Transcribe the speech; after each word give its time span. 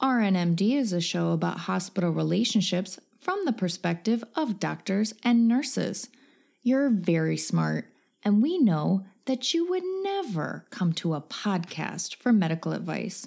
RNMD 0.00 0.76
is 0.76 0.92
a 0.92 1.00
show 1.00 1.32
about 1.32 1.60
hospital 1.60 2.10
relationships 2.10 3.00
from 3.18 3.44
the 3.44 3.52
perspective 3.52 4.22
of 4.36 4.60
doctors 4.60 5.12
and 5.24 5.48
nurses. 5.48 6.08
You're 6.62 6.88
very 6.88 7.36
smart, 7.36 7.86
and 8.22 8.40
we 8.40 8.58
know 8.58 9.04
that 9.24 9.52
you 9.52 9.68
would 9.68 9.82
never 10.04 10.66
come 10.70 10.92
to 10.94 11.14
a 11.14 11.20
podcast 11.20 12.14
for 12.14 12.32
medical 12.32 12.72
advice. 12.72 13.26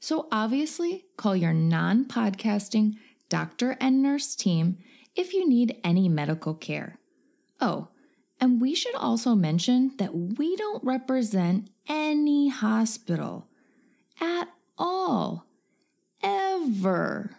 So 0.00 0.26
obviously, 0.32 1.04
call 1.16 1.36
your 1.36 1.52
non 1.52 2.04
podcasting 2.04 2.96
doctor 3.28 3.76
and 3.80 4.02
nurse 4.02 4.34
team 4.34 4.78
if 5.14 5.32
you 5.32 5.48
need 5.48 5.78
any 5.84 6.08
medical 6.08 6.54
care. 6.54 6.98
Oh, 7.60 7.88
and 8.40 8.60
we 8.60 8.74
should 8.74 8.94
also 8.96 9.36
mention 9.36 9.92
that 9.98 10.14
we 10.14 10.56
don't 10.56 10.82
represent 10.82 11.70
any 11.88 12.48
hospital 12.48 13.46
at 14.20 14.48
all. 14.76 15.47
Ever. 16.22 17.30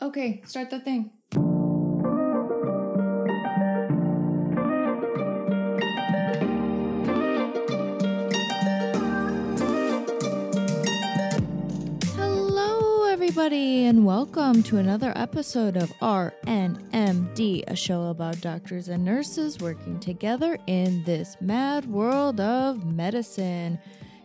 Okay, 0.00 0.42
start 0.46 0.70
the 0.70 0.80
thing. 0.80 1.10
Hello, 12.16 13.04
everybody, 13.08 13.84
and 13.84 14.06
welcome 14.06 14.62
to 14.62 14.78
another 14.78 15.12
episode 15.14 15.76
of 15.76 15.90
RNMD, 16.00 17.64
a 17.66 17.76
show 17.76 18.04
about 18.04 18.40
doctors 18.40 18.88
and 18.88 19.04
nurses 19.04 19.60
working 19.60 20.00
together 20.00 20.56
in 20.66 21.04
this 21.04 21.36
mad 21.42 21.84
world 21.84 22.40
of 22.40 22.86
medicine. 22.86 23.78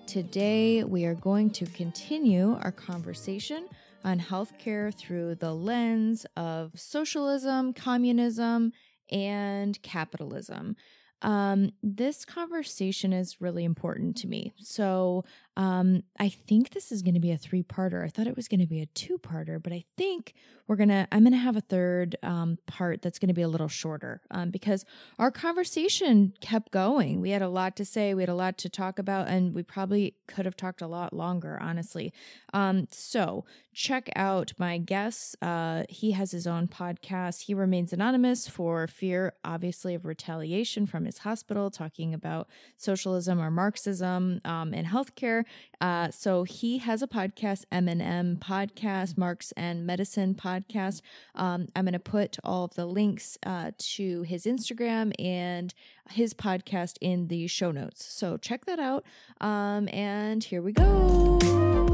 Today, 0.07 0.85
we 0.85 1.03
are 1.03 1.15
going 1.15 1.49
to 1.49 1.65
continue 1.65 2.57
our 2.61 2.71
conversation 2.71 3.67
on 4.05 4.21
healthcare 4.21 4.97
through 4.97 5.35
the 5.35 5.53
lens 5.53 6.25
of 6.37 6.71
socialism, 6.75 7.73
communism, 7.73 8.71
and 9.11 9.79
capitalism. 9.81 10.77
Um, 11.23 11.71
this 11.83 12.23
conversation 12.23 13.11
is 13.11 13.41
really 13.41 13.65
important 13.65 14.15
to 14.17 14.27
me. 14.27 14.53
So, 14.55 15.25
um, 15.57 16.03
I 16.19 16.29
think 16.29 16.69
this 16.69 16.91
is 16.91 17.01
going 17.01 17.15
to 17.15 17.19
be 17.19 17.31
a 17.31 17.37
three 17.37 17.63
parter. 17.63 18.05
I 18.05 18.09
thought 18.09 18.27
it 18.27 18.35
was 18.35 18.47
going 18.47 18.59
to 18.59 18.67
be 18.67 18.79
a 18.79 18.85
two 18.85 19.17
parter, 19.17 19.61
but 19.61 19.73
I 19.73 19.85
think 19.97 20.35
we're 20.67 20.75
going 20.75 20.89
to, 20.89 21.07
I'm 21.11 21.23
going 21.23 21.31
to 21.31 21.39
have 21.39 21.55
a 21.55 21.61
third 21.61 22.15
um, 22.21 22.59
part 22.67 23.01
that's 23.01 23.17
going 23.17 23.29
to 23.29 23.33
be 23.33 23.41
a 23.41 23.47
little 23.47 23.67
shorter 23.67 24.21
um, 24.29 24.51
because 24.51 24.85
our 25.17 25.31
conversation 25.31 26.33
kept 26.41 26.71
going. 26.71 27.21
We 27.21 27.31
had 27.31 27.41
a 27.41 27.49
lot 27.49 27.75
to 27.77 27.85
say, 27.85 28.13
we 28.13 28.21
had 28.21 28.29
a 28.29 28.35
lot 28.35 28.59
to 28.59 28.69
talk 28.69 28.99
about, 28.99 29.29
and 29.29 29.55
we 29.55 29.63
probably 29.63 30.13
could 30.27 30.45
have 30.45 30.55
talked 30.55 30.81
a 30.81 30.87
lot 30.87 31.11
longer, 31.11 31.57
honestly. 31.59 32.13
Um, 32.53 32.87
so, 32.91 33.43
check 33.77 34.09
out 34.15 34.53
my 34.57 34.79
guest. 34.79 35.35
Uh, 35.39 35.83
he 35.87 36.11
has 36.11 36.31
his 36.31 36.47
own 36.47 36.67
podcast. 36.67 37.43
He 37.43 37.53
remains 37.53 37.93
anonymous 37.93 38.47
for 38.47 38.87
fear, 38.87 39.33
obviously, 39.45 39.93
of 39.93 40.03
retaliation 40.03 40.87
from 40.87 41.05
his 41.05 41.19
hospital, 41.19 41.69
talking 41.69 42.11
about 42.11 42.47
socialism 42.75 43.39
or 43.39 43.51
Marxism 43.51 44.41
um, 44.43 44.73
in 44.73 44.85
healthcare. 44.85 45.43
Uh, 45.79 46.09
so 46.09 46.43
he 46.43 46.79
has 46.79 47.01
a 47.01 47.07
podcast, 47.07 47.65
M&M 47.71 48.37
Podcast, 48.37 49.17
Marx 49.17 49.51
and 49.55 49.85
Medicine 49.85 50.33
Podcast. 50.33 51.01
Um, 51.35 51.67
I'm 51.75 51.85
going 51.85 51.93
to 51.93 51.99
put 51.99 52.37
all 52.43 52.65
of 52.65 52.73
the 52.75 52.85
links 52.85 53.37
uh, 53.45 53.71
to 53.77 54.23
his 54.23 54.45
Instagram 54.45 55.13
and 55.19 55.73
his 56.09 56.33
podcast 56.33 56.97
in 57.01 57.27
the 57.27 57.47
show 57.47 57.71
notes. 57.71 58.05
So 58.05 58.37
check 58.37 58.65
that 58.65 58.79
out. 58.79 59.05
Um, 59.39 59.87
and 59.89 60.43
here 60.43 60.61
we 60.61 60.71
go. 60.71 61.86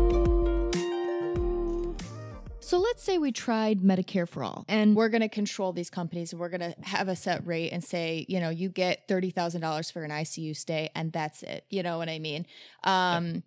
So 2.64 2.80
let's 2.80 3.04
say 3.04 3.18
we 3.18 3.34
tried 3.34 3.82
Medicare 3.82 4.28
for 4.28 4.42
all 4.42 4.64
and 4.70 4.96
we're 4.96 5.10
going 5.10 5.22
to 5.22 5.30
control 5.30 5.74
these 5.74 5.90
companies 5.90 6.32
and 6.32 6.40
we're 6.40 6.50
going 6.50 6.62
to 6.62 6.76
have 6.82 7.10
a 7.10 7.16
set 7.16 7.46
rate 7.46 7.72
and 7.72 7.84
say, 7.84 8.26
you 8.30 8.40
know, 8.40 8.50
you 8.50 8.70
get 8.70 9.08
$30,000 9.10 9.92
for 9.92 10.04
an 10.04 10.12
ICU 10.12 10.56
stay 10.56 10.90
and 10.96 11.12
that's 11.12 11.44
it. 11.44 11.66
You 11.70 11.84
know 11.84 11.98
what 11.98 12.08
I 12.08 12.20
mean? 12.20 12.46
Um, 12.86 13.44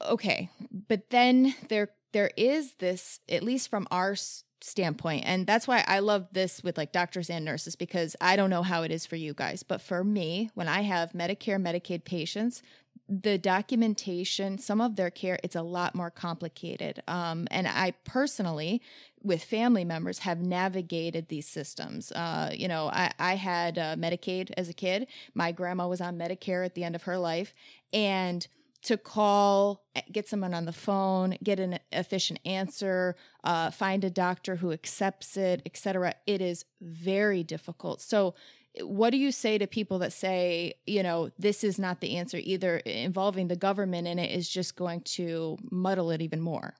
okay. 0.00 0.48
But 0.70 1.10
then 1.10 1.54
there, 1.68 1.90
there 2.12 2.30
is 2.36 2.74
this, 2.74 3.18
at 3.28 3.42
least 3.42 3.68
from 3.68 3.88
our 3.90 4.14
standpoint, 4.60 5.24
and 5.26 5.46
that's 5.46 5.68
why 5.68 5.84
I 5.86 6.00
love 6.00 6.28
this 6.32 6.62
with 6.62 6.76
like 6.76 6.92
doctors 6.92 7.30
and 7.30 7.44
nurses 7.44 7.76
because 7.76 8.16
I 8.20 8.36
don't 8.36 8.50
know 8.50 8.62
how 8.62 8.82
it 8.82 8.90
is 8.90 9.06
for 9.06 9.16
you 9.16 9.34
guys, 9.34 9.62
but 9.62 9.80
for 9.80 10.04
me, 10.04 10.50
when 10.54 10.68
I 10.68 10.82
have 10.82 11.12
Medicare, 11.12 11.60
Medicaid 11.60 12.04
patients, 12.04 12.62
the 13.08 13.38
documentation, 13.38 14.58
some 14.58 14.80
of 14.80 14.96
their 14.96 15.10
care, 15.10 15.38
it's 15.42 15.56
a 15.56 15.62
lot 15.62 15.94
more 15.94 16.10
complicated. 16.10 17.02
Um, 17.08 17.48
and 17.50 17.66
I 17.66 17.94
personally, 18.04 18.82
with 19.22 19.42
family 19.42 19.84
members, 19.84 20.20
have 20.20 20.40
navigated 20.40 21.28
these 21.28 21.48
systems. 21.48 22.12
Uh, 22.12 22.50
you 22.52 22.68
know, 22.68 22.88
I, 22.88 23.12
I 23.18 23.36
had 23.36 23.78
uh, 23.78 23.96
Medicaid 23.96 24.50
as 24.58 24.68
a 24.68 24.74
kid. 24.74 25.06
My 25.34 25.52
grandma 25.52 25.88
was 25.88 26.02
on 26.02 26.18
Medicare 26.18 26.64
at 26.64 26.74
the 26.74 26.84
end 26.84 26.94
of 26.94 27.04
her 27.04 27.18
life. 27.18 27.54
And 27.94 28.46
to 28.82 28.96
call, 28.96 29.84
eh, 29.94 30.02
get 30.12 30.28
someone 30.28 30.54
on 30.54 30.64
the 30.64 30.72
phone, 30.72 31.36
get 31.42 31.58
an 31.58 31.78
efficient 31.92 32.38
answer, 32.44 33.16
uh, 33.44 33.70
find 33.70 34.04
a 34.04 34.10
doctor 34.10 34.56
who 34.56 34.72
accepts 34.72 35.36
it, 35.36 35.62
etc. 35.66 36.14
It 36.26 36.40
is 36.40 36.64
very 36.80 37.42
difficult. 37.42 38.00
So 38.00 38.34
what 38.80 39.10
do 39.10 39.16
you 39.16 39.32
say 39.32 39.58
to 39.58 39.66
people 39.66 39.98
that 40.00 40.12
say, 40.12 40.74
you 40.86 41.02
know, 41.02 41.30
this 41.38 41.64
is 41.64 41.78
not 41.78 42.00
the 42.00 42.16
answer 42.16 42.38
either 42.40 42.78
involving 42.78 43.48
the 43.48 43.56
government 43.56 44.06
in 44.06 44.18
it 44.18 44.30
is 44.30 44.48
just 44.48 44.76
going 44.76 45.00
to 45.02 45.56
muddle 45.70 46.10
it 46.10 46.22
even 46.22 46.40
more? 46.40 46.74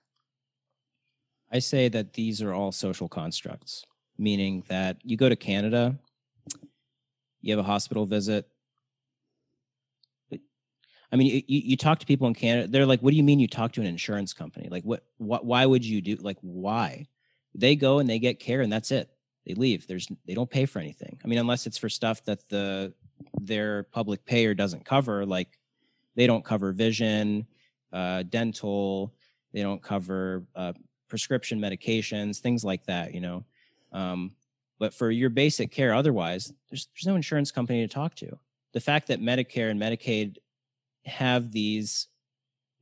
I 1.51 1.59
say 1.59 1.89
that 1.89 2.13
these 2.13 2.41
are 2.41 2.53
all 2.53 2.71
social 2.71 3.09
constructs, 3.09 3.83
meaning 4.17 4.63
that 4.67 4.97
you 5.03 5.17
go 5.17 5.29
to 5.29 5.35
Canada, 5.35 5.97
you 7.41 7.55
have 7.55 7.65
a 7.65 7.67
hospital 7.67 8.05
visit. 8.05 8.47
I 11.11 11.15
mean, 11.15 11.43
you, 11.47 11.61
you 11.61 11.77
talk 11.77 11.99
to 11.99 12.05
people 12.05 12.27
in 12.27 12.35
Canada, 12.35 12.67
they're 12.67 12.85
like, 12.85 13.01
what 13.01 13.11
do 13.11 13.17
you 13.17 13.23
mean 13.23 13.39
you 13.39 13.47
talk 13.47 13.71
to 13.73 13.81
an 13.81 13.87
insurance 13.87 14.33
company? 14.33 14.67
Like, 14.69 14.83
what, 14.83 15.03
what, 15.17 15.45
why 15.45 15.65
would 15.65 15.83
you 15.83 16.01
do, 16.01 16.15
like, 16.17 16.37
why? 16.41 17.07
They 17.55 17.75
go 17.75 17.99
and 17.99 18.07
they 18.09 18.19
get 18.19 18.39
care 18.39 18.61
and 18.61 18.71
that's 18.71 18.91
it 18.91 19.09
they 19.49 19.55
leave. 19.55 19.87
There's 19.87 20.07
they 20.25 20.35
don't 20.35 20.49
pay 20.49 20.65
for 20.65 20.79
anything. 20.79 21.19
I 21.23 21.27
mean, 21.27 21.39
unless 21.39 21.65
it's 21.65 21.77
for 21.77 21.89
stuff 21.89 22.23
that 22.25 22.47
the 22.49 22.93
their 23.41 23.83
public 23.83 24.23
payer 24.23 24.53
doesn't 24.53 24.85
cover, 24.85 25.25
like 25.25 25.57
they 26.15 26.27
don't 26.27 26.45
cover 26.45 26.71
vision, 26.71 27.47
uh, 27.91 28.23
dental, 28.23 29.13
they 29.51 29.63
don't 29.63 29.81
cover 29.81 30.45
uh, 30.55 30.73
prescription 31.07 31.59
medications, 31.59 32.39
things 32.39 32.63
like 32.63 32.85
that. 32.85 33.13
You 33.15 33.21
know, 33.21 33.45
um, 33.91 34.35
but 34.77 34.93
for 34.93 35.09
your 35.09 35.31
basic 35.31 35.71
care, 35.71 35.93
otherwise, 35.93 36.53
there's 36.69 36.87
there's 36.93 37.07
no 37.07 37.15
insurance 37.15 37.51
company 37.51 37.81
to 37.81 37.91
talk 37.91 38.15
to. 38.15 38.37
The 38.73 38.79
fact 38.79 39.07
that 39.07 39.19
Medicare 39.19 39.71
and 39.71 39.81
Medicaid 39.81 40.37
have 41.05 41.51
these 41.51 42.07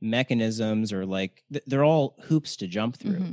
mechanisms 0.00 0.92
or 0.92 1.04
like 1.04 1.42
they're 1.66 1.84
all 1.84 2.16
hoops 2.22 2.56
to 2.56 2.66
jump 2.66 2.96
through. 2.96 3.18
Mm-hmm 3.18 3.32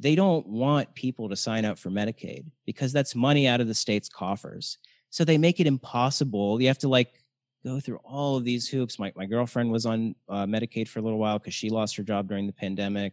they 0.00 0.14
don't 0.14 0.46
want 0.46 0.94
people 0.94 1.28
to 1.28 1.36
sign 1.36 1.66
up 1.66 1.78
for 1.78 1.90
Medicaid 1.90 2.46
because 2.64 2.90
that's 2.90 3.14
money 3.14 3.46
out 3.46 3.60
of 3.60 3.68
the 3.68 3.74
state's 3.74 4.08
coffers. 4.08 4.78
So 5.10 5.24
they 5.24 5.36
make 5.36 5.60
it 5.60 5.66
impossible. 5.66 6.60
You 6.60 6.68
have 6.68 6.78
to 6.78 6.88
like 6.88 7.22
go 7.62 7.78
through 7.80 7.98
all 7.98 8.36
of 8.36 8.44
these 8.44 8.66
hoops. 8.66 8.98
My, 8.98 9.12
my 9.14 9.26
girlfriend 9.26 9.70
was 9.70 9.84
on 9.84 10.14
uh, 10.26 10.46
Medicaid 10.46 10.88
for 10.88 11.00
a 11.00 11.02
little 11.02 11.18
while 11.18 11.38
because 11.38 11.52
she 11.52 11.68
lost 11.68 11.96
her 11.96 12.02
job 12.02 12.28
during 12.28 12.46
the 12.46 12.52
pandemic. 12.54 13.12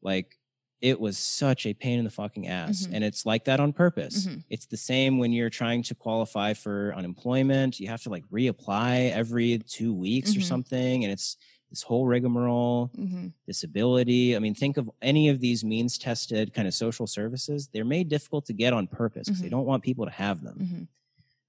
Like 0.00 0.38
it 0.80 0.98
was 0.98 1.18
such 1.18 1.66
a 1.66 1.74
pain 1.74 1.98
in 1.98 2.04
the 2.04 2.10
fucking 2.10 2.48
ass. 2.48 2.82
Mm-hmm. 2.82 2.94
And 2.94 3.04
it's 3.04 3.26
like 3.26 3.44
that 3.44 3.60
on 3.60 3.72
purpose. 3.72 4.26
Mm-hmm. 4.26 4.40
It's 4.48 4.66
the 4.66 4.76
same 4.76 5.18
when 5.18 5.32
you're 5.32 5.50
trying 5.50 5.82
to 5.84 5.94
qualify 5.94 6.54
for 6.54 6.94
unemployment. 6.96 7.78
You 7.80 7.88
have 7.88 8.02
to 8.02 8.10
like 8.10 8.24
reapply 8.30 9.12
every 9.12 9.58
two 9.58 9.92
weeks 9.92 10.30
mm-hmm. 10.30 10.40
or 10.40 10.42
something. 10.42 11.04
And 11.04 11.12
it's 11.12 11.36
this 11.68 11.82
whole 11.82 12.06
rigmarole, 12.06 12.90
mm-hmm. 12.98 13.28
disability. 13.46 14.34
I 14.34 14.38
mean, 14.38 14.54
think 14.54 14.76
of 14.76 14.90
any 15.02 15.28
of 15.28 15.40
these 15.40 15.64
means 15.64 15.98
tested 15.98 16.52
kind 16.52 16.66
of 16.66 16.74
social 16.74 17.06
services. 17.06 17.68
They're 17.72 17.84
made 17.84 18.08
difficult 18.08 18.46
to 18.46 18.52
get 18.52 18.72
on 18.72 18.86
purpose 18.86 19.28
because 19.28 19.38
mm-hmm. 19.38 19.44
they 19.44 19.50
don't 19.50 19.66
want 19.66 19.82
people 19.82 20.06
to 20.06 20.10
have 20.10 20.42
them. 20.42 20.88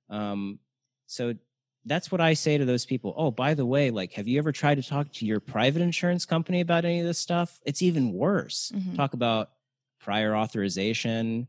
Mm-hmm. 0.09 0.15
Um, 0.15 0.59
so 1.07 1.33
that's 1.85 2.11
what 2.11 2.21
I 2.21 2.33
say 2.33 2.57
to 2.57 2.65
those 2.65 2.85
people. 2.85 3.13
Oh, 3.17 3.31
by 3.31 3.53
the 3.53 3.65
way, 3.65 3.89
like, 3.89 4.13
have 4.13 4.27
you 4.27 4.37
ever 4.37 4.51
tried 4.51 4.75
to 4.75 4.83
talk 4.83 5.11
to 5.13 5.25
your 5.25 5.39
private 5.39 5.81
insurance 5.81 6.25
company 6.25 6.61
about 6.61 6.85
any 6.85 6.99
of 6.99 7.05
this 7.05 7.17
stuff? 7.17 7.59
It's 7.65 7.81
even 7.81 8.13
worse. 8.13 8.71
Mm-hmm. 8.75 8.95
Talk 8.95 9.13
about 9.13 9.51
prior 9.99 10.35
authorization, 10.35 11.47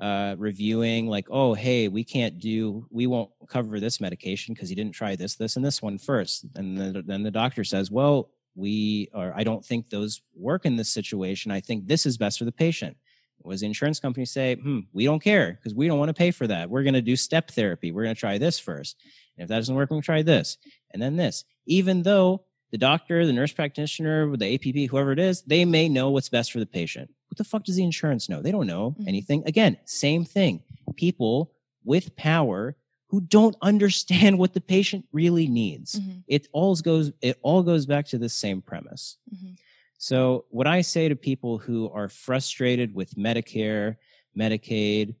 uh, 0.00 0.36
reviewing 0.38 1.06
like, 1.06 1.26
oh, 1.30 1.54
hey, 1.54 1.88
we 1.88 2.04
can't 2.04 2.38
do, 2.38 2.86
we 2.90 3.06
won't 3.06 3.30
cover 3.48 3.80
this 3.80 4.00
medication 4.00 4.54
because 4.54 4.70
you 4.70 4.76
didn't 4.76 4.94
try 4.94 5.16
this, 5.16 5.36
this, 5.36 5.56
and 5.56 5.64
this 5.64 5.82
one 5.82 5.98
first. 5.98 6.46
And 6.54 6.78
then, 6.78 7.02
then 7.06 7.22
the 7.22 7.30
doctor 7.30 7.64
says, 7.64 7.90
well, 7.90 8.30
we 8.54 9.08
are, 9.14 9.32
I 9.34 9.44
don't 9.44 9.64
think 9.64 9.90
those 9.90 10.22
work 10.34 10.66
in 10.66 10.76
this 10.76 10.88
situation. 10.88 11.50
I 11.50 11.60
think 11.60 11.86
this 11.86 12.06
is 12.06 12.18
best 12.18 12.38
for 12.38 12.44
the 12.44 12.52
patient. 12.52 12.96
Was 13.44 13.60
the 13.60 13.66
insurance 13.66 13.98
company 13.98 14.24
say, 14.24 14.54
hmm, 14.54 14.80
we 14.92 15.04
don't 15.04 15.22
care 15.22 15.52
because 15.52 15.74
we 15.74 15.88
don't 15.88 15.98
want 15.98 16.10
to 16.10 16.14
pay 16.14 16.30
for 16.30 16.46
that. 16.46 16.70
We're 16.70 16.84
going 16.84 16.94
to 16.94 17.02
do 17.02 17.16
step 17.16 17.50
therapy. 17.50 17.90
We're 17.90 18.04
going 18.04 18.14
to 18.14 18.20
try 18.20 18.38
this 18.38 18.60
first. 18.60 18.96
And 19.36 19.44
if 19.44 19.48
that 19.48 19.56
doesn't 19.56 19.74
work, 19.74 19.88
to 19.90 20.00
try 20.00 20.22
this 20.22 20.58
and 20.92 21.00
then 21.02 21.16
this, 21.16 21.44
even 21.66 22.02
though 22.02 22.44
the 22.70 22.78
doctor, 22.78 23.26
the 23.26 23.32
nurse 23.32 23.52
practitioner, 23.52 24.34
the 24.36 24.54
APP, 24.54 24.90
whoever 24.90 25.12
it 25.12 25.18
is, 25.18 25.42
they 25.42 25.64
may 25.64 25.88
know 25.88 26.10
what's 26.10 26.28
best 26.28 26.52
for 26.52 26.58
the 26.58 26.66
patient. 26.66 27.10
What 27.28 27.38
the 27.38 27.44
fuck 27.44 27.64
does 27.64 27.76
the 27.76 27.84
insurance 27.84 28.28
know? 28.28 28.40
They 28.42 28.50
don't 28.52 28.66
know 28.66 28.94
Mhm. 28.98 29.08
anything. 29.08 29.42
Again, 29.46 29.78
same 29.84 30.24
thing. 30.24 30.62
People 30.96 31.52
with 31.84 32.14
power 32.16 32.76
who 33.08 33.20
don't 33.20 33.56
understand 33.60 34.38
what 34.38 34.54
the 34.54 34.60
patient 34.60 35.06
really 35.12 35.46
needs. 35.48 35.98
Mhm, 36.00 36.22
It 36.26 36.48
all 36.52 36.74
goes 36.76 37.12
it 37.20 37.38
all 37.42 37.62
goes 37.62 37.84
back 37.86 38.06
to 38.06 38.18
the 38.18 38.28
same 38.28 38.62
premise. 38.62 39.16
mhm, 39.30 39.56
So, 39.98 40.46
what 40.50 40.66
I 40.66 40.80
say 40.80 41.08
to 41.08 41.14
people 41.16 41.58
who 41.58 41.88
are 41.90 42.08
frustrated 42.08 42.94
with 42.94 43.14
Medicare, 43.14 43.96
Medicaid, 44.36 45.14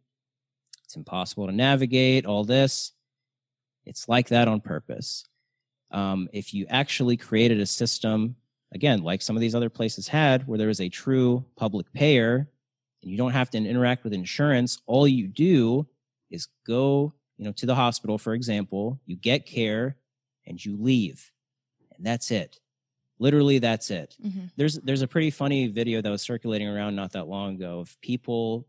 it's 0.84 0.96
impossible 0.96 1.46
to 1.46 1.52
navigate, 1.52 2.26
all 2.26 2.44
this, 2.44 2.92
it's 3.84 4.08
like 4.08 4.28
that 4.28 4.48
on 4.48 4.60
purpose. 4.60 5.24
Um, 5.90 6.28
if 6.32 6.54
you 6.54 6.66
actually 6.68 7.16
created 7.16 7.60
a 7.60 7.66
system, 7.66 8.36
again, 8.72 9.02
like 9.02 9.22
some 9.22 9.36
of 9.36 9.40
these 9.40 9.54
other 9.54 9.68
places 9.68 10.08
had, 10.08 10.46
where 10.46 10.58
there 10.58 10.70
is 10.70 10.80
a 10.80 10.88
true 10.88 11.44
public 11.56 11.92
payer 11.92 12.48
and 13.02 13.10
you 13.10 13.18
don't 13.18 13.32
have 13.32 13.50
to 13.50 13.58
interact 13.58 14.04
with 14.04 14.12
insurance, 14.12 14.80
all 14.86 15.06
you 15.06 15.28
do 15.28 15.86
is 16.30 16.48
go 16.66 17.12
you 17.36 17.44
know, 17.44 17.52
to 17.52 17.66
the 17.66 17.74
hospital, 17.74 18.18
for 18.18 18.34
example, 18.34 19.00
you 19.04 19.16
get 19.16 19.46
care 19.46 19.96
and 20.46 20.64
you 20.64 20.76
leave. 20.76 21.32
And 21.96 22.06
that's 22.06 22.30
it. 22.30 22.60
Literally, 23.18 23.58
that's 23.58 23.90
it 23.90 24.16
mhm. 24.24 24.50
there's 24.56 24.80
there's 24.80 25.02
a 25.02 25.06
pretty 25.06 25.30
funny 25.30 25.68
video 25.68 26.00
that 26.00 26.10
was 26.10 26.22
circulating 26.22 26.66
around 26.66 26.96
not 26.96 27.12
that 27.12 27.28
long 27.28 27.54
ago 27.54 27.78
of 27.78 28.00
people 28.00 28.66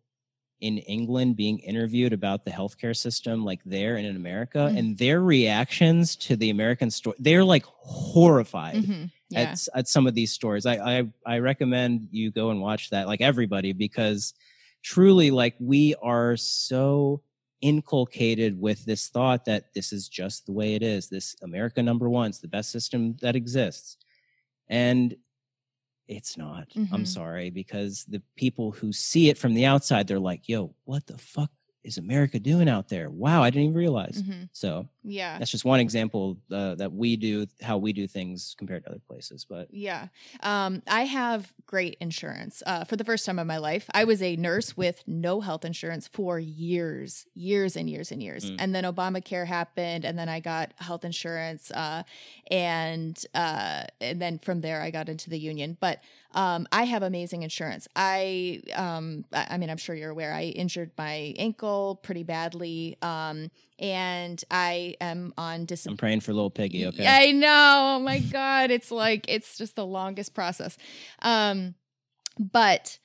in 0.61 0.77
England 0.79 1.35
being 1.35 1.59
interviewed 1.59 2.13
about 2.13 2.45
the 2.45 2.51
healthcare 2.51 2.95
system 2.95 3.43
like 3.43 3.61
there 3.65 3.97
and 3.97 4.05
in 4.07 4.15
America 4.15 4.69
Mhm. 4.71 4.77
and 4.79 4.97
their 4.97 5.21
reactions 5.21 6.15
to 6.15 6.35
the 6.37 6.49
American 6.49 6.89
story 6.89 7.17
they're 7.19 7.43
like 7.43 7.65
horrified 7.65 8.75
Mhm, 8.83 9.11
Yeah. 9.29 9.39
at 9.41 9.67
at 9.75 9.87
some 9.89 10.07
of 10.07 10.13
these 10.15 10.31
stories. 10.31 10.65
I, 10.65 10.75
I 10.99 11.03
I 11.25 11.39
recommend 11.39 12.07
you 12.11 12.31
go 12.31 12.49
and 12.51 12.61
watch 12.61 12.89
that 12.91 13.07
like 13.07 13.21
everybody 13.21 13.73
because 13.73 14.33
truly 14.83 15.31
like 15.31 15.55
we 15.59 15.95
are 16.01 16.37
so 16.37 17.21
inculcated 17.61 18.59
with 18.59 18.83
this 18.85 19.07
thought 19.09 19.45
that 19.45 19.73
this 19.73 19.93
is 19.93 20.07
just 20.09 20.45
the 20.45 20.51
way 20.51 20.75
it 20.75 20.83
is. 20.83 21.09
This 21.09 21.35
America 21.41 21.81
number 21.81 22.09
one, 22.09 22.29
it's 22.29 22.39
the 22.39 22.47
best 22.47 22.71
system 22.71 23.15
that 23.21 23.35
exists. 23.35 23.97
And 24.69 25.15
it's 26.15 26.37
not. 26.37 26.67
I'm 26.91 27.03
Mhm. 27.03 27.07
sorry 27.07 27.49
because 27.49 28.05
the 28.05 28.21
people 28.35 28.71
who 28.71 28.91
see 28.93 29.29
it 29.29 29.37
from 29.37 29.53
the 29.53 29.65
outside 29.65 30.07
they're 30.07 30.19
like, 30.19 30.47
"Yo, 30.49 30.75
what 30.85 31.07
the 31.07 31.17
fuck 31.17 31.51
is 31.83 31.97
America 31.97 32.39
doing 32.39 32.69
out 32.69 32.89
there? 32.89 33.09
Wow, 33.09 33.43
I 33.43 33.49
didn't 33.49 33.63
even 33.69 33.75
realize." 33.77 34.21
Mhm, 34.23 34.49
So, 34.53 34.87
Yeah. 35.03 35.37
that's 35.39 35.51
just 35.51 35.65
one 35.65 35.79
example 35.79 36.37
uh, 36.51 36.75
that 36.75 36.91
we 36.93 37.15
do 37.17 37.45
how 37.61 37.77
we 37.77 37.93
do 37.93 38.07
things 38.07 38.55
compared 38.57 38.83
to 38.85 38.89
other 38.91 39.01
places 39.07 39.45
but 39.49 39.67
Yeah. 39.71 40.07
Um, 40.41 40.81
I 40.87 41.03
have 41.05 41.53
great 41.65 41.97
insurance. 41.99 42.63
Uh, 42.65 42.83
for 42.85 42.95
the 42.95 43.03
first 43.03 43.25
time 43.25 43.39
in 43.39 43.47
my 43.47 43.57
life, 43.57 43.89
I 43.93 44.03
was 44.05 44.21
a 44.21 44.35
nurse 44.35 44.77
with 44.77 45.03
no 45.07 45.41
health 45.41 45.65
insurance 45.65 46.07
for 46.07 46.39
years, 46.39 47.25
years 47.33 47.75
and 47.75 47.89
years 47.89 48.11
and 48.11 48.21
years. 48.23 48.49
Mm. 48.51 48.55
And 48.59 48.75
then 48.75 48.83
Obamacare 48.83 49.45
happened, 49.47 50.05
and 50.05 50.17
then 50.17 50.29
I 50.29 50.39
got 50.39 50.73
health 50.77 51.03
insurance. 51.05 51.71
Uh, 51.71 52.03
and 52.51 53.23
uh, 53.33 53.85
and 54.01 54.21
then 54.21 54.39
from 54.39 54.61
there, 54.61 54.81
I 54.81 54.91
got 54.91 55.09
into 55.09 55.29
the 55.29 55.39
union. 55.39 55.77
But 55.79 56.01
um, 56.33 56.67
I 56.71 56.83
have 56.83 57.03
amazing 57.03 57.43
insurance. 57.43 57.87
I, 57.95 58.61
um, 58.75 59.25
I 59.31 59.57
mean, 59.57 59.69
I'm 59.69 59.77
sure 59.77 59.95
you're 59.95 60.09
aware. 60.09 60.33
I 60.33 60.43
injured 60.43 60.91
my 60.97 61.33
ankle 61.37 61.99
pretty 62.01 62.23
badly, 62.23 62.97
um, 63.01 63.51
and 63.79 64.43
I 64.49 64.95
am 65.01 65.33
on 65.37 65.65
disability. 65.65 65.93
i'm 65.93 65.97
praying 65.97 66.19
for 66.21 66.33
little 66.33 66.49
piggy 66.49 66.85
okay 66.87 67.05
I 67.05 67.31
know. 67.31 67.95
Oh 67.95 67.99
my 67.99 68.19
god, 68.31 68.71
it's 68.71 68.91
like 68.91 69.25
it's 69.27 69.57
just 69.57 69.75
the 69.75 69.85
longest 69.85 70.33
process. 70.33 70.77
Um 71.21 71.75
but 72.39 72.99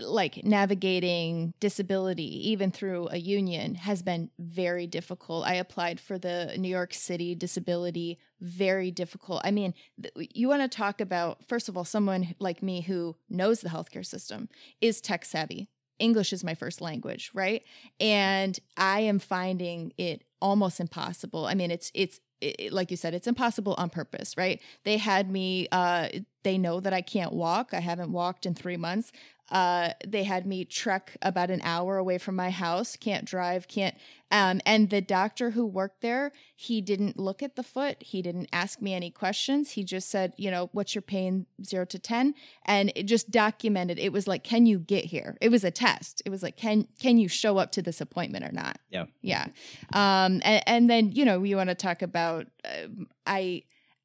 like 0.00 0.44
navigating 0.44 1.54
disability 1.60 2.50
even 2.50 2.70
through 2.70 3.08
a 3.10 3.16
union 3.16 3.74
has 3.74 4.02
been 4.02 4.30
very 4.38 4.86
difficult. 4.86 5.46
I 5.46 5.54
applied 5.54 5.98
for 6.00 6.18
the 6.18 6.54
New 6.56 6.68
York 6.68 6.94
City 6.94 7.34
disability, 7.34 8.18
very 8.40 8.90
difficult. 8.90 9.40
I 9.44 9.50
mean, 9.50 9.74
th- 10.00 10.30
you 10.34 10.48
want 10.48 10.62
to 10.62 10.68
talk 10.68 11.00
about 11.00 11.44
first 11.46 11.68
of 11.68 11.76
all 11.76 11.84
someone 11.84 12.34
like 12.38 12.62
me 12.62 12.82
who 12.82 13.16
knows 13.28 13.60
the 13.60 13.68
healthcare 13.68 14.06
system 14.06 14.48
is 14.80 15.00
tech 15.00 15.24
savvy. 15.24 15.68
English 15.98 16.32
is 16.32 16.44
my 16.44 16.54
first 16.54 16.80
language, 16.80 17.30
right? 17.34 17.62
And 17.98 18.58
I 18.76 19.00
am 19.00 19.18
finding 19.18 19.92
it 19.98 20.22
almost 20.40 20.78
impossible. 20.80 21.46
I 21.46 21.54
mean, 21.54 21.70
it's 21.70 21.90
it's 21.94 22.20
it, 22.40 22.72
like 22.72 22.90
you 22.90 22.96
said, 22.96 23.14
it's 23.14 23.26
impossible 23.26 23.74
on 23.78 23.90
purpose, 23.90 24.36
right? 24.36 24.60
They 24.84 24.96
had 24.96 25.30
me. 25.30 25.68
Uh, 25.72 26.08
they 26.44 26.56
know 26.56 26.80
that 26.80 26.92
I 26.92 27.00
can't 27.00 27.32
walk. 27.32 27.70
I 27.72 27.80
haven't 27.80 28.12
walked 28.12 28.46
in 28.46 28.54
three 28.54 28.76
months. 28.76 29.12
Uh, 29.50 29.90
they 30.06 30.24
had 30.24 30.46
me 30.46 30.64
trek 30.64 31.16
about 31.22 31.50
an 31.50 31.60
hour 31.62 31.96
away 31.96 32.18
from 32.18 32.36
my 32.36 32.50
house. 32.50 32.96
Can't 32.96 33.24
drive. 33.24 33.66
Can't. 33.68 33.94
Um, 34.30 34.60
and 34.66 34.90
the 34.90 35.00
doctor 35.00 35.50
who 35.50 35.64
worked 35.64 36.02
there, 36.02 36.32
he 36.54 36.82
didn't 36.82 37.18
look 37.18 37.42
at 37.42 37.56
the 37.56 37.62
foot. 37.62 37.96
He 38.00 38.20
didn't 38.20 38.48
ask 38.52 38.82
me 38.82 38.92
any 38.92 39.10
questions. 39.10 39.70
He 39.70 39.84
just 39.84 40.10
said, 40.10 40.34
you 40.36 40.50
know, 40.50 40.68
what's 40.72 40.94
your 40.94 41.02
pain, 41.02 41.46
zero 41.64 41.86
to 41.86 41.98
ten, 41.98 42.34
and 42.66 42.92
it 42.94 43.04
just 43.04 43.30
documented. 43.30 43.98
It 43.98 44.12
was 44.12 44.28
like, 44.28 44.44
can 44.44 44.66
you 44.66 44.78
get 44.78 45.06
here? 45.06 45.38
It 45.40 45.50
was 45.50 45.64
a 45.64 45.70
test. 45.70 46.20
It 46.26 46.30
was 46.30 46.42
like, 46.42 46.56
can 46.58 46.86
can 47.00 47.16
you 47.16 47.28
show 47.28 47.56
up 47.56 47.72
to 47.72 47.82
this 47.82 48.02
appointment 48.02 48.44
or 48.44 48.52
not? 48.52 48.78
Yeah. 48.90 49.06
Yeah. 49.22 49.46
Um, 49.94 50.42
and, 50.44 50.62
and 50.66 50.90
then 50.90 51.12
you 51.12 51.24
know, 51.24 51.42
you 51.42 51.56
want 51.56 51.70
to 51.70 51.74
talk 51.74 52.02
about. 52.02 52.46
Uh, 52.64 52.88
I 53.26 53.62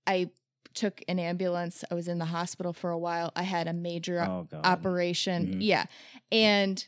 I 0.08 0.30
took 0.74 1.02
an 1.08 1.20
ambulance. 1.20 1.84
I 1.90 1.94
was 1.94 2.08
in 2.08 2.18
the 2.20 2.26
hospital 2.26 2.74
for 2.74 2.90
a 2.90 2.98
while. 2.98 3.32
I 3.36 3.44
had 3.44 3.68
a 3.68 3.74
major 3.74 4.22
oh 4.22 4.48
operation. 4.64 5.56
Mhm. 5.56 5.58
Yeah. 5.62 5.86
And 6.32 6.86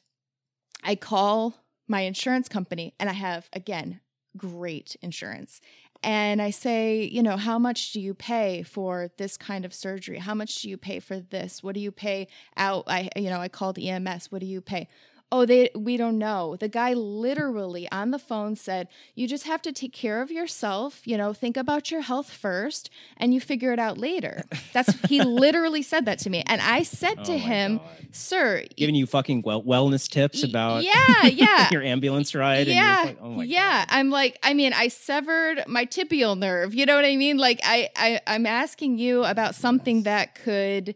I 0.84 0.96
call 0.96 1.56
my 1.88 2.02
insurance 2.02 2.48
company 2.48 2.94
and 3.00 3.10
I 3.10 3.14
have, 3.14 3.50
again, 3.54 4.02
great 4.38 4.96
insurance. 5.02 5.62
And 6.04 6.42
I 6.42 6.50
say, 6.52 7.04
you 7.04 7.24
know, 7.24 7.38
how 7.38 7.58
much 7.58 7.92
do 7.94 8.00
you 8.00 8.14
pay 8.14 8.62
for 8.64 9.10
this 9.18 9.38
kind 9.38 9.66
of 9.66 9.74
surgery? 9.74 10.20
How 10.20 10.36
much 10.36 10.62
do 10.62 10.70
you 10.70 10.78
pay 10.78 11.00
for 11.00 11.20
this? 11.20 11.64
What 11.64 11.74
do 11.74 11.80
you 11.82 11.92
pay 11.92 12.28
out? 12.58 12.84
I, 12.88 13.10
you 13.16 13.30
know, 13.30 13.40
I 13.40 13.48
called 13.48 13.80
EMS. 13.80 14.32
What 14.32 14.42
do 14.42 14.46
you 14.46 14.62
pay? 14.62 14.88
Oh, 15.32 15.46
they 15.46 15.70
we 15.76 15.98
don't 15.98 16.18
know. 16.20 16.56
The 16.56 16.70
guy 16.70 16.94
literally 16.94 17.92
on 17.92 18.12
the 18.12 18.20
phone 18.20 18.56
said, 18.56 18.88
"You 19.16 19.28
just 19.28 19.46
have 19.46 19.62
to 19.64 19.72
take 19.74 19.92
care 19.92 20.22
of 20.22 20.30
yourself, 20.32 21.02
you 21.06 21.18
know, 21.18 21.34
think 21.34 21.58
about 21.58 21.90
your 21.92 22.02
health 22.02 22.30
first 22.32 22.90
and 23.18 23.34
you 23.34 23.42
figure 23.42 23.74
it 23.74 23.80
out 23.80 23.98
later." 23.98 24.44
That's 24.74 24.94
he 25.10 25.22
literally 25.24 25.82
said 25.82 26.06
that 26.06 26.20
to 26.20 26.30
me. 26.30 26.44
And 26.46 26.62
I 26.62 26.84
said 26.84 27.16
Oh 27.20 27.24
to 27.26 27.38
him, 27.38 27.78
God. 27.78 27.88
"Sir, 28.12 28.66
giving 28.78 28.96
you 28.96 29.08
fucking 29.08 29.42
well- 29.44 29.64
wellness 29.64 30.08
tips 30.10 30.44
y- 30.44 30.50
about 30.50 30.84
Yeah, 30.84 31.26
yeah. 31.28 31.70
your 31.72 31.82
ambulance 31.82 32.36
ride 32.36 32.68
yeah, 32.68 33.04
like, 33.06 33.18
oh 33.22 33.30
my 33.32 33.44
yeah. 33.46 33.86
god 33.86 33.88
I'm 33.90 34.10
like, 34.12 34.38
I 34.44 34.54
mean, 34.54 34.74
I 34.74 34.90
severed 34.90 35.64
my 35.68 35.86
tibial 35.86 36.38
nerve. 36.38 36.74
You 36.76 36.86
know 36.86 36.96
what 36.96 37.04
I 37.06 37.16
mean? 37.16 37.38
Like, 37.38 37.60
I, 37.64 37.90
I 37.96 38.22
I'm 38.28 38.46
asking 38.46 39.00
you 39.00 39.24
about 39.26 39.56
something 39.56 40.04
that 40.04 40.36
could 40.36 40.96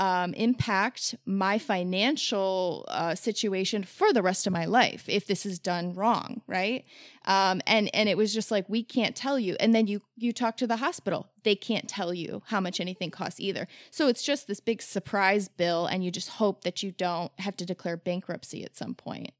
um, 0.00 0.32
impact 0.32 1.14
my 1.26 1.58
financial 1.58 2.86
uh, 2.88 3.14
situation 3.14 3.84
for 3.84 4.14
the 4.14 4.22
rest 4.22 4.46
of 4.46 4.52
my 4.52 4.64
life 4.64 5.04
if 5.08 5.26
this 5.26 5.44
is 5.44 5.58
done 5.58 5.92
wrong, 5.94 6.40
right? 6.46 6.86
Um, 7.26 7.60
and 7.66 7.94
and 7.94 8.08
it 8.08 8.16
was 8.16 8.32
just 8.32 8.50
like 8.50 8.66
we 8.66 8.82
can't 8.82 9.14
tell 9.14 9.38
you. 9.38 9.56
And 9.60 9.74
then 9.74 9.86
you 9.86 10.00
you 10.16 10.32
talk 10.32 10.56
to 10.56 10.66
the 10.66 10.78
hospital, 10.78 11.28
they 11.44 11.54
can't 11.54 11.86
tell 11.86 12.14
you 12.14 12.42
how 12.46 12.60
much 12.60 12.80
anything 12.80 13.10
costs 13.10 13.40
either. 13.40 13.68
So 13.90 14.08
it's 14.08 14.22
just 14.22 14.48
this 14.48 14.58
big 14.58 14.80
surprise 14.80 15.48
bill, 15.48 15.84
and 15.84 16.02
you 16.02 16.10
just 16.10 16.30
hope 16.30 16.64
that 16.64 16.82
you 16.82 16.92
don't 16.92 17.30
have 17.38 17.56
to 17.58 17.66
declare 17.66 17.98
bankruptcy 17.98 18.64
at 18.64 18.74
some 18.76 18.94
point. 18.94 19.32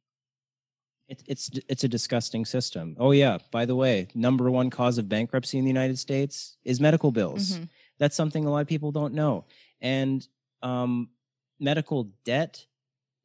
It, 1.08 1.22
it's 1.26 1.50
it's 1.70 1.84
a 1.84 1.88
disgusting 1.88 2.44
system. 2.44 2.96
Oh 3.00 3.12
yeah. 3.12 3.38
By 3.50 3.64
the 3.64 3.74
way, 3.74 4.08
number 4.14 4.50
one 4.50 4.68
cause 4.68 4.98
of 4.98 5.08
bankruptcy 5.08 5.56
in 5.56 5.64
the 5.64 5.70
United 5.70 5.98
States 5.98 6.58
is 6.64 6.80
medical 6.80 7.12
bills. 7.12 7.56
Mhm. 7.56 7.68
That's 7.98 8.14
something 8.14 8.44
a 8.44 8.50
lot 8.50 8.60
of 8.60 8.68
people 8.68 8.92
don't 8.92 9.14
know. 9.14 9.46
And 9.80 10.26
um, 10.62 11.08
medical 11.58 12.10
debt 12.24 12.64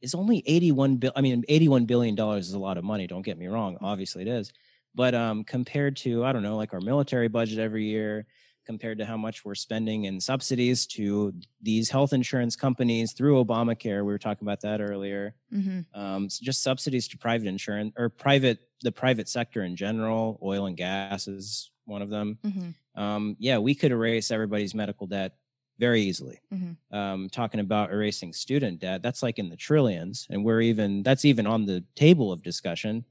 is 0.01 0.13
only 0.15 0.43
81 0.45 0.97
bill. 0.97 1.11
I 1.15 1.21
mean, 1.21 1.43
81 1.47 1.85
billion 1.85 2.15
dollars 2.15 2.47
is 2.47 2.53
a 2.53 2.59
lot 2.59 2.77
of 2.77 2.83
money. 2.83 3.07
Don't 3.07 3.21
get 3.23 3.37
me 3.37 3.47
wrong. 3.47 3.77
Obviously, 3.81 4.21
it 4.23 4.27
is. 4.27 4.51
But 4.93 5.13
um, 5.15 5.43
compared 5.43 5.97
to 5.97 6.23
I 6.23 6.31
don't 6.33 6.43
know, 6.43 6.57
like 6.57 6.73
our 6.73 6.81
military 6.81 7.27
budget 7.27 7.59
every 7.59 7.85
year, 7.85 8.27
compared 8.65 8.97
to 8.97 9.05
how 9.05 9.15
much 9.17 9.45
we're 9.45 9.53
spending 9.55 10.05
in 10.05 10.19
subsidies 10.19 10.87
to 10.87 11.33
these 11.61 11.89
health 11.89 12.13
insurance 12.13 12.55
companies 12.55 13.11
through 13.13 13.43
Obamacare, 13.43 13.97
we 13.99 14.11
were 14.11 14.17
talking 14.17 14.47
about 14.47 14.61
that 14.61 14.81
earlier 14.81 15.35
Mm-hmm. 15.53 15.99
um, 15.99 16.25
s- 16.25 16.39
just 16.39 16.63
subsidies 16.63 17.07
to 17.09 17.17
private 17.17 17.47
insurance 17.47 17.93
or 17.97 18.09
private 18.09 18.59
the 18.81 18.91
private 18.91 19.29
sector 19.29 19.63
in 19.63 19.75
general. 19.75 20.39
Oil 20.43 20.65
and 20.65 20.75
gas 20.75 21.27
is 21.27 21.71
one 21.85 22.01
of 22.01 22.09
them. 22.09 22.37
Mm-hmm. 22.45 23.01
Um, 23.01 23.35
yeah, 23.39 23.57
we 23.59 23.75
could 23.75 23.91
erase 23.91 24.31
everybody's 24.31 24.73
medical 24.75 25.07
debt 25.07 25.35
very 25.77 26.01
easily. 26.01 26.39
Mhm. 26.53 26.77
Um, 26.91 27.29
talking 27.29 27.59
about 27.59 27.91
erasing 27.91 28.33
student 28.33 28.79
debt, 28.79 29.01
that's 29.01 29.21
like 29.23 29.39
in 29.39 29.49
the 29.49 29.55
trillions, 29.57 30.25
and 30.29 30.43
we're 30.45 30.61
even 30.61 31.03
that's 31.03 31.25
even 31.25 31.45
on 31.47 31.65
the 31.65 31.83
table 31.95 32.31
of 32.31 32.41
discussion. 32.43 33.05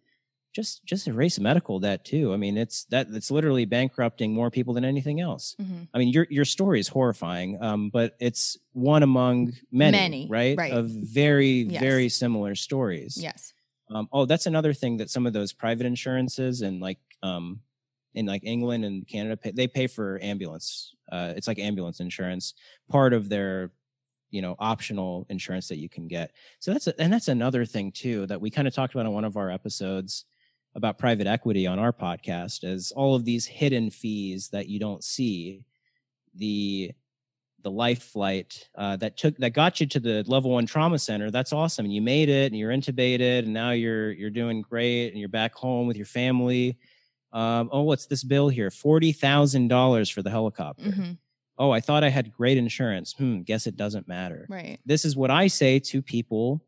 just 0.56 0.84
just 0.84 1.08
erase 1.08 1.40
medical 1.40 1.80
debt 1.80 2.04
too. 2.04 2.32
I 2.32 2.36
mean, 2.36 2.56
it's 2.56 2.84
that 2.84 3.08
it's 3.10 3.28
literally 3.28 3.64
bankrupting 3.64 4.32
more 4.32 4.52
people 4.52 4.72
than 4.72 4.84
anything 4.84 5.18
else. 5.20 5.56
Mhm. 5.60 5.88
I 5.92 5.98
mean, 5.98 6.10
your 6.10 6.28
your 6.30 6.44
story 6.44 6.78
is 6.78 6.86
horrifying, 6.86 7.60
um, 7.60 7.90
but 7.90 8.14
it's 8.20 8.56
one 8.72 9.02
among 9.02 9.52
many, 9.72 9.96
Many, 9.98 10.26
right? 10.28 10.56
right. 10.56 10.72
Of 10.72 10.90
very 10.90 11.62
Yes. 11.62 11.80
very 11.82 12.08
similar 12.08 12.54
stories. 12.54 13.18
Yes. 13.20 13.52
Um, 13.90 14.08
oh, 14.12 14.26
that's 14.26 14.46
another 14.46 14.72
thing 14.72 14.98
that 14.98 15.10
some 15.10 15.26
of 15.26 15.32
those 15.32 15.52
private 15.52 15.86
insurances 15.86 16.62
and 16.62 16.80
like 16.80 17.00
um, 17.24 17.60
in 18.14 18.26
like 18.26 18.44
England 18.44 18.84
and 18.84 19.06
Canada, 19.06 19.36
pay, 19.36 19.50
they 19.50 19.66
pay 19.66 19.86
for 19.86 20.18
ambulance. 20.22 20.94
Uh, 21.10 21.32
it's 21.36 21.48
like 21.48 21.58
ambulance 21.58 22.00
insurance, 22.00 22.54
part 22.88 23.12
of 23.12 23.28
their 23.28 23.72
you 24.30 24.42
know 24.42 24.56
optional 24.58 25.26
insurance 25.28 25.68
that 25.68 25.78
you 25.78 25.88
can 25.88 26.08
get. 26.08 26.32
So 26.58 26.72
that's 26.72 26.86
a, 26.86 27.00
and 27.00 27.12
that's 27.12 27.28
another 27.28 27.64
thing 27.64 27.92
too 27.92 28.26
that 28.26 28.40
we 28.40 28.50
kind 28.50 28.66
of 28.66 28.74
talked 28.74 28.94
about 28.94 29.06
on 29.06 29.12
one 29.12 29.24
of 29.24 29.36
our 29.36 29.50
episodes 29.50 30.24
about 30.74 30.98
private 30.98 31.26
equity 31.26 31.66
on 31.66 31.78
our 31.78 31.92
podcast 31.92 32.64
is 32.64 32.92
all 32.92 33.14
of 33.14 33.24
these 33.24 33.46
hidden 33.46 33.90
fees 33.90 34.48
that 34.48 34.68
you 34.68 34.78
don't 34.78 35.04
see 35.04 35.64
the 36.34 36.90
the 37.62 37.70
life 37.70 38.02
flight 38.02 38.68
uh, 38.76 38.96
that 38.96 39.16
took 39.16 39.36
that 39.38 39.50
got 39.50 39.80
you 39.80 39.86
to 39.86 40.00
the 40.00 40.22
level 40.26 40.50
one 40.50 40.66
trauma 40.66 40.98
center 40.98 41.30
that's 41.30 41.52
awesome 41.52 41.86
you 41.86 42.02
made 42.02 42.28
it 42.28 42.52
and 42.52 42.58
you're 42.58 42.72
intubated 42.72 43.40
and 43.40 43.54
now 43.54 43.70
you're 43.70 44.12
you're 44.12 44.30
doing 44.30 44.60
great 44.60 45.08
and 45.08 45.18
you're 45.18 45.28
back 45.28 45.54
home 45.54 45.86
with 45.86 45.96
your 45.96 46.06
family 46.06 46.76
um, 47.34 47.68
oh 47.72 47.82
what's 47.82 48.06
this 48.06 48.24
bill 48.24 48.48
here 48.48 48.70
$40000 48.70 50.10
for 50.12 50.22
the 50.22 50.30
helicopter 50.30 50.90
Mhm. 50.90 51.18
oh 51.58 51.70
i 51.70 51.80
thought 51.80 52.04
i 52.04 52.08
had 52.08 52.32
great 52.32 52.56
insurance 52.56 53.12
hmm 53.14 53.40
guess 53.42 53.66
it 53.66 53.76
doesn't 53.76 54.08
matter 54.08 54.46
Right. 54.48 54.78
this 54.86 55.04
is 55.04 55.16
what 55.16 55.30
I 55.30 55.48
say 55.48 55.78
to 55.80 56.00
people 56.02 56.64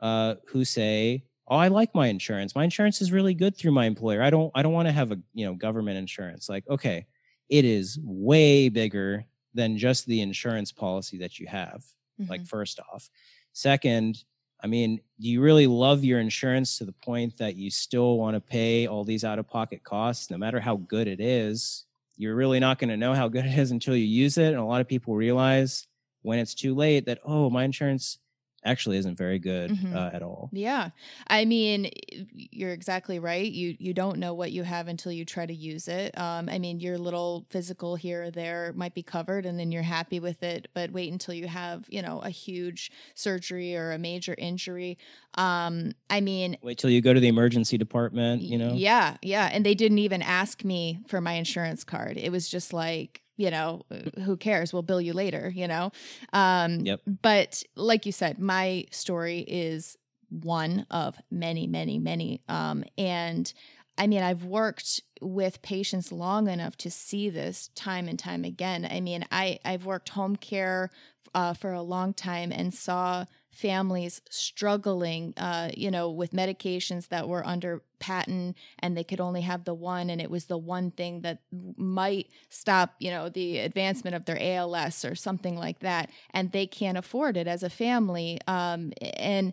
uh, 0.00 0.34
who 0.48 0.64
say, 0.64 1.24
"Oh, 1.48 1.56
I 1.56 1.68
like 1.68 1.94
my 1.94 2.08
insurance. 2.08 2.54
My 2.54 2.64
insurance 2.64 3.00
is 3.00 3.10
really 3.12 3.32
good 3.32 3.56
through 3.56 3.70
my 3.72 3.86
employer. 3.86 4.22
I 4.22 4.28
don't, 4.28 4.50
I 4.54 4.62
don't 4.62 4.72
want 4.74 4.88
to 4.88 4.92
have 4.92 5.12
a, 5.12 5.18
you 5.32 5.46
know, 5.46 5.54
government 5.54 5.96
insurance." 5.96 6.48
Like, 6.48 6.68
okay, 6.68 7.06
it 7.48 7.64
is 7.64 7.98
way 8.02 8.68
bigger 8.68 9.24
than 9.54 9.78
just 9.78 10.04
the 10.06 10.20
insurance 10.20 10.72
policy 10.72 11.16
that 11.18 11.38
you 11.38 11.46
have. 11.46 11.84
Like, 12.28 12.42
Mhm. 12.42 12.48
first 12.48 12.80
off, 12.92 13.08
second, 13.54 14.24
I 14.64 14.66
mean, 14.66 15.02
do 15.20 15.28
you 15.28 15.42
really 15.42 15.66
love 15.66 16.04
your 16.04 16.20
insurance 16.20 16.78
to 16.78 16.86
the 16.86 16.92
point 16.92 17.36
that 17.36 17.54
you 17.54 17.70
still 17.70 18.16
want 18.16 18.34
to 18.34 18.40
pay 18.40 18.86
all 18.86 19.04
these 19.04 19.22
out-of-pocket 19.22 19.84
costs, 19.84 20.30
no 20.30 20.38
matter 20.38 20.58
how 20.58 20.76
good 20.76 21.06
it 21.06 21.20
is? 21.20 21.84
You're 22.16 22.34
really 22.34 22.60
not 22.60 22.78
going 22.78 22.88
to 22.88 22.96
know 22.96 23.12
how 23.12 23.28
good 23.28 23.44
it 23.44 23.58
is 23.58 23.72
until 23.72 23.94
you 23.94 24.06
use 24.06 24.38
it, 24.38 24.52
and 24.52 24.56
a 24.56 24.64
lot 24.64 24.80
of 24.80 24.88
people 24.88 25.14
realize 25.14 25.86
when 26.22 26.38
it's 26.38 26.54
too 26.54 26.74
late 26.74 27.04
that 27.04 27.18
oh 27.26 27.50
my 27.50 27.64
insurance 27.64 28.16
actually 28.64 28.96
isn't 28.96 29.16
very 29.18 29.38
good 29.38 29.70
Mhm. 29.70 29.94
uh, 29.94 30.10
at 30.12 30.22
all 30.22 30.48
Yeah. 30.52 30.90
I 31.26 31.44
mean, 31.44 31.90
you're 32.32 32.72
exactly 32.72 33.18
right. 33.18 33.50
You 33.50 33.76
you 33.78 33.92
don't 33.94 34.18
know 34.18 34.34
what 34.34 34.52
you 34.52 34.62
have 34.62 34.88
until 34.88 35.12
you 35.12 35.24
try 35.24 35.46
to 35.46 35.54
use 35.54 35.88
it. 35.88 36.16
Um, 36.18 36.48
I 36.48 36.58
mean, 36.58 36.80
your 36.80 36.98
little 36.98 37.46
physical 37.50 37.96
here 37.96 38.24
or 38.24 38.30
there 38.30 38.72
might 38.74 38.94
be 38.94 39.02
covered 39.02 39.46
and 39.46 39.58
then 39.58 39.72
you're 39.72 39.82
happy 39.82 40.20
with 40.20 40.42
it, 40.42 40.68
but 40.74 40.90
wait 40.92 41.12
until 41.12 41.34
you 41.34 41.48
have, 41.48 41.84
you 41.88 42.02
know, 42.02 42.20
a 42.20 42.30
huge 42.30 42.90
surgery 43.14 43.76
or 43.76 43.92
a 43.92 43.98
major 43.98 44.34
injury. 44.38 44.96
Um, 45.34 45.92
I 46.08 46.20
mean, 46.20 46.56
wait 46.62 46.78
till 46.78 46.90
you 46.90 47.00
go 47.00 47.12
to 47.12 47.20
the 47.20 47.28
emergency 47.28 47.76
department 47.76 48.42
you 48.42 48.56
know 48.58 48.72
yeah, 48.74 49.16
yeah. 49.22 49.48
And 49.52 49.64
they 49.66 49.74
didn't 49.74 49.98
even 49.98 50.22
ask 50.22 50.64
me 50.64 51.00
for 51.08 51.20
my 51.20 51.32
insurance 51.34 51.84
card. 51.84 52.16
It 52.16 52.30
was 52.30 52.48
just 52.48 52.72
like, 52.72 53.20
you 53.36 53.50
know, 53.50 53.82
uh, 53.90 54.20
who 54.22 54.36
cares? 54.36 54.72
We'll 54.72 54.82
bill 54.82 55.00
you 55.00 55.12
later, 55.12 55.52
you 55.54 55.68
know? 55.68 55.90
Um, 56.32 56.80
Yep. 56.80 57.00
But 57.22 57.62
like 57.76 58.06
you 58.06 58.12
said, 58.12 58.38
my 58.38 58.86
story 58.90 59.40
is 59.40 59.96
one 60.30 60.86
of 60.90 61.16
many, 61.30 61.66
many, 61.66 61.98
many. 61.98 62.42
Um, 62.48 62.84
and 62.98 63.52
I 63.96 64.06
mean, 64.06 64.22
I've 64.22 64.44
worked 64.44 65.02
with 65.20 65.62
patients 65.62 66.10
long 66.10 66.48
enough 66.48 66.76
to 66.78 66.90
see 66.90 67.30
this 67.30 67.70
time 67.74 68.08
and 68.08 68.18
time 68.18 68.44
again. 68.44 68.86
I 68.90 69.00
mean, 69.00 69.24
I, 69.30 69.58
I've 69.64 69.86
worked 69.86 70.10
home 70.10 70.36
care 70.36 70.90
uh, 71.34 71.54
for 71.54 71.72
a 71.72 71.82
long 71.82 72.12
time 72.12 72.52
and 72.52 72.74
saw 72.74 73.24
families 73.54 74.20
struggling, 74.30 75.34
uh, 75.36 75.70
you 75.76 75.90
know, 75.90 76.10
with 76.10 76.32
medications 76.32 77.08
that 77.08 77.28
were 77.28 77.46
under 77.46 77.82
patent 77.98 78.56
and 78.80 78.96
they 78.96 79.04
could 79.04 79.20
only 79.20 79.40
have 79.40 79.64
the 79.64 79.74
one, 79.74 80.10
and 80.10 80.20
it 80.20 80.30
was 80.30 80.46
the 80.46 80.58
one 80.58 80.90
thing 80.90 81.22
that 81.22 81.40
might 81.76 82.28
stop, 82.48 82.94
you 82.98 83.10
know, 83.10 83.28
the 83.28 83.58
advancement 83.58 84.14
of 84.14 84.24
their 84.24 84.38
ALS 84.40 85.04
or 85.04 85.14
something 85.14 85.56
like 85.56 85.78
that, 85.80 86.10
and 86.30 86.52
they 86.52 86.66
can't 86.66 86.98
afford 86.98 87.36
it 87.36 87.46
as 87.46 87.62
a 87.62 87.70
family. 87.70 88.38
Um, 88.46 88.92
and 89.00 89.52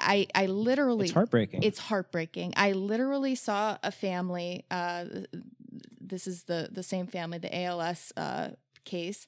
I, 0.00 0.26
I 0.34 0.46
literally, 0.46 1.06
it's 1.06 1.14
heartbreaking 1.14 1.62
it's 1.62 1.78
heartbreaking. 1.78 2.54
I 2.56 2.72
literally 2.72 3.34
saw 3.34 3.78
a 3.82 3.92
family. 3.92 4.64
Uh, 4.70 5.04
this 6.00 6.26
is 6.26 6.44
the 6.44 6.68
the 6.72 6.82
same 6.82 7.06
family, 7.06 7.38
the 7.38 7.56
ALS 7.56 8.12
uh, 8.16 8.50
case, 8.84 9.26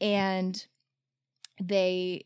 and 0.00 0.66
they 1.60 2.24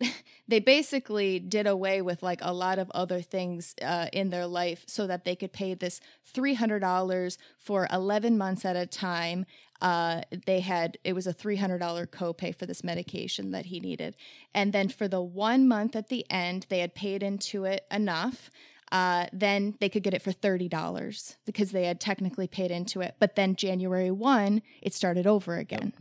they 0.48 0.60
basically 0.60 1.38
did 1.38 1.66
away 1.66 2.02
with 2.02 2.22
like 2.22 2.40
a 2.42 2.52
lot 2.52 2.78
of 2.78 2.90
other 2.94 3.20
things 3.20 3.74
uh, 3.82 4.06
in 4.12 4.30
their 4.30 4.46
life 4.46 4.84
so 4.86 5.06
that 5.06 5.24
they 5.24 5.36
could 5.36 5.52
pay 5.52 5.74
this 5.74 6.00
$300 6.34 7.38
for 7.58 7.88
11 7.92 8.36
months 8.36 8.64
at 8.64 8.76
a 8.76 8.86
time. 8.86 9.46
Uh, 9.80 10.22
they 10.46 10.60
had 10.60 10.98
it 11.04 11.14
was 11.14 11.26
a 11.26 11.34
$300 11.34 11.78
copay 12.06 12.56
for 12.56 12.66
this 12.66 12.84
medication 12.84 13.50
that 13.50 13.66
he 13.66 13.80
needed. 13.80 14.16
And 14.54 14.72
then 14.72 14.88
for 14.88 15.08
the 15.08 15.20
one 15.20 15.68
month 15.68 15.96
at 15.96 16.08
the 16.08 16.24
end 16.30 16.66
they 16.68 16.78
had 16.78 16.94
paid 16.94 17.22
into 17.22 17.64
it 17.64 17.84
enough 17.90 18.50
uh, 18.94 19.26
then 19.32 19.74
they 19.80 19.88
could 19.88 20.02
get 20.02 20.14
it 20.14 20.22
for 20.22 20.32
$30 20.32 21.36
because 21.44 21.72
they 21.72 21.84
had 21.84 22.00
technically 22.00 22.46
paid 22.46 22.70
into 22.70 23.00
it 23.00 23.16
but 23.18 23.36
then 23.36 23.54
january 23.56 24.10
1 24.10 24.62
it 24.82 24.94
started 24.94 25.26
over 25.26 25.56
again 25.58 25.92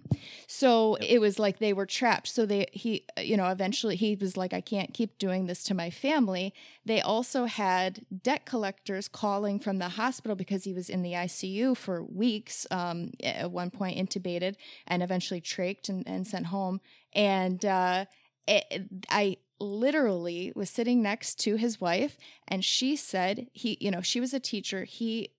so 0.48 0.96
it 0.96 1.20
was 1.20 1.40
like 1.40 1.60
they 1.60 1.74
were 1.74 1.86
trapped. 1.86 2.28
So 2.28 2.46
they 2.46 2.68
he 2.72 3.06
you 3.18 3.38
know 3.38 3.50
eventually 3.50 3.96
he 3.96 4.16
was 4.16 4.38
like 4.38 4.54
I 4.54 4.62
can't 4.62 4.94
keep 4.94 5.18
doing 5.18 5.46
this 5.46 5.64
to 5.66 5.74
my 5.74 5.90
family. 5.90 6.54
They 6.86 7.02
also 7.02 7.46
had 7.46 8.06
debt 8.22 8.46
collectors 8.46 9.08
calling 9.08 9.60
from 9.60 9.80
the 9.80 9.90
hospital 9.90 10.36
because 10.36 10.64
he 10.64 10.74
was 10.74 10.90
in 10.90 11.02
the 11.02 11.14
ICU 11.14 11.76
for 11.78 12.04
weeks. 12.04 12.68
Um, 12.72 13.12
at 13.24 13.52
one 13.52 13.72
point 13.72 13.98
intubated 13.98 14.56
and 14.88 15.04
eventually 15.04 15.42
trached 15.42 15.90
and, 15.90 16.08
and 16.08 16.26
sent 16.26 16.48
home. 16.48 16.82
And 17.14 17.64
uh, 17.66 18.06
it, 18.48 18.84
I 19.10 19.38
literally 19.60 20.52
was 20.56 20.70
sitting 20.70 21.02
next 21.02 21.40
to 21.40 21.56
his 21.56 21.80
wife 21.80 22.18
and 22.48 22.66
she 22.66 22.96
said 22.96 23.48
he 23.54 23.78
you 23.80 23.90
know 23.90 24.02
she 24.02 24.20
was 24.20 24.34
a 24.34 24.40
teacher 24.40 24.84
he 24.84 25.30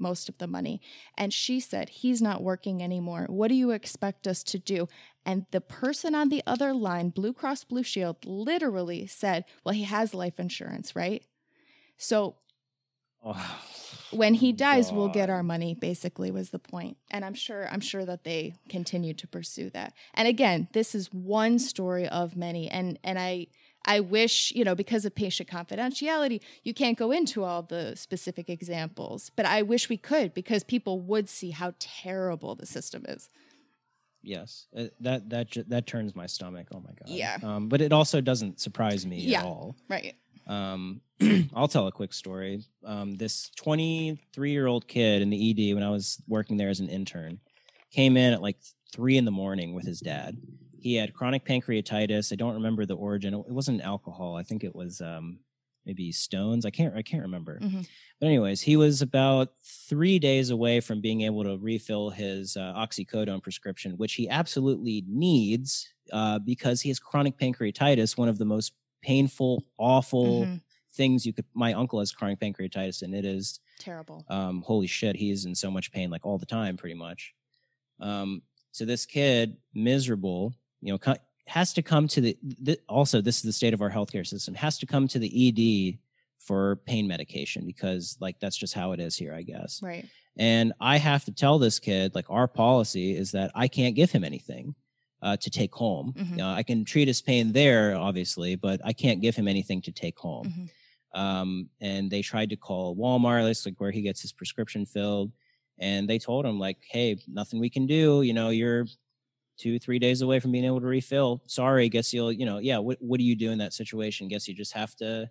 most 0.00 0.28
of 0.28 0.38
the 0.38 0.46
money. 0.46 0.80
And 1.16 1.32
she 1.32 1.60
said, 1.60 1.90
He's 1.90 2.22
not 2.22 2.42
working 2.42 2.82
anymore. 2.82 3.26
What 3.28 3.48
do 3.48 3.54
you 3.54 3.70
expect 3.70 4.26
us 4.26 4.42
to 4.44 4.58
do? 4.58 4.88
And 5.24 5.46
the 5.50 5.60
person 5.60 6.14
on 6.14 6.30
the 6.30 6.42
other 6.46 6.72
line, 6.72 7.10
Blue 7.10 7.32
Cross 7.32 7.64
Blue 7.64 7.82
Shield, 7.82 8.16
literally 8.24 9.06
said, 9.06 9.44
Well, 9.64 9.74
he 9.74 9.84
has 9.84 10.14
life 10.14 10.40
insurance, 10.40 10.96
right? 10.96 11.22
So 11.96 12.36
Oh, 13.24 13.60
when 14.12 14.34
he 14.34 14.52
dies, 14.52 14.92
we'll 14.92 15.08
get 15.08 15.30
our 15.30 15.42
money, 15.42 15.74
basically, 15.74 16.30
was 16.30 16.50
the 16.50 16.58
point. 16.58 16.96
And 17.10 17.24
I'm 17.24 17.34
sure, 17.34 17.68
I'm 17.70 17.80
sure 17.80 18.04
that 18.04 18.24
they 18.24 18.54
continue 18.68 19.14
to 19.14 19.26
pursue 19.28 19.70
that. 19.70 19.92
And 20.14 20.26
again, 20.26 20.68
this 20.72 20.94
is 20.94 21.12
one 21.12 21.58
story 21.58 22.08
of 22.08 22.36
many. 22.36 22.68
And 22.68 22.98
and 23.04 23.18
I 23.18 23.46
I 23.86 24.00
wish, 24.00 24.52
you 24.52 24.64
know, 24.64 24.74
because 24.74 25.04
of 25.04 25.14
patient 25.14 25.48
confidentiality, 25.48 26.40
you 26.64 26.74
can't 26.74 26.98
go 26.98 27.12
into 27.12 27.44
all 27.44 27.62
the 27.62 27.94
specific 27.96 28.48
examples. 28.50 29.30
But 29.36 29.46
I 29.46 29.62
wish 29.62 29.88
we 29.88 29.96
could 29.96 30.34
because 30.34 30.64
people 30.64 31.00
would 31.00 31.28
see 31.28 31.50
how 31.50 31.74
terrible 31.78 32.54
the 32.54 32.66
system 32.66 33.04
is. 33.08 33.28
yes 34.22 34.66
Uh, 34.76 34.84
that 35.00 35.30
that 35.30 35.46
that 35.68 35.86
turns 35.86 36.14
my 36.14 36.26
stomach 36.26 36.66
oh 36.74 36.80
my 36.80 36.92
god 37.00 37.08
Yeah. 37.08 37.36
um, 37.42 37.68
but 37.70 37.80
it 37.80 37.92
also 37.92 38.20
doesn't 38.20 38.60
surprise 38.60 39.06
me 39.06 39.16
Yeah. 39.16 39.40
at 39.40 39.44
all 39.46 39.76
Right. 39.88 40.14
Um, 40.50 41.00
I'll 41.54 41.68
tell 41.68 41.86
a 41.86 41.92
quick 41.92 42.12
story. 42.12 42.64
Um, 42.84 43.14
this 43.14 43.50
23 43.56 44.50
year 44.50 44.66
old 44.66 44.88
kid 44.88 45.22
in 45.22 45.30
the 45.30 45.50
ED 45.50 45.74
when 45.74 45.84
I 45.84 45.90
was 45.90 46.20
working 46.26 46.56
there 46.56 46.68
as 46.68 46.80
an 46.80 46.88
intern 46.88 47.38
came 47.90 48.16
in 48.16 48.32
at 48.32 48.42
like 48.42 48.56
three 48.92 49.16
in 49.16 49.24
the 49.24 49.30
morning 49.30 49.74
with 49.74 49.86
his 49.86 50.00
dad. 50.00 50.36
He 50.80 50.94
had 50.94 51.14
chronic 51.14 51.44
pancreatitis. 51.44 52.32
I 52.32 52.36
don't 52.36 52.54
remember 52.54 52.86
the 52.86 52.96
origin. 52.96 53.34
It 53.34 53.48
wasn't 53.50 53.82
alcohol. 53.82 54.36
I 54.36 54.42
think 54.42 54.64
it 54.64 54.74
was 54.74 55.00
um, 55.00 55.38
maybe 55.84 56.10
stones. 56.10 56.64
I 56.64 56.70
can't. 56.70 56.96
I 56.96 57.02
can't 57.02 57.22
remember. 57.22 57.58
Mhm. 57.60 57.86
But 58.18 58.26
anyways, 58.26 58.62
he 58.62 58.76
was 58.76 59.02
about 59.02 59.52
three 59.62 60.18
days 60.18 60.50
away 60.50 60.80
from 60.80 61.00
being 61.00 61.20
able 61.22 61.44
to 61.44 61.58
refill 61.58 62.10
his 62.10 62.56
uh, 62.56 62.72
oxycodone 62.74 63.42
prescription, 63.42 63.92
which 63.98 64.14
he 64.14 64.28
absolutely 64.28 65.04
needs 65.06 65.88
uh, 66.12 66.38
because 66.38 66.80
he 66.80 66.88
has 66.88 66.98
chronic 66.98 67.36
pancreatitis, 67.38 68.16
one 68.16 68.28
of 68.28 68.38
the 68.38 68.44
most 68.44 68.72
painful, 69.02 69.64
awful 69.78 70.46
Mhm. 70.46 70.60
things 70.92 71.24
you 71.26 71.32
could. 71.32 71.44
My 71.54 71.72
uncle 71.72 71.98
has 72.00 72.12
chronic 72.12 72.38
pancreatitis, 72.40 73.02
and 73.02 73.14
it 73.14 73.24
is 73.24 73.60
Terrible. 73.78 74.24
um, 74.28 74.62
holy 74.62 74.86
shit, 74.86 75.16
he's 75.16 75.44
in 75.44 75.54
so 75.54 75.70
much 75.70 75.92
pain, 75.92 76.10
like 76.10 76.26
all 76.26 76.38
the 76.38 76.46
time, 76.46 76.76
pretty 76.76 76.94
much. 76.96 77.34
Um, 78.00 78.42
so 78.72 78.84
this 78.84 79.06
kid, 79.06 79.56
miserable, 79.74 80.54
you 80.80 80.92
know, 80.92 81.14
has 81.46 81.72
to 81.74 81.82
come 81.82 82.06
to 82.08 82.20
the 82.20 82.38
th- 82.64 82.78
also 82.88 83.20
this 83.20 83.36
is 83.36 83.42
the 83.42 83.52
state 83.52 83.74
of 83.74 83.82
our 83.82 83.90
healthcare 83.90 84.24
system 84.26 84.54
has 84.54 84.78
to 84.78 84.86
come 84.86 85.08
to 85.08 85.18
the 85.18 85.48
ed 85.48 85.98
for 86.38 86.76
pain 86.86 87.08
medication 87.08 87.66
because 87.66 88.16
like 88.20 88.38
that's 88.38 88.56
just 88.56 88.72
how 88.72 88.92
it 88.92 89.00
is 89.00 89.16
here 89.16 89.34
i 89.34 89.42
guess 89.42 89.80
Right. 89.82 90.06
and 90.38 90.72
i 90.80 90.96
have 90.96 91.24
to 91.24 91.32
tell 91.32 91.58
this 91.58 91.80
kid 91.80 92.14
like 92.14 92.26
our 92.30 92.46
policy 92.46 93.16
is 93.16 93.32
that 93.32 93.50
i 93.56 93.66
can't 93.66 93.96
give 93.96 94.12
him 94.12 94.22
anything 94.22 94.76
uh, 95.22 95.36
to 95.36 95.50
take 95.50 95.74
home 95.74 96.12
Mhm. 96.16 96.40
uh, 96.40 96.54
i 96.54 96.62
can 96.62 96.84
treat 96.84 97.06
his 97.08 97.20
pain 97.22 97.52
there 97.52 97.96
obviously 97.96 98.56
but 98.56 98.80
i 98.84 98.92
can't 98.92 99.20
give 99.20 99.36
him 99.36 99.46
anything 99.48 99.80
to 99.82 99.92
take 99.92 100.18
home 100.18 100.46
Mhm. 101.14 101.18
um, 101.20 101.70
and 101.80 102.10
they 102.10 102.22
tried 102.22 102.50
to 102.50 102.56
call 102.56 102.96
Walmart, 102.96 103.44
that's 103.44 103.66
like 103.66 103.80
where 103.80 103.90
he 103.90 104.02
gets 104.02 104.22
his 104.22 104.32
prescription 104.32 104.86
filled, 104.86 105.32
and 105.78 106.08
they 106.08 106.18
told 106.18 106.46
him 106.46 106.58
like, 106.60 106.78
"Hey, 106.90 107.16
nothing 107.26 107.58
we 107.58 107.68
can 107.70 107.86
do. 107.86 108.22
You 108.22 108.32
know, 108.32 108.50
you're 108.50 108.86
two, 109.58 109.78
three 109.80 109.98
days 109.98 110.22
away 110.22 110.38
from 110.40 110.52
being 110.52 110.64
able 110.64 110.80
to 110.80 110.86
refill. 110.86 111.42
Sorry, 111.46 111.88
guess 111.88 112.12
you'll, 112.14 112.30
you 112.32 112.46
know, 112.46 112.58
yeah. 112.58 112.78
What 112.78 112.98
what 113.02 113.18
do 113.18 113.24
you 113.24 113.34
do 113.34 113.50
in 113.50 113.58
that 113.58 113.72
situation? 113.74 114.28
Guess 114.28 114.46
you 114.48 114.54
just 114.54 114.72
have 114.72 114.94
to 114.96 115.28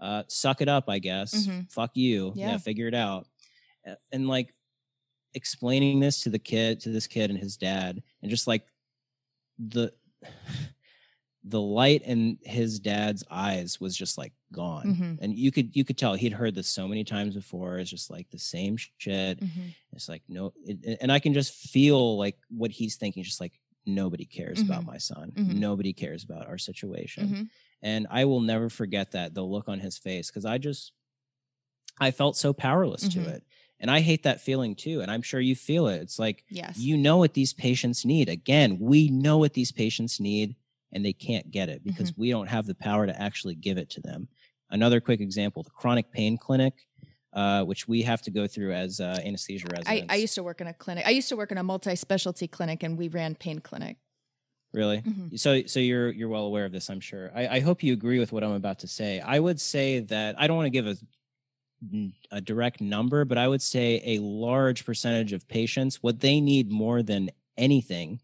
uh, 0.00 0.22
suck 0.28 0.60
it 0.60 0.68
up. 0.68 0.84
I 0.88 0.98
guess. 1.00 1.34
Mhm. 1.34 1.70
Fuck 1.72 1.96
you. 1.96 2.32
Yeah. 2.36 2.52
yeah, 2.52 2.58
figure 2.58 2.86
it 2.86 2.94
out. 2.94 3.26
And 4.12 4.28
like 4.28 4.54
explaining 5.34 6.00
this 6.00 6.22
to 6.22 6.30
the 6.30 6.38
kid, 6.38 6.80
to 6.80 6.90
this 6.90 7.06
kid 7.06 7.30
and 7.30 7.38
his 7.38 7.56
dad, 7.56 8.02
and 8.22 8.30
just 8.30 8.46
like 8.46 8.64
the 9.58 9.92
the 11.48 11.60
light 11.60 12.02
in 12.02 12.38
his 12.42 12.80
dad's 12.80 13.22
eyes 13.30 13.80
was 13.80 13.96
just 13.96 14.18
like 14.18 14.32
gone 14.52 14.86
Mhm. 14.96 15.18
and 15.20 15.38
you 15.38 15.52
could 15.52 15.76
you 15.76 15.84
could 15.84 15.96
tell 15.96 16.14
he'd 16.14 16.32
heard 16.32 16.54
this 16.56 16.66
so 16.68 16.88
many 16.88 17.04
times 17.04 17.34
before 17.36 17.78
it's 17.78 17.90
just 17.90 18.10
like 18.10 18.28
the 18.30 18.38
same 18.38 18.76
shit 18.76 19.40
Mhm. 19.40 19.72
it's 19.92 20.08
like 20.08 20.22
no 20.28 20.52
it, 20.64 20.98
and 21.00 21.12
i 21.12 21.20
can 21.20 21.32
just 21.34 21.52
feel 21.54 22.18
like 22.18 22.36
what 22.48 22.72
he's 22.72 22.96
thinking 22.96 23.22
just 23.22 23.40
like 23.40 23.60
nobody 23.84 24.24
cares 24.24 24.60
about 24.60 24.82
Mhm. 24.82 24.86
my 24.86 24.98
son 24.98 25.30
Mhm. 25.36 25.54
nobody 25.58 25.92
cares 25.92 26.24
about 26.24 26.46
our 26.48 26.58
situation 26.58 27.28
Mhm. 27.28 27.48
and 27.82 28.06
i 28.10 28.24
will 28.24 28.40
never 28.40 28.68
forget 28.68 29.12
that 29.12 29.32
the 29.34 29.42
look 29.44 29.68
on 29.68 29.78
his 29.78 29.98
face 29.98 30.28
because 30.28 30.44
i 30.44 30.58
just 30.58 30.92
i 32.00 32.10
felt 32.10 32.36
so 32.36 32.52
powerless 32.52 33.08
to 33.08 33.20
it 33.28 33.44
and 33.80 33.90
i 33.90 34.00
hate 34.00 34.22
that 34.22 34.40
feeling 34.40 34.74
too 34.74 35.00
and 35.00 35.10
i'm 35.10 35.22
sure 35.22 35.40
you 35.40 35.54
feel 35.54 35.86
it 35.88 36.00
it's 36.00 36.18
like 36.18 36.44
Yes. 36.48 36.78
you 36.78 36.96
know 36.96 37.16
what 37.18 37.34
these 37.34 37.52
patients 37.52 38.04
need 38.04 38.28
again 38.28 38.78
we 38.80 39.08
know 39.08 39.38
what 39.38 39.52
these 39.54 39.72
patients 39.72 40.18
need 40.20 40.56
and 40.92 41.04
they 41.04 41.12
can't 41.12 41.50
get 41.50 41.68
it 41.68 41.82
because 41.84 42.10
Mm-hmm. 42.12 42.20
we 42.22 42.30
don't 42.30 42.48
have 42.48 42.66
the 42.66 42.74
power 42.74 43.06
to 43.06 43.20
actually 43.20 43.54
give 43.54 43.76
it 43.78 43.90
to 43.90 44.00
them 44.00 44.28
another 44.70 45.00
quick 45.00 45.20
example 45.20 45.62
the 45.62 45.70
chronic 45.70 46.10
pain 46.10 46.36
clinic 46.38 46.74
uh, 47.32 47.62
which 47.64 47.86
we 47.86 48.00
have 48.02 48.22
to 48.22 48.30
go 48.30 48.46
through 48.46 48.72
as 48.72 48.98
uh, 48.98 49.20
anesthesia 49.24 49.66
I, 49.70 49.76
residents 49.76 50.06
I 50.12 50.16
used 50.16 50.34
to 50.36 50.42
work 50.42 50.60
in 50.62 50.68
a 50.68 50.72
clinic. 50.72 51.06
I 51.06 51.10
used 51.10 51.28
to 51.28 51.36
work 51.36 51.52
in 51.52 51.58
a 51.58 51.62
multi-specialty 51.62 52.48
clinic, 52.48 52.82
and 52.82 52.96
we 52.96 53.08
ran 53.08 53.34
pain 53.34 53.58
clinic. 53.58 53.98
really 54.72 55.02
Mhm. 55.02 55.38
so 55.38 55.62
so 55.66 55.78
you're 55.80 56.10
you're 56.10 56.28
well 56.30 56.44
aware 56.46 56.64
of 56.64 56.72
this 56.72 56.88
i'm 56.90 57.00
sure 57.00 57.30
I, 57.34 57.42
I 57.56 57.60
hope 57.60 57.82
you 57.82 57.92
agree 57.92 58.18
with 58.18 58.32
what 58.32 58.42
i'm 58.44 58.52
about 58.52 58.78
to 58.80 58.88
say 58.88 59.20
i 59.20 59.38
would 59.38 59.60
say 59.60 60.00
that 60.00 60.34
i 60.40 60.46
don't 60.46 60.56
want 60.56 60.66
to 60.66 60.70
give 60.78 60.86
a 60.86 60.96
a 62.30 62.40
direct 62.40 62.80
number 62.80 63.24
but 63.24 63.38
i 63.38 63.46
would 63.46 63.62
say 63.62 64.02
a 64.04 64.18
large 64.18 64.84
percentage 64.84 65.32
of 65.32 65.46
patients 65.48 66.02
what 66.02 66.20
they 66.20 66.40
need 66.40 66.70
more 66.70 67.02
than 67.02 67.30
anything 67.56 68.20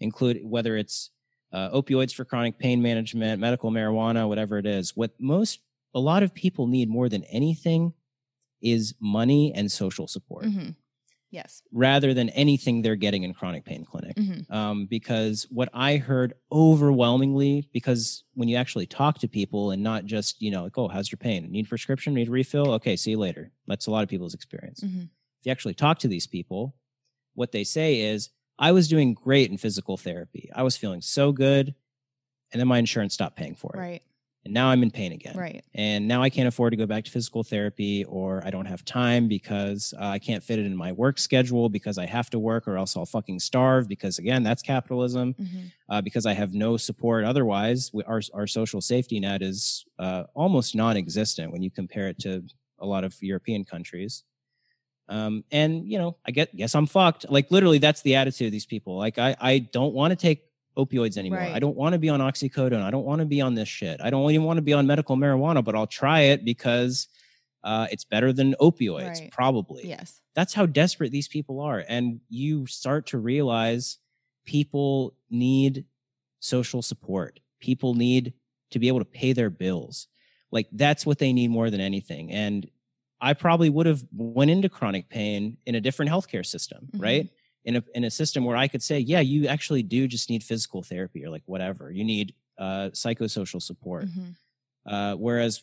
include 0.00 0.40
whether 0.44 0.76
it's 0.76 1.10
uh, 1.52 1.70
opioids 1.70 2.14
for 2.14 2.24
chronic 2.24 2.58
pain 2.58 2.82
management 2.82 3.40
medical 3.40 3.70
marijuana 3.70 4.28
whatever 4.28 4.58
it 4.58 4.66
is 4.66 4.96
what 4.96 5.12
most 5.20 5.60
a 5.94 6.00
lot 6.00 6.22
of 6.22 6.34
people 6.34 6.66
need 6.66 6.88
more 6.88 7.08
than 7.08 7.24
anything 7.24 7.92
is 8.60 8.94
money 9.00 9.52
and 9.54 9.70
social 9.70 10.06
support 10.06 10.44
Mhm. 10.44 10.74
Yes. 11.30 11.62
rather 11.72 12.12
than 12.14 12.28
anything 12.30 12.82
they're 12.82 12.96
getting 12.96 13.22
in 13.22 13.32
chronic 13.34 13.64
pain 13.64 13.84
clinic 13.84 14.16
Mhm. 14.16 14.50
um, 14.50 14.86
because 14.86 15.46
what 15.50 15.68
I 15.72 15.96
heard 15.96 16.34
overwhelmingly, 16.50 17.68
because 17.72 18.24
when 18.34 18.48
you 18.48 18.56
actually 18.56 18.86
talk 18.86 19.18
to 19.20 19.28
people 19.28 19.70
and 19.70 19.82
not 19.82 20.06
just, 20.06 20.40
you 20.42 20.50
know, 20.50 20.64
like, 20.64 20.76
oh, 20.78 20.88
how's 20.88 21.10
your 21.12 21.18
pain? 21.18 21.50
Need 21.50 21.68
prescription? 21.68 22.14
Need 22.14 22.28
refill? 22.28 22.72
Okay, 22.72 22.96
see 22.96 23.10
you 23.12 23.18
later. 23.18 23.52
That's 23.66 23.86
a 23.86 23.90
lot 23.90 24.02
of 24.02 24.08
people's 24.08 24.34
experience. 24.34 24.80
Mhm. 24.80 25.04
If 25.04 25.46
you 25.46 25.52
actually 25.52 25.74
talk 25.74 25.98
to 26.00 26.08
these 26.08 26.26
people, 26.26 26.74
what 27.34 27.52
they 27.52 27.64
say 27.64 28.00
is, 28.00 28.30
I 28.58 28.72
was 28.72 28.88
doing 28.88 29.14
great 29.14 29.50
in 29.50 29.56
physical 29.56 29.96
therapy. 29.96 30.50
I 30.54 30.62
was 30.62 30.76
feeling 30.76 31.00
so 31.00 31.32
good. 31.32 31.74
And 32.52 32.58
then 32.60 32.66
my 32.68 32.78
insurance 32.78 33.14
stopped 33.14 33.36
paying 33.36 33.54
for 33.54 33.74
it. 33.76 33.78
Right. 33.78 34.02
And 34.44 34.54
now 34.54 34.68
I'm 34.70 34.82
in 34.82 34.90
pain 34.90 35.12
again 35.12 35.36
Right. 35.36 35.62
and 35.74 36.08
now 36.08 36.22
I 36.22 36.30
can't 36.30 36.48
afford 36.48 36.70
to 36.72 36.76
go 36.78 36.86
back 36.86 37.04
to 37.04 37.10
physical 37.10 37.42
therapy, 37.44 38.04
or 38.04 38.42
I 38.46 38.50
don't 38.50 38.64
have 38.64 38.84
time 38.86 39.28
because 39.28 39.92
uh, 40.00 40.04
I 40.06 40.18
can't 40.18 40.42
fit 40.42 40.58
it 40.58 40.64
in 40.64 40.74
my 40.74 40.92
work 40.92 41.18
schedule 41.18 41.68
because 41.68 41.98
I 41.98 42.06
have 42.06 42.30
to 42.30 42.38
work, 42.38 42.66
or 42.66 42.78
else 42.78 42.96
I'll 42.96 43.04
fucking 43.04 43.38
starve. 43.40 43.86
Because 43.86 44.18
again, 44.18 44.42
that's 44.42 44.62
capitalism. 44.62 45.34
Mhm. 45.34 45.72
Uh, 45.90 46.00
because 46.00 46.24
I 46.24 46.32
have 46.32 46.54
no 46.54 46.76
support 46.78 47.24
otherwise, 47.24 47.90
we, 47.92 48.02
our 48.04 48.22
our 48.32 48.46
social 48.46 48.80
safety 48.80 49.20
net 49.20 49.42
is 49.42 49.84
uh, 49.98 50.24
almost 50.34 50.74
non-existent 50.74 51.52
when 51.52 51.62
you 51.62 51.70
compare 51.70 52.08
it 52.08 52.18
to 52.20 52.42
a 52.78 52.86
lot 52.86 53.04
of 53.04 53.14
European 53.20 53.64
countries. 53.64 54.24
Um, 55.08 55.44
and 55.50 55.86
you 55.86 55.98
know, 55.98 56.16
I 56.24 56.30
get 56.30 56.56
guess 56.56 56.74
I'm 56.74 56.86
fucked. 56.86 57.26
Like 57.28 57.50
literally, 57.50 57.78
that's 57.78 58.00
the 58.02 58.14
attitude 58.14 58.46
of 58.46 58.52
these 58.52 58.66
people. 58.66 58.96
Like 58.96 59.18
I 59.18 59.36
I 59.40 59.58
don't 59.58 59.92
want 59.92 60.12
to 60.12 60.16
take 60.16 60.44
opioids 60.76 61.16
anymore. 61.16 61.40
I 61.40 61.58
don't 61.58 61.76
want 61.76 61.92
to 61.94 61.98
be 61.98 62.08
on 62.08 62.20
oxycodone. 62.20 62.82
I 62.82 62.90
don't 62.90 63.04
want 63.04 63.20
to 63.20 63.26
be 63.26 63.40
on 63.40 63.54
this 63.54 63.68
shit. 63.68 64.00
I 64.02 64.10
don't 64.10 64.30
even 64.30 64.44
want 64.44 64.58
to 64.58 64.62
be 64.62 64.72
on 64.72 64.86
medical 64.86 65.16
marijuana, 65.16 65.64
but 65.64 65.74
I'll 65.74 65.86
try 65.86 66.20
it 66.20 66.44
because 66.44 67.08
uh, 67.64 67.86
it's 67.90 68.04
better 68.04 68.32
than 68.32 68.54
opioids, 68.60 69.20
Right. 69.20 69.30
probably. 69.32 69.86
Yes. 69.86 70.20
That's 70.34 70.54
how 70.54 70.64
desperate 70.66 71.10
these 71.12 71.28
people 71.28 71.60
are. 71.60 71.84
And 71.88 72.20
you 72.28 72.66
start 72.66 73.06
to 73.08 73.18
realize 73.18 73.98
people 74.46 75.14
need 75.28 75.84
social 76.38 76.82
support. 76.82 77.40
People 77.60 77.94
need 77.94 78.32
to 78.70 78.78
be 78.78 78.88
able 78.88 79.00
to 79.00 79.04
pay 79.04 79.32
their 79.32 79.50
bills. 79.50 80.06
Like 80.50 80.68
that's 80.72 81.04
what 81.04 81.18
they 81.18 81.32
need 81.32 81.50
more 81.50 81.68
than 81.70 81.80
anything. 81.80 82.30
And 82.32 82.68
I 83.20 83.34
probably 83.34 83.68
would 83.68 83.86
have 83.86 84.02
went 84.16 84.50
into 84.50 84.68
chronic 84.70 85.08
pain 85.10 85.58
in 85.66 85.74
a 85.74 85.80
different 85.80 86.10
healthcare 86.10 86.46
system, 86.46 86.88
Mhm. 86.94 87.02
right? 87.02 87.28
In 87.64 87.76
a 87.76 87.84
in 87.94 88.04
a 88.04 88.10
system 88.10 88.44
where 88.44 88.56
I 88.56 88.68
could 88.68 88.82
say, 88.82 88.98
yeah, 88.98 89.20
you 89.20 89.46
actually 89.46 89.82
do 89.82 90.08
just 90.08 90.30
need 90.30 90.42
physical 90.42 90.82
therapy 90.82 91.24
or 91.24 91.30
like 91.30 91.42
whatever. 91.44 91.90
You 91.90 92.04
need 92.04 92.34
uh, 92.58 92.88
psychosocial 92.92 93.60
support. 93.60 94.06
Mhm. 94.06 94.34
Uh, 94.86 95.14
whereas 95.16 95.62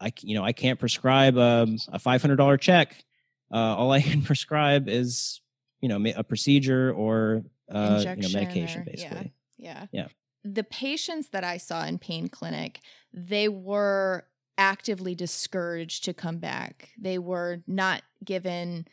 I 0.00 0.12
you 0.20 0.34
know, 0.36 0.44
I 0.44 0.52
can't 0.52 0.78
prescribe 0.78 1.36
um, 1.36 1.78
a 1.88 1.98
five 1.98 2.22
hundred 2.22 2.36
dollar 2.36 2.56
check. 2.56 3.04
Uh, 3.52 3.76
all 3.76 3.90
I 3.90 4.00
can 4.00 4.22
prescribe 4.30 4.88
is, 4.88 5.40
you 5.80 5.88
know, 5.88 6.00
a 6.16 6.22
procedure 6.22 6.92
or 6.92 7.42
uh, 7.70 8.04
you 8.16 8.22
know, 8.22 8.28
medication, 8.32 8.82
or- 8.82 8.84
yeah. 8.86 8.92
basically. 8.92 9.32
Yeah. 9.58 9.86
Yeah. 9.92 10.06
The 10.44 10.64
patients 10.64 11.28
that 11.30 11.44
I 11.44 11.56
saw 11.56 11.84
in 11.84 11.98
pain 11.98 12.28
clinic, 12.28 12.80
they 13.12 13.48
were 13.48 14.26
actively 14.58 15.14
discouraged 15.14 16.04
to 16.04 16.14
come 16.14 16.38
back. 16.38 16.90
They 17.00 17.18
were 17.18 17.62
not 17.66 18.02
given 18.24 18.86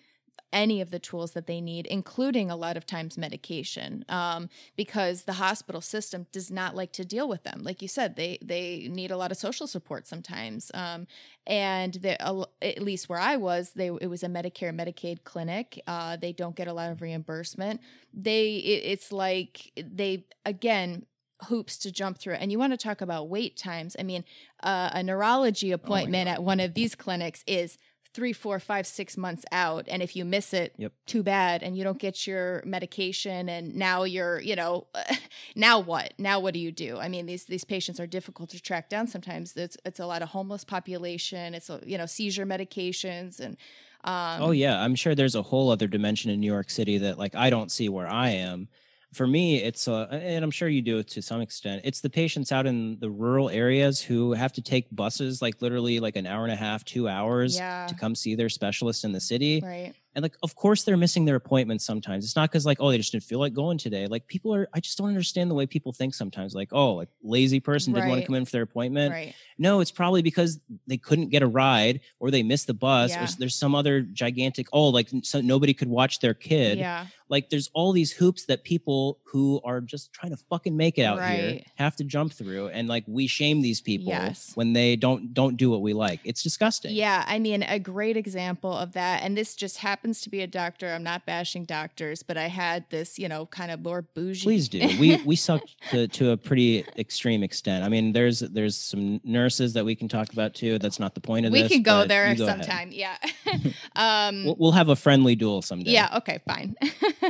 any 0.51 0.81
of 0.81 0.91
the 0.91 0.99
tools 0.99 1.31
that 1.31 1.47
they 1.47 1.61
need, 1.61 1.85
including 1.87 2.49
a 2.49 2.55
lot 2.55 2.77
of 2.77 2.85
times 2.85 3.17
medication, 3.17 4.05
um, 4.09 4.49
because 4.75 5.23
the 5.23 5.33
hospital 5.33 5.81
system 5.81 6.27
does 6.31 6.49
not 6.49 6.75
like 6.75 6.91
to 6.93 7.05
deal 7.05 7.27
with 7.27 7.43
them. 7.43 7.61
Like 7.63 7.81
you 7.81 7.87
said, 7.87 8.15
they 8.15 8.37
they 8.41 8.87
need 8.91 9.11
a 9.11 9.17
lot 9.17 9.31
of 9.31 9.37
social 9.37 9.67
support 9.67 10.07
sometimes, 10.07 10.71
um, 10.73 11.07
and 11.47 11.93
they, 11.95 12.17
at 12.17 12.81
least 12.81 13.09
where 13.09 13.19
I 13.19 13.35
was, 13.35 13.71
they 13.71 13.87
it 13.87 14.09
was 14.09 14.23
a 14.23 14.27
Medicare 14.27 14.73
Medicaid 14.73 15.23
clinic. 15.23 15.81
Uh, 15.87 16.17
they 16.17 16.33
don't 16.33 16.55
get 16.55 16.67
a 16.67 16.73
lot 16.73 16.91
of 16.91 17.01
reimbursement. 17.01 17.81
They 18.13 18.55
it, 18.55 18.83
it's 18.85 19.11
like 19.11 19.71
they 19.75 20.25
again 20.45 21.05
hoops 21.43 21.77
to 21.77 21.91
jump 21.91 22.17
through 22.17 22.33
and 22.33 22.51
you 22.51 22.59
want 22.59 22.73
to 22.73 22.77
talk 22.77 22.99
about 22.99 23.29
wait 23.29 23.55
times 23.55 23.95
i 23.97 24.03
mean 24.03 24.25
uh, 24.61 24.89
a 24.91 25.01
neurology 25.01 25.71
appointment 25.71 26.27
God. 26.27 26.33
at 26.33 26.43
one 26.43 26.59
of 26.59 26.73
these 26.73 26.95
clinics 26.95 27.45
is 27.47 27.77
three 28.13 28.33
four 28.33 28.59
five 28.59 28.87
six 28.87 29.15
months 29.17 29.45
out 29.51 29.85
and 29.87 30.01
if 30.01 30.15
you 30.15 30.25
miss 30.25 30.53
it 30.53 30.73
Yep. 30.77 30.91
too 31.05 31.21
bad 31.23 31.61
and 31.61 31.77
you 31.77 31.83
don't 31.83 31.99
get 31.99 32.25
your 32.25 32.63
medication 32.65 33.47
and 33.47 33.75
now 33.75 34.03
you're 34.03 34.39
you 34.41 34.55
know 34.55 34.87
now 35.55 35.79
what 35.79 36.13
now 36.17 36.39
what 36.39 36.53
do 36.53 36.59
you 36.59 36.71
do 36.71 36.97
i 36.97 37.07
mean 37.07 37.25
these 37.27 37.45
these 37.45 37.63
patients 37.63 37.99
are 37.99 38.07
difficult 38.07 38.49
to 38.49 38.59
track 38.59 38.89
down 38.89 39.05
sometimes 39.07 39.55
it's 39.55 39.77
it's 39.85 39.99
a 39.99 40.05
lot 40.07 40.21
of 40.23 40.29
homeless 40.29 40.63
population 40.63 41.53
it's 41.53 41.69
you 41.85 41.97
know 41.97 42.05
seizure 42.07 42.45
medications 42.45 43.39
and 43.39 43.57
um 44.05 44.41
oh 44.41 44.51
yeah, 44.51 44.81
I'm 44.81 44.95
sure 44.95 45.13
there's 45.13 45.35
a 45.35 45.41
whole 45.41 45.69
other 45.69 45.85
dimension 45.87 46.31
in 46.31 46.39
New 46.39 46.47
York 46.51 46.69
City 46.69 46.97
that 46.99 47.19
like 47.19 47.35
I 47.35 47.49
don't 47.49 47.69
see 47.69 47.89
where 47.89 48.07
I 48.07 48.29
am. 48.29 48.69
For 49.11 49.25
me, 49.25 49.57
it's 49.63 49.87
uh, 49.87 50.07
and 50.11 50.43
I'm 50.45 50.51
sure 50.51 50.67
you 50.67 50.83
do 50.83 50.99
it 50.99 51.07
to 51.09 51.21
some 51.21 51.41
extent. 51.41 51.81
It's 51.83 51.99
the 51.99 52.11
patients 52.11 52.51
out 52.51 52.67
in 52.67 52.99
the 52.99 53.09
rural 53.09 53.49
areas 53.49 53.99
who 53.99 54.33
have 54.33 54.53
to 54.53 54.61
take 54.61 54.87
buses 54.95 55.41
like 55.41 55.61
literally 55.63 55.99
like 55.99 56.15
an 56.15 56.27
hour 56.27 56.43
and 56.43 56.53
a 56.53 56.55
half, 56.55 56.85
two 56.85 57.07
hours 57.07 57.55
yeah 57.57 57.87
to 57.87 57.95
come 57.95 58.13
see 58.13 58.35
their 58.35 58.49
specialist 58.49 59.03
in 59.03 59.11
the 59.11 59.19
city. 59.19 59.61
right 59.63 59.95
And 60.15 60.23
like, 60.23 60.35
of 60.43 60.55
course, 60.55 60.83
they're 60.83 60.97
missing 60.97 61.25
their 61.25 61.37
appointments 61.37 61.85
sometimes. 61.85 62.23
It's 62.23 62.35
not 62.35 62.51
because 62.51 62.65
like, 62.67 62.77
oh, 62.79 62.89
they 62.91 62.97
just 62.97 63.11
didn't 63.11 63.23
feel 63.23 63.39
like 63.39 63.53
going 63.53 63.77
today. 63.79 64.05
Like, 64.05 64.27
people 64.27 64.53
are. 64.53 64.67
I 64.73 64.79
just 64.79 64.97
don't 64.97 65.07
understand 65.07 65.49
the 65.49 65.55
way 65.55 65.65
people 65.65 65.91
think 65.91 66.13
sometimes. 66.13 66.53
Like, 66.53 66.69
oh, 66.71 66.93
like 66.93 67.09
lazy 67.23 67.59
person 67.59 67.93
didn't 67.93 68.09
want 68.09 68.21
to 68.21 68.27
come 68.27 68.35
in 68.35 68.45
for 68.45 68.51
their 68.51 68.63
appointment. 68.63 69.11
right 69.11 69.33
No, 69.59 69.81
it's 69.81 69.91
probably 69.91 70.21
because 70.21 70.59
they 70.87 70.97
couldn't 70.97 71.29
get 71.29 71.43
a 71.43 71.47
ride 71.47 71.99
or 72.19 72.31
they 72.31 72.41
missed 72.43 72.65
the 72.67 72.73
bus 72.73 73.11
or 73.11 73.15
Yeah. 73.15 73.23
s- 73.23 73.35
there's 73.35 73.55
some 73.55 73.75
other 73.75 74.01
gigantic. 74.01 74.67
Oh, 74.73 74.87
like 74.87 75.09
so 75.23 75.41
nobody 75.41 75.73
could 75.73 75.89
watch 75.89 76.19
their 76.19 76.33
kid. 76.33 76.77
yeah 76.79 77.05
like 77.31 77.51
there's 77.51 77.69
all 77.75 77.91
these 77.91 78.11
hoops 78.11 78.45
that 78.45 78.63
people 78.63 79.19
who 79.23 79.61
are 79.63 79.81
just 79.81 80.11
trying 80.11 80.31
to 80.31 80.37
fucking 80.49 80.75
make 80.75 80.97
it 80.97 81.03
out 81.03 81.19
here 81.31 81.61
have 81.75 81.95
to 81.95 82.03
jump 82.03 82.33
through 82.33 82.69
and 82.69 82.87
like 82.87 83.03
we 83.05 83.27
shame 83.27 83.61
these 83.61 83.81
people 83.81 84.07
Yes. 84.07 84.51
when 84.55 84.73
they 84.73 84.95
don't 84.95 85.31
don't 85.31 85.55
do 85.55 85.69
what 85.69 85.83
we 85.83 85.93
like 85.93 86.21
it's 86.23 86.41
disgusting 86.41 86.95
Yeah, 86.95 87.23
I 87.27 87.37
mean, 87.37 87.61
a 87.61 87.77
great 87.77 88.17
example 88.17 88.73
of 88.75 88.93
that, 88.93 89.21
and 89.21 89.37
this 89.37 89.55
just 89.55 89.77
happens 89.77 90.21
to 90.21 90.29
be 90.31 90.41
a 90.41 90.47
doctor. 90.47 90.87
I'm 90.91 91.03
not 91.03 91.27
bashing 91.27 91.65
doctors, 91.65 92.23
but 92.23 92.35
I 92.35 92.47
had 92.47 92.85
this, 92.89 93.19
you 93.19 93.29
know, 93.29 93.45
kind 93.45 93.69
of 93.69 93.83
more 93.83 94.01
bougie. 94.01 94.45
please 94.45 94.67
do 94.67 94.79
we 94.99 95.17
we 95.23 95.35
suck 95.35 95.61
to, 95.91 96.07
to 96.07 96.31
a 96.31 96.37
pretty 96.37 96.83
extreme 96.97 97.43
extent 97.43 97.83
i 97.83 97.89
mean 97.89 98.11
there's 98.11 98.39
there's 98.39 98.75
some 98.75 99.21
nurses 99.49 99.73
that 99.73 99.83
we 99.83 99.95
can 99.95 100.07
talk 100.07 100.31
about 100.31 100.53
too 100.53 100.77
that's 100.77 100.99
not 100.99 101.15
the 101.15 101.19
point 101.19 101.43
of 101.43 101.51
the 101.51 101.57
we 101.57 101.63
this 101.63 101.71
can 101.71 101.81
go 101.81 102.05
there 102.05 102.35
go 102.35 102.45
ahead. 102.45 102.63
sometime. 102.63 102.91
Yeah. 102.91 103.17
um, 103.95 104.45
we'll, 104.45 104.55
we'll 104.59 104.71
have 104.73 104.89
a 104.89 104.95
friendly 104.95 105.35
duel 105.35 105.63
someday 105.63 105.89
Yeah, 105.89 106.17
okay, 106.17 106.39
fine. 106.45 106.75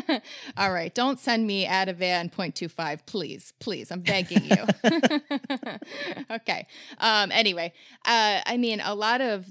All 0.58 0.74
right. 0.74 0.94
Don't 0.94 1.18
send 1.18 1.48
me 1.48 1.66
Ativan 1.66 2.30
0.25, 2.30 3.06
please. 3.06 3.54
Please. 3.60 3.90
I'm 3.90 4.02
begging 4.02 4.44
you. 4.44 4.66
okay. 6.32 6.68
Um, 6.98 7.32
anyway, 7.32 7.72
uh, 8.04 8.42
I 8.46 8.58
mean, 8.58 8.82
a 8.82 8.94
lot 8.94 9.22
of 9.22 9.46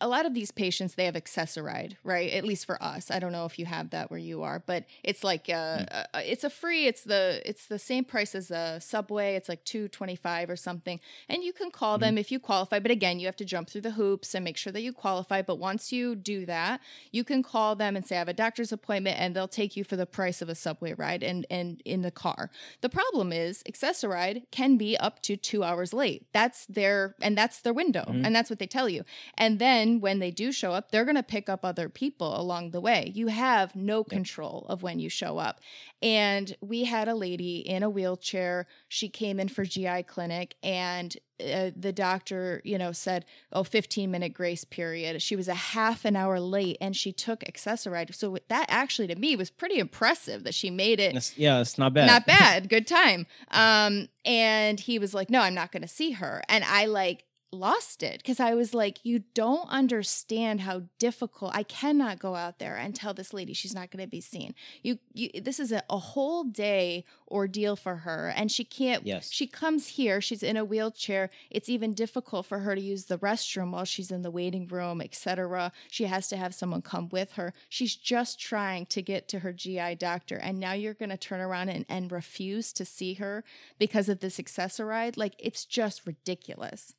a 0.00 0.08
lot 0.08 0.26
of 0.26 0.34
these 0.34 0.50
patients 0.50 0.94
they 0.94 1.04
have 1.06 1.16
Access-A-Ride 1.16 1.96
right? 2.04 2.30
At 2.32 2.44
least 2.44 2.66
for 2.66 2.82
us. 2.82 3.10
I 3.10 3.18
don't 3.18 3.32
know 3.32 3.44
if 3.46 3.58
you 3.58 3.66
have 3.66 3.90
that 3.90 4.10
where 4.10 4.18
you 4.18 4.42
are 4.42 4.62
but 4.64 4.84
it's 5.02 5.24
like 5.24 5.48
uh, 5.48 5.84
uh 5.90 6.04
it's 6.16 6.44
a 6.44 6.50
free 6.50 6.86
it's 6.86 7.02
the 7.04 7.40
it's 7.44 7.66
the 7.66 7.78
same 7.78 8.04
price 8.04 8.34
as 8.34 8.50
a 8.50 8.80
subway. 8.80 9.34
It's 9.36 9.48
like 9.48 9.64
225 9.64 10.50
or 10.50 10.56
something. 10.56 11.00
And 11.28 11.42
you 11.42 11.52
can 11.52 11.70
call 11.70 11.98
them 11.98 12.18
if 12.18 12.30
you 12.32 12.38
qualify 12.38 12.78
but 12.78 12.90
again 12.90 13.18
you 13.18 13.26
have 13.26 13.36
to 13.36 13.44
jump 13.44 13.68
through 13.68 13.82
the 13.82 13.92
hoops 13.92 14.34
and 14.34 14.44
make 14.44 14.56
sure 14.56 14.72
that 14.72 14.82
you 14.82 14.92
qualify. 14.92 15.42
But 15.42 15.58
once 15.58 15.92
you 15.92 16.14
do 16.14 16.44
that 16.46 16.80
you 17.10 17.24
can 17.24 17.42
call 17.42 17.74
them 17.76 17.96
and 17.96 18.06
say 18.06 18.16
i 18.16 18.18
have 18.18 18.28
a 18.28 18.32
doctor's 18.32 18.72
appointment 18.72 19.18
and 19.18 19.34
they'll 19.34 19.48
take 19.48 19.76
you 19.76 19.84
for 19.84 19.96
the 19.96 20.06
price 20.06 20.42
of 20.42 20.48
a 20.48 20.54
subway 20.54 20.92
ride 20.94 21.22
and 21.22 21.46
and 21.50 21.80
in 21.84 22.02
the 22.02 22.10
car. 22.10 22.50
The 22.80 22.88
problem 22.88 23.32
is 23.32 23.62
Access-A-Ride 23.66 24.42
can 24.50 24.76
be 24.76 24.96
up 24.96 25.20
to 25.22 25.36
two 25.36 25.62
hours 25.62 25.92
late. 25.92 26.26
That's 26.32 26.66
their 26.66 27.14
and 27.20 27.36
that's 27.36 27.60
their 27.60 27.72
window 27.72 28.04
Mhm. 28.08 28.26
and 28.26 28.34
that's 28.36 28.50
what 28.50 28.58
they 28.58 28.66
tell 28.66 28.88
you. 28.88 29.04
And 29.36 29.53
then 29.58 30.00
when 30.00 30.18
they 30.18 30.30
do 30.30 30.52
show 30.52 30.72
up 30.72 30.90
they're 30.90 31.04
going 31.04 31.16
to 31.16 31.22
pick 31.22 31.48
up 31.48 31.64
other 31.64 31.88
people 31.88 32.38
along 32.40 32.70
the 32.70 32.80
way. 32.80 33.10
You 33.14 33.28
have 33.28 33.74
no 33.74 34.04
control 34.04 34.66
of 34.68 34.82
when 34.82 34.98
you 34.98 35.08
show 35.08 35.38
up. 35.38 35.60
And 36.02 36.54
we 36.60 36.84
had 36.84 37.08
a 37.08 37.14
lady 37.14 37.58
in 37.58 37.82
a 37.82 37.88
wheelchair. 37.90 38.66
She 38.88 39.08
came 39.08 39.40
in 39.40 39.48
for 39.48 39.64
gi 39.64 40.02
clinic 40.04 40.54
and 40.62 41.16
uh, 41.40 41.70
the 41.74 41.92
doctor 41.92 42.62
you 42.64 42.78
know 42.78 42.92
said 42.92 43.24
oh 43.52 43.64
15 43.64 44.10
minute 44.10 44.34
grace 44.34 44.64
period. 44.64 45.20
She 45.20 45.34
was 45.34 45.48
a 45.48 45.54
half 45.54 46.04
an 46.04 46.14
hour 46.14 46.38
late 46.38 46.76
and 46.80 46.94
she 46.94 47.10
took 47.12 47.42
Access-A-Ride. 47.48 48.14
So 48.14 48.36
that 48.48 48.66
actually 48.68 49.08
to 49.08 49.16
me 49.16 49.34
was 49.34 49.50
pretty 49.50 49.78
impressive 49.78 50.44
that 50.44 50.54
she 50.54 50.70
made 50.70 51.00
it. 51.00 51.10
It's- 51.10 51.36
yeah 51.36 51.60
it's 51.60 51.78
not 51.78 51.92
bad. 51.94 52.06
Not 52.06 52.26
bad. 52.38 52.68
Good 52.68 52.86
time. 52.86 53.26
Um 53.50 54.08
and 54.24 54.78
he 54.80 54.98
was 54.98 55.12
like 55.14 55.30
no 55.30 55.40
i'm 55.40 55.54
not 55.54 55.72
going 55.72 55.82
to 55.82 55.88
see 55.88 56.12
her. 56.12 56.42
And 56.48 56.64
i 56.64 56.86
like 56.86 57.24
lost 57.54 58.02
it 58.02 58.18
because 58.18 58.40
i 58.40 58.54
was 58.54 58.74
like 58.74 59.04
you 59.04 59.20
don't 59.34 59.68
understand 59.68 60.60
how 60.60 60.82
difficult 60.98 61.54
i 61.54 61.62
cannot 61.62 62.18
go 62.18 62.34
out 62.34 62.58
there 62.58 62.76
and 62.76 62.94
tell 62.94 63.14
this 63.14 63.32
lady 63.32 63.52
she's 63.52 63.74
not 63.74 63.90
going 63.90 64.04
to 64.04 64.10
be 64.10 64.20
seen. 64.20 64.54
You, 64.82 64.98
you 65.12 65.40
this 65.40 65.58
is 65.60 65.72
a, 65.72 65.82
a 65.88 65.98
whole 65.98 66.44
day 66.44 67.04
ordeal 67.28 67.76
for 67.76 67.96
her 67.96 68.32
and 68.36 68.50
she 68.50 68.64
can't 68.64 69.06
Yes. 69.06 69.30
she 69.30 69.46
comes 69.46 69.88
here 69.88 70.20
she's 70.20 70.42
in 70.42 70.56
a 70.56 70.64
wheelchair 70.64 71.30
it's 71.50 71.68
even 71.68 71.94
difficult 71.94 72.46
for 72.46 72.60
her 72.60 72.74
to 72.74 72.80
use 72.80 73.06
the 73.06 73.18
restroom 73.18 73.72
while 73.72 73.84
she's 73.84 74.10
in 74.10 74.22
the 74.22 74.30
waiting 74.30 74.66
room 74.68 75.00
etc 75.00 75.72
she 75.88 76.04
has 76.04 76.28
to 76.28 76.36
have 76.36 76.54
someone 76.54 76.82
come 76.82 77.08
with 77.10 77.32
her. 77.32 77.52
She's 77.68 77.94
just 77.94 78.40
trying 78.40 78.86
to 78.86 79.02
get 79.02 79.28
to 79.28 79.40
her 79.40 79.52
gi 79.52 79.96
doctor 79.96 80.36
and 80.36 80.58
now 80.58 80.72
you're 80.72 80.94
going 80.94 81.10
to 81.10 81.16
turn 81.16 81.40
around 81.40 81.68
and, 81.68 81.84
and 81.88 82.10
refuse 82.10 82.72
to 82.74 82.84
see 82.84 83.14
her 83.14 83.44
because 83.78 84.08
of 84.08 84.20
this 84.20 84.38
Access-A-Ride? 84.38 85.16
Like 85.16 85.34
it's 85.38 85.64
just 85.64 86.06
ridiculous 86.06 86.94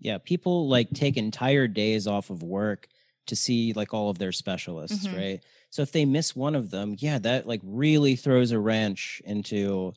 yeah 0.00 0.18
people 0.18 0.68
like 0.68 0.90
take 0.90 1.16
entire 1.16 1.68
days 1.68 2.06
off 2.06 2.30
of 2.30 2.42
work 2.42 2.88
to 3.26 3.36
see 3.36 3.72
like 3.74 3.94
all 3.94 4.08
of 4.10 4.18
their 4.18 4.32
specialists 4.32 5.06
Mhm. 5.06 5.14
right 5.16 5.44
so 5.70 5.82
if 5.82 5.92
they 5.92 6.04
miss 6.04 6.34
one 6.34 6.54
of 6.56 6.70
them 6.70 6.94
yeah 6.98 7.18
that 7.18 7.46
like 7.46 7.60
really 7.62 8.16
throws 8.16 8.50
a 8.50 8.58
wrench 8.58 9.22
into 9.24 9.92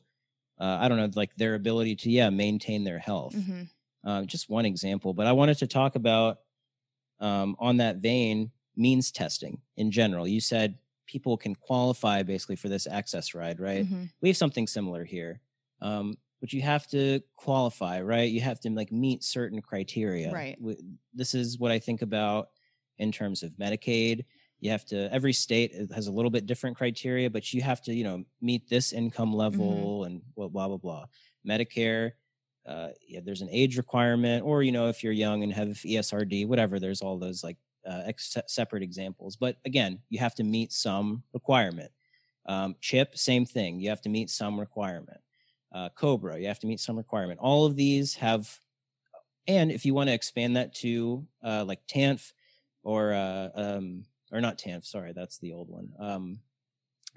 uh, 0.60 0.78
i 0.80 0.88
don't 0.88 0.98
know 0.98 1.10
like 1.14 1.34
their 1.36 1.54
ability 1.54 1.96
to 1.96 2.10
yeah 2.10 2.30
maintain 2.30 2.84
their 2.84 2.98
health 3.00 3.34
Mhm. 3.34 3.68
um, 4.04 4.26
just 4.26 4.48
one 4.50 4.66
example 4.66 5.14
but 5.14 5.26
i 5.26 5.32
wanted 5.32 5.58
to 5.58 5.66
talk 5.66 5.96
about 5.96 6.38
um, 7.20 7.56
on 7.58 7.78
that 7.78 7.96
vein 7.96 8.50
means 8.76 9.10
testing 9.10 9.60
in 9.76 9.90
general 9.90 10.26
you 10.28 10.40
said 10.40 10.78
people 11.06 11.36
can 11.36 11.54
qualify 11.54 12.22
basically 12.22 12.56
for 12.56 12.68
this 12.68 12.86
access 12.86 13.34
ride 13.34 13.60
right 13.60 13.86
Mhm. 13.90 14.10
we 14.20 14.28
have 14.28 14.36
something 14.36 14.66
similar 14.66 15.04
here 15.04 15.40
um, 15.80 16.16
but 16.40 16.52
you 16.52 16.62
have 16.62 16.86
to 16.88 17.20
qualify 17.36 18.00
right? 18.00 18.30
You 18.30 18.40
have 18.40 18.60
to 18.60 18.70
like 18.70 18.92
meet 18.92 19.24
certain 19.24 19.62
criteria. 19.62 20.32
Right. 20.32 20.58
This 21.14 21.34
is 21.34 21.58
what 21.58 21.70
i 21.70 21.78
think 21.78 22.02
about 22.02 22.48
in 22.98 23.12
terms 23.12 23.42
of 23.42 23.52
medicaid. 23.52 24.24
You 24.60 24.70
have 24.70 24.84
to 24.86 25.12
every 25.12 25.32
state 25.32 25.72
has 25.94 26.06
a 26.06 26.12
little 26.12 26.30
bit 26.30 26.46
different 26.46 26.76
criteria 26.76 27.28
but 27.28 27.52
you 27.52 27.60
have 27.62 27.82
to 27.82 27.94
you 27.94 28.04
know 28.04 28.24
meet 28.40 28.68
this 28.68 28.92
income 28.92 29.34
level 29.34 30.04
and 30.04 30.22
blah 30.36 30.48
blah 30.48 30.68
blah 30.68 30.76
blah. 30.76 31.04
Medicare 31.46 32.12
uh, 32.66 32.88
yeah, 33.06 33.20
there's 33.22 33.42
an 33.42 33.50
age 33.50 33.76
requirement 33.76 34.44
or 34.44 34.62
you 34.62 34.72
know 34.72 34.88
if 34.88 35.02
you're 35.02 35.12
young 35.12 35.42
and 35.42 35.52
have 35.52 35.68
esrd 35.68 36.46
whatever 36.46 36.80
there's 36.80 37.02
all 37.02 37.18
those 37.18 37.44
like 37.44 37.58
uh, 37.86 38.02
ex- 38.06 38.36
separate 38.46 38.82
examples. 38.82 39.36
But 39.36 39.56
again 39.64 40.00
you 40.08 40.18
have 40.18 40.34
to 40.36 40.44
meet 40.44 40.72
some 40.72 41.22
requirement. 41.32 41.90
Um, 42.46 42.76
chip 42.80 43.16
same 43.16 43.46
thing. 43.46 43.80
You 43.80 43.88
have 43.90 44.02
to 44.02 44.08
meet 44.08 44.30
some 44.30 44.58
requirement 44.60 45.20
uh, 45.74 45.88
cobra. 45.90 46.38
You 46.38 46.46
have 46.46 46.60
to 46.60 46.66
meet 46.66 46.80
some 46.80 46.96
requirement. 46.96 47.40
All 47.40 47.66
of 47.66 47.76
these 47.76 48.14
have 48.14 48.60
and 49.46 49.70
if 49.70 49.84
you 49.84 49.92
want 49.92 50.08
to 50.08 50.14
expand 50.14 50.56
that 50.56 50.74
to 50.76 51.26
uh, 51.42 51.64
like 51.66 51.86
tanf 51.86 52.32
or 52.82 53.12
uh, 53.12 53.48
um, 53.54 54.04
or 54.32 54.40
not 54.40 54.58
tanf 54.58 54.86
sorry 54.86 55.12
that's 55.12 55.38
the 55.38 55.52
old 55.52 55.68
one 55.68 55.88
um, 55.98 56.38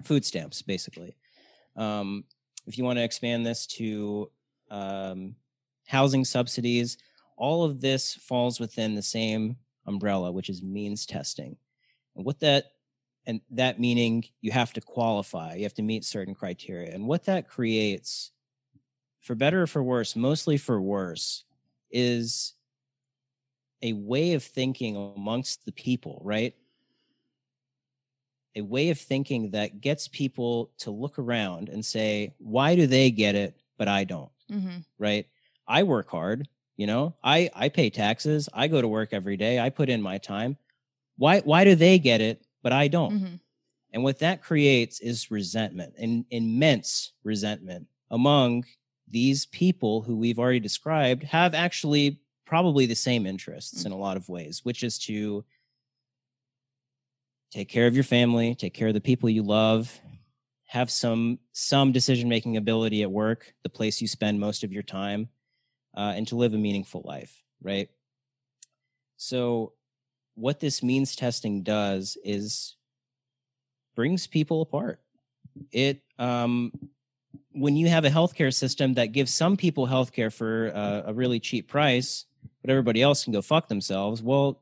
food 0.03 0.25
stamps 0.25 0.61
basically. 0.61 1.15
Um, 1.75 2.25
if 2.65 2.77
you 2.77 2.83
want 2.83 2.97
to 2.97 3.03
expand 3.03 3.45
this 3.45 3.65
to 3.67 4.29
um, 4.69 5.35
housing 5.85 6.25
subsidies 6.25 6.97
all 7.37 7.63
of 7.63 7.79
this 7.79 8.15
falls 8.15 8.59
within 8.59 8.95
the 8.95 9.03
same 9.03 9.55
umbrella 9.85 10.31
which 10.31 10.49
is 10.49 10.61
means 10.63 11.05
testing. 11.05 11.55
And 12.15 12.25
what 12.25 12.39
that 12.39 12.71
and 13.27 13.41
that 13.51 13.79
meaning 13.79 14.23
you 14.41 14.51
have 14.51 14.73
to 14.73 14.81
qualify. 14.81 15.55
You 15.55 15.63
have 15.63 15.73
to 15.75 15.81
meet 15.83 16.05
certain 16.05 16.33
criteria. 16.33 16.93
And 16.93 17.05
what 17.05 17.25
that 17.25 17.47
creates 17.47 18.31
for 19.21 19.35
better 19.35 19.63
or 19.63 19.67
for 19.67 19.83
worse 19.83 20.15
mostly 20.15 20.57
for 20.57 20.81
worse 20.81 21.43
is 21.91 22.53
a 23.81 23.93
way 23.93 24.33
of 24.33 24.43
thinking 24.43 24.95
amongst 24.95 25.65
the 25.65 25.71
people 25.71 26.19
right? 26.23 26.55
A 28.55 28.61
way 28.61 28.89
of 28.89 28.99
thinking 28.99 29.51
that 29.51 29.81
gets 29.81 30.07
people 30.07 30.71
to 30.79 30.89
look 30.89 31.19
around 31.19 31.69
and 31.69 31.85
say 31.85 32.33
why 32.39 32.75
do 32.75 32.87
they 32.87 33.11
get 33.11 33.35
it 33.35 33.55
but 33.77 33.87
i 33.87 34.03
don't? 34.03 34.31
Mhm. 34.51 34.83
right? 34.97 35.27
I 35.67 35.83
work 35.83 36.09
hard 36.09 36.47
you 36.77 36.85
know? 36.87 37.15
I 37.23 37.49
i 37.55 37.69
pay 37.69 37.89
taxes 37.89 38.49
i 38.53 38.67
go 38.67 38.81
to 38.81 38.87
work 38.87 39.09
every 39.11 39.37
day 39.37 39.59
i 39.59 39.69
put 39.69 39.89
in 39.89 40.01
my 40.01 40.17
time. 40.17 40.57
Why 41.17 41.41
why 41.41 41.63
do 41.65 41.75
they 41.75 41.99
get 41.99 42.21
it 42.21 42.45
but 42.63 42.73
i 42.73 42.87
don't? 42.87 43.13
Mhm. 43.13 43.39
and 43.93 44.03
what 44.03 44.19
that 44.19 44.41
creates 44.43 44.99
is 45.01 45.31
resentment 45.31 45.95
and 45.97 46.25
immense 46.31 47.13
resentment 47.23 47.87
among 48.11 48.65
these 49.09 49.45
people 49.45 50.01
who 50.01 50.15
we've 50.15 50.39
already 50.39 50.59
described 50.59 51.23
have 51.23 51.53
actually 51.53 52.19
probably 52.45 52.85
the 52.85 52.95
same 52.95 53.25
interests 53.25 53.85
in 53.85 53.91
a 53.91 53.97
lot 53.97 54.17
of 54.17 54.29
ways 54.29 54.63
which 54.63 54.83
is 54.83 54.97
to 54.97 55.43
take 57.51 57.69
care 57.69 57.87
of 57.87 57.95
your 57.95 58.03
family 58.03 58.55
take 58.55 58.73
care 58.73 58.87
of 58.87 58.93
the 58.93 59.01
people 59.01 59.29
you 59.29 59.43
love 59.43 59.99
have 60.65 60.91
some 60.91 61.39
some 61.53 61.91
decision 61.91 62.27
making 62.27 62.57
ability 62.57 63.03
at 63.03 63.11
work 63.11 63.53
the 63.63 63.69
place 63.69 64.01
you 64.01 64.07
spend 64.07 64.39
most 64.39 64.63
of 64.63 64.71
your 64.71 64.83
time 64.83 65.29
uh, 65.95 66.13
and 66.15 66.27
to 66.27 66.35
live 66.35 66.53
a 66.53 66.57
meaningful 66.57 67.01
life 67.05 67.43
right? 67.61 67.89
So 69.17 69.73
what 70.35 70.59
this 70.59 70.83
means 70.83 71.15
testing 71.15 71.63
does 71.63 72.17
is 72.23 72.75
brings 73.95 74.27
people 74.27 74.61
apart. 74.61 75.01
It 75.71 76.01
um 76.19 76.71
when 77.59 77.75
you 77.75 77.87
have 77.87 78.05
a 78.05 78.09
healthcare 78.09 78.53
system 78.53 78.93
that 78.95 79.07
gives 79.07 79.33
some 79.33 79.57
people 79.57 79.87
healthcare 79.87 80.31
for 80.33 80.71
uh, 80.73 81.03
a 81.05 81.13
really 81.13 81.39
cheap 81.39 81.67
price 81.67 82.25
but 82.61 82.69
everybody 82.69 83.01
else 83.01 83.23
can 83.23 83.33
go 83.33 83.41
fuck 83.41 83.67
themselves 83.67 84.21
well 84.21 84.61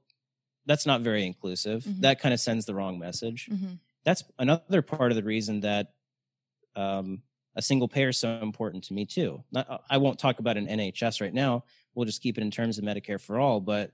that's 0.66 0.86
not 0.86 1.02
very 1.02 1.26
inclusive 1.26 1.84
Mhm. 1.84 2.02
that 2.02 2.20
kind 2.20 2.34
of 2.34 2.40
sends 2.40 2.66
the 2.66 2.74
wrong 2.74 2.98
message 3.00 3.50
Mhm. 3.52 3.80
that's 4.04 4.24
another 4.40 4.82
part 4.82 5.12
of 5.12 5.16
the 5.16 5.24
reason 5.24 5.62
that 5.62 5.94
um, 6.76 7.22
a 7.56 7.62
single 7.62 7.88
payer 7.88 8.10
is 8.10 8.18
so 8.18 8.30
important 8.42 8.84
to 8.86 8.94
me 8.94 9.06
too. 9.06 9.42
Not, 9.52 9.86
I 9.90 9.96
won't 9.98 10.20
talk 10.20 10.40
about 10.40 10.58
an 10.58 10.68
NHS 10.68 11.22
right 11.22 11.34
now. 11.34 11.64
We'll 11.94 12.06
just 12.06 12.22
keep 12.22 12.38
it 12.38 12.42
in 12.42 12.52
terms 12.52 12.78
of 12.78 12.84
Medicare 12.84 13.20
for 13.22 13.40
all. 13.40 13.62
But 13.62 13.94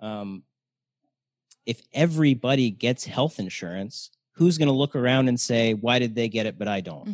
um, 0.00 0.42
if 1.66 1.82
everybody 1.92 2.70
gets 2.70 3.04
health 3.04 3.38
insurance 3.38 4.10
who's 4.32 4.56
going 4.56 4.68
to 4.68 4.72
look 4.74 4.96
around 4.96 5.28
and 5.28 5.38
say, 5.38 5.74
why 5.74 5.98
did 5.98 6.14
they 6.14 6.28
get 6.28 6.46
it, 6.46 6.58
but 6.58 6.66
I 6.68 6.80
don't? 6.80 7.08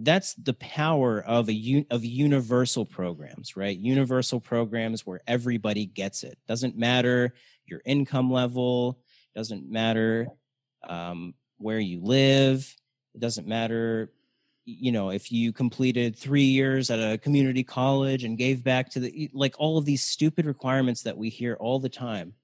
That's 0.00 0.34
the 0.34 0.54
power 0.54 1.20
of 1.20 1.50
a 1.50 1.86
of 1.90 2.04
universal 2.04 2.84
programs, 2.84 3.56
right? 3.56 3.76
Universal 3.76 4.40
programs 4.40 5.04
where 5.04 5.20
everybody 5.26 5.86
gets 5.86 6.22
it. 6.22 6.38
Doesn't 6.46 6.76
matter 6.76 7.34
your 7.66 7.82
income 7.84 8.32
level, 8.32 9.00
doesn't 9.34 9.68
matter 9.68 10.28
um, 10.88 11.34
where 11.58 11.80
you 11.80 12.00
live, 12.00 12.74
it 13.14 13.20
doesn't 13.20 13.46
matter 13.46 14.12
you 14.70 14.92
know 14.92 15.10
if 15.10 15.32
you 15.32 15.50
completed 15.50 16.14
three 16.14 16.42
years 16.42 16.90
at 16.90 16.98
a 16.98 17.16
community 17.16 17.64
college 17.64 18.24
and 18.24 18.36
gave 18.36 18.62
back 18.62 18.90
to 18.90 19.00
the 19.00 19.30
like 19.32 19.54
all 19.58 19.78
of 19.78 19.86
these 19.86 20.04
stupid 20.04 20.44
requirements 20.44 21.02
that 21.02 21.16
we 21.16 21.28
hear 21.28 21.54
all 21.54 21.80
the 21.80 21.88
time. 21.88 22.34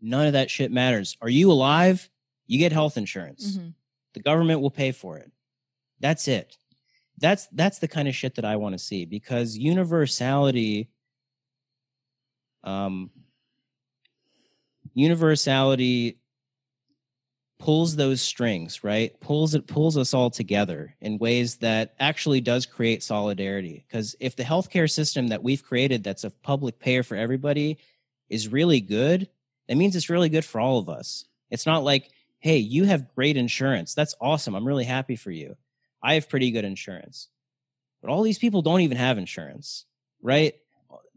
None 0.00 0.26
of 0.26 0.32
that 0.32 0.50
shit 0.50 0.70
matters. 0.72 1.16
Are 1.20 1.28
you 1.28 1.50
alive? 1.50 2.08
You 2.46 2.58
get 2.58 2.72
health 2.72 2.96
insurance. 2.96 3.56
Hmm 3.56 3.68
the 4.14 4.20
government 4.20 4.60
will 4.60 4.70
pay 4.70 4.92
for 4.92 5.18
it. 5.18 5.30
That's 6.00 6.28
it 6.28 6.56
that's 7.22 7.46
that's 7.52 7.78
the 7.78 7.88
kind 7.88 8.08
of 8.08 8.14
shit 8.14 8.34
that 8.34 8.44
i 8.44 8.56
want 8.56 8.74
to 8.74 8.78
see 8.78 9.06
because 9.06 9.56
universality 9.56 10.90
um 12.64 13.10
universality 14.94 16.18
pulls 17.62 17.94
those 17.94 18.20
strings 18.20 18.82
right? 18.82 19.18
Pulls 19.20 19.54
it 19.54 19.68
pulls 19.68 19.96
us 19.96 20.14
all 20.14 20.30
together 20.30 20.96
in 21.00 21.18
ways 21.18 21.56
that 21.58 21.94
actually 22.00 22.40
does 22.40 22.66
create 22.66 23.04
solidarity 23.04 23.84
because 23.86 24.16
if 24.18 24.34
the 24.34 24.42
healthcare 24.42 24.90
system 24.90 25.28
that 25.28 25.44
we've 25.44 25.62
created 25.62 26.02
that's 26.02 26.24
a 26.24 26.30
public 26.30 26.80
payer 26.80 27.04
for 27.04 27.16
everybody 27.16 27.78
is 28.28 28.48
really 28.48 28.80
good 28.80 29.28
that 29.68 29.76
means 29.76 29.94
it's 29.94 30.10
really 30.10 30.28
good 30.28 30.44
for 30.44 30.60
all 30.60 30.78
of 30.78 30.88
us. 30.88 31.24
It's 31.50 31.66
not 31.66 31.84
like 31.84 32.10
hey 32.40 32.58
you 32.58 32.84
have 32.84 33.14
great 33.14 33.36
insurance. 33.36 33.94
That's 33.94 34.16
awesome. 34.20 34.56
I'm 34.56 34.66
really 34.66 34.84
happy 34.84 35.14
for 35.14 35.30
you 35.30 35.56
i 36.02 36.14
have 36.14 36.28
pretty 36.28 36.50
good 36.50 36.64
insurance. 36.64 37.28
But 38.00 38.10
all 38.10 38.22
these 38.22 38.38
people 38.38 38.62
don't 38.62 38.80
even 38.80 38.96
have 38.96 39.18
insurance 39.18 39.86
right? 40.22 40.54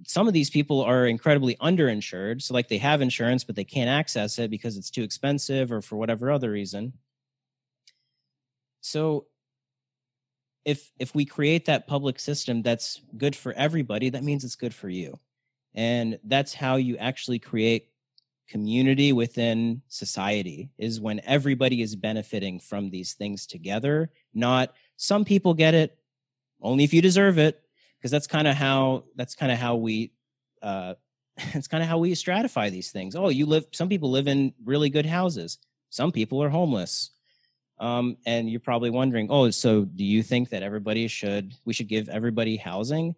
Some 0.05 0.27
of 0.27 0.33
these 0.33 0.49
people 0.49 0.81
are 0.81 1.05
incredibly 1.05 1.55
underinsured 1.57 2.41
so 2.41 2.53
like 2.53 2.67
they 2.67 2.79
have 2.79 3.01
insurance 3.01 3.43
but 3.43 3.55
they 3.55 3.63
can't 3.63 3.89
access 3.89 4.39
it 4.39 4.49
because 4.49 4.77
it's 4.77 4.89
too 4.89 5.03
expensive 5.03 5.71
or 5.71 5.81
for 5.81 5.95
whatever 5.95 6.31
other 6.31 6.51
reason. 6.51 6.93
So 8.81 9.27
if 10.65 10.91
if 10.99 11.13
we 11.13 11.25
create 11.25 11.65
that 11.65 11.87
public 11.87 12.19
system 12.19 12.63
that's 12.63 13.01
good 13.17 13.35
for 13.35 13.53
everybody 13.53 14.09
that 14.09 14.23
means 14.23 14.43
it's 14.43 14.55
good 14.55 14.73
for 14.73 14.89
you. 14.89 15.19
And 15.73 16.19
that's 16.23 16.53
how 16.53 16.77
you 16.77 16.97
actually 16.97 17.39
create 17.39 17.89
community 18.47 19.11
within 19.11 19.81
society 19.87 20.69
is 20.77 20.99
when 20.99 21.19
everybody 21.25 21.81
is 21.81 21.95
benefiting 21.95 22.59
from 22.59 22.89
these 22.89 23.13
things 23.13 23.45
together 23.47 24.11
not 24.33 24.73
some 24.97 25.25
people 25.25 25.53
get 25.53 25.73
it 25.73 25.97
only 26.61 26.83
if 26.83 26.93
you 26.93 27.01
deserve 27.01 27.37
it 27.37 27.61
because 28.05 28.11
that's 28.11 28.27
kind 28.27 28.47
of 28.47 28.55
how 28.55 29.03
that's 29.15 29.33
kind 29.33 29.51
of 29.51 29.57
how 29.57 29.75
we 29.75 30.11
uh 30.61 30.93
it's 31.37 31.67
kind 31.67 31.83
of 31.83 31.89
how 31.89 31.97
we 31.97 32.11
stratify 32.13 32.69
these 32.69 32.91
things. 32.91 33.15
Oh 33.15 33.29
you 33.29 33.45
live 33.45 33.65
some 33.71 33.89
people 33.89 34.11
live 34.11 34.27
in 34.27 34.53
really 34.63 34.89
good 34.89 35.07
houses. 35.07 35.57
Some 35.89 36.11
people 36.11 36.41
are 36.43 36.49
homeless. 36.49 37.11
Um 37.79 38.17
and 38.25 38.49
you're 38.49 38.59
probably 38.59 38.91
wondering 38.91 39.27
oh 39.31 39.49
so 39.49 39.85
do 39.85 40.03
you 40.03 40.21
think 40.21 40.49
that 40.49 40.63
everybody 40.63 41.07
should 41.07 41.53
we 41.65 41.73
should 41.73 41.87
give 41.87 42.09
everybody 42.09 42.57
housing? 42.57 43.15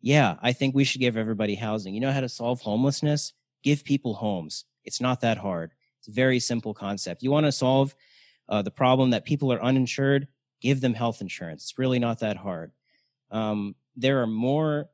Yeah 0.00 0.36
i 0.40 0.52
think 0.52 0.74
we 0.74 0.84
should 0.84 1.02
give 1.02 1.18
everybody 1.18 1.54
housing. 1.54 1.94
You 1.94 2.00
know 2.00 2.12
how 2.12 2.20
to 2.20 2.28
solve 2.28 2.60
homelessness 2.60 3.34
give 3.62 3.84
people 3.84 4.14
homes 4.14 4.64
it's 4.84 5.00
not 5.00 5.20
that 5.20 5.38
hard 5.38 5.72
it's 5.98 6.08
a 6.08 6.12
very 6.12 6.40
simple 6.40 6.74
concept 6.74 7.22
you 7.22 7.30
want 7.30 7.46
to 7.46 7.52
solve 7.52 7.94
uh, 8.48 8.62
the 8.62 8.70
problem 8.70 9.10
that 9.10 9.24
people 9.24 9.52
are 9.52 9.62
uninsured 9.62 10.28
give 10.60 10.80
them 10.80 10.94
health 10.94 11.20
insurance 11.20 11.62
it's 11.64 11.78
really 11.78 11.98
not 11.98 12.18
that 12.20 12.36
hard 12.36 12.72
um, 13.30 13.74
there 13.96 14.20
are 14.22 14.26
more 14.26 14.88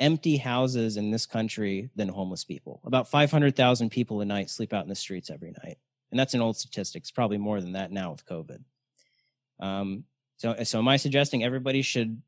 empty 0.00 0.38
houses 0.38 0.96
in 0.96 1.10
this 1.10 1.26
country 1.26 1.90
than 1.94 2.08
homeless 2.08 2.42
people. 2.42 2.80
About 2.84 3.08
500,000 3.08 3.90
people 3.90 4.20
a 4.20 4.24
night 4.24 4.50
sleep 4.50 4.72
out 4.72 4.82
in 4.82 4.88
the 4.88 4.94
streets 4.94 5.30
every 5.30 5.52
night. 5.62 5.78
And 6.10 6.18
that's 6.18 6.34
an 6.34 6.40
old 6.40 6.56
statistic. 6.56 7.02
It's 7.02 7.10
probably 7.10 7.38
more 7.38 7.60
than 7.60 7.72
that 7.72 7.92
now 7.92 8.10
with 8.10 8.26
COVID. 8.26 8.64
Um, 9.60 10.04
so, 10.38 10.56
so 10.64 10.78
am 10.78 10.88
I 10.88 10.96
suggesting 10.96 11.44
everybody 11.44 11.82
should 11.82 12.22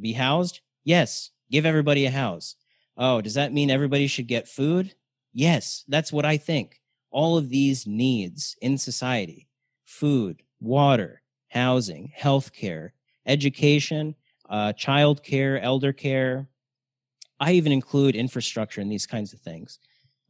be 0.00 0.12
housed? 0.12 0.60
Yes. 0.84 1.30
Give 1.50 1.66
everybody 1.66 2.06
a 2.06 2.10
house. 2.10 2.54
Oh, 2.96 3.20
does 3.20 3.34
that 3.34 3.52
mean 3.52 3.70
everybody 3.70 4.06
should 4.06 4.26
get 4.26 4.48
food? 4.48 4.94
Yes. 5.32 5.84
That's 5.88 6.12
what 6.12 6.24
I 6.24 6.36
think. 6.36 6.80
All 7.10 7.36
of 7.36 7.48
these 7.48 7.86
needs 7.86 8.56
in 8.60 8.78
society 8.78 9.48
food, 9.84 10.42
water, 10.60 11.22
housing, 11.48 12.12
healthcare, 12.18 12.90
education, 13.24 14.14
uh, 14.48 14.72
child 14.72 15.22
care, 15.22 15.60
elder 15.60 15.92
care. 15.92 16.48
I 17.38 17.52
even 17.52 17.72
include 17.72 18.16
infrastructure 18.16 18.80
in 18.80 18.88
these 18.88 19.06
kinds 19.06 19.32
of 19.32 19.40
things. 19.40 19.78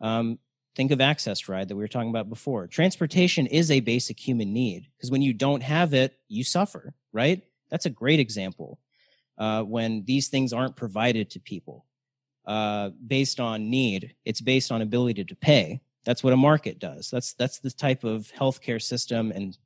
Um, 0.00 0.38
think 0.74 0.90
of 0.90 1.00
access 1.00 1.48
ride 1.48 1.68
that 1.68 1.76
we 1.76 1.82
were 1.82 1.88
talking 1.88 2.10
about 2.10 2.28
before. 2.28 2.66
Transportation 2.66 3.46
is 3.46 3.70
a 3.70 3.80
basic 3.80 4.20
human 4.20 4.52
need 4.52 4.88
because 4.96 5.10
when 5.10 5.22
you 5.22 5.32
don't 5.32 5.62
have 5.62 5.94
it, 5.94 6.18
you 6.28 6.44
suffer, 6.44 6.94
right? 7.12 7.42
That's 7.70 7.86
a 7.86 7.90
great 7.90 8.20
example 8.20 8.78
uh, 9.38 9.62
when 9.62 10.04
these 10.04 10.28
things 10.28 10.52
aren't 10.52 10.76
provided 10.76 11.30
to 11.30 11.40
people 11.40 11.86
uh, 12.46 12.90
based 13.06 13.40
on 13.40 13.70
need. 13.70 14.14
It's 14.24 14.40
based 14.40 14.70
on 14.70 14.82
ability 14.82 15.24
to 15.24 15.36
pay. 15.36 15.80
That's 16.04 16.22
what 16.22 16.32
a 16.32 16.36
market 16.36 16.78
does. 16.78 17.10
That's 17.10 17.34
that's 17.34 17.58
the 17.58 17.70
type 17.70 18.04
of 18.04 18.30
healthcare 18.38 18.80
system 18.80 19.32
and 19.32 19.56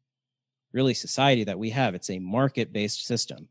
really 0.72 0.94
society 0.94 1.44
that 1.44 1.58
we 1.58 1.70
have. 1.70 1.94
It's 1.94 2.10
a 2.10 2.18
market-based 2.18 3.04
system 3.04 3.48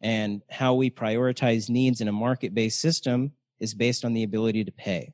and 0.00 0.42
how 0.50 0.74
we 0.74 0.90
prioritize 0.90 1.68
needs 1.68 2.00
in 2.00 2.08
a 2.08 2.12
market 2.12 2.54
based 2.54 2.80
system 2.80 3.32
is 3.60 3.74
based 3.74 4.04
on 4.04 4.12
the 4.12 4.22
ability 4.22 4.64
to 4.64 4.72
pay. 4.72 5.12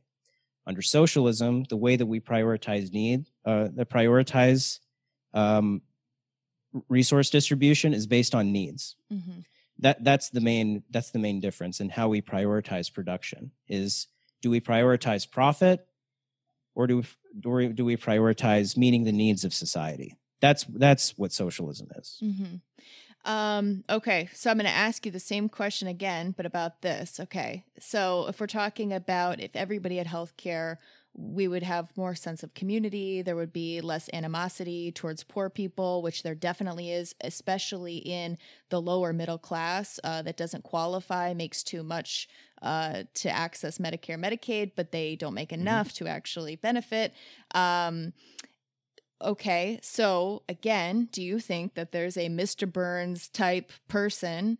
Under 0.66 0.82
socialism, 0.82 1.64
the 1.64 1.76
way 1.76 1.96
that 1.96 2.06
we 2.06 2.20
prioritize 2.20 2.92
need, 2.92 3.26
uh, 3.44 3.68
that 3.74 3.90
prioritize 3.90 4.80
um, 5.34 5.82
resource 6.88 7.30
distribution 7.30 7.94
is 7.94 8.06
based 8.06 8.34
on 8.34 8.52
needs. 8.52 8.96
hmm 9.10 9.40
That 9.78 10.04
that's 10.04 10.30
the 10.30 10.40
main 10.40 10.84
that's 10.90 11.10
the 11.10 11.18
main 11.18 11.40
difference 11.40 11.80
in 11.80 11.88
how 11.88 12.08
we 12.08 12.22
prioritize 12.22 12.92
production. 12.92 13.50
Is 13.68 14.06
do 14.40 14.50
we 14.50 14.60
prioritize 14.60 15.28
profit, 15.28 15.86
or 16.74 16.86
do 16.86 16.98
we, 16.98 17.68
do 17.68 17.84
we, 17.84 17.96
prioritize 17.96 18.76
meeting 18.76 19.04
the 19.04 19.12
needs 19.12 19.42
of 19.42 19.54
society? 19.54 20.16
That's 20.40 20.64
that's 20.64 21.16
what 21.16 21.32
socialism 21.32 21.88
is. 21.96 22.18
hmm 22.20 22.56
Um, 23.24 23.84
okay, 23.88 24.28
so 24.34 24.50
I'm 24.50 24.58
going 24.58 24.66
to 24.66 24.70
ask 24.70 25.06
you 25.06 25.12
the 25.12 25.18
same 25.18 25.48
question 25.48 25.88
again, 25.88 26.34
but 26.36 26.44
about 26.44 26.82
this. 26.82 27.18
Okay, 27.18 27.64
so 27.78 28.26
if 28.28 28.38
we're 28.38 28.46
talking 28.46 28.92
about 28.92 29.40
if 29.40 29.56
everybody 29.56 29.96
had 29.96 30.06
health 30.06 30.36
care, 30.36 30.78
we 31.16 31.46
would 31.46 31.62
have 31.62 31.96
more 31.96 32.14
sense 32.14 32.42
of 32.42 32.54
community. 32.54 33.22
There 33.22 33.36
would 33.36 33.52
be 33.52 33.80
less 33.80 34.10
animosity 34.12 34.90
towards 34.90 35.22
poor 35.22 35.48
people, 35.48 36.02
which 36.02 36.24
there 36.24 36.34
definitely 36.34 36.90
is, 36.90 37.14
especially 37.20 37.98
in 37.98 38.36
the 38.70 38.82
lower 38.82 39.12
middle 39.12 39.38
class 39.38 40.00
uh, 40.02 40.22
that 40.22 40.36
doesn't 40.36 40.64
qualify, 40.64 41.32
makes 41.32 41.62
too 41.62 41.84
much 41.84 42.28
uh, 42.62 43.04
to 43.14 43.30
access 43.30 43.78
Medicare, 43.78 44.18
Medicaid, 44.18 44.72
but 44.74 44.90
they 44.90 45.14
don't 45.14 45.34
make 45.34 45.52
enough 45.52 45.92
to 45.94 46.08
actually 46.08 46.56
benefit. 46.56 47.14
Um, 47.54 48.12
okay, 49.22 49.78
so 49.82 50.42
again, 50.48 51.08
do 51.12 51.22
you 51.22 51.38
think 51.38 51.74
that 51.74 51.92
there's 51.92 52.16
a 52.16 52.28
Mr. 52.28 52.70
Burns 52.70 53.28
type 53.28 53.70
person 53.86 54.58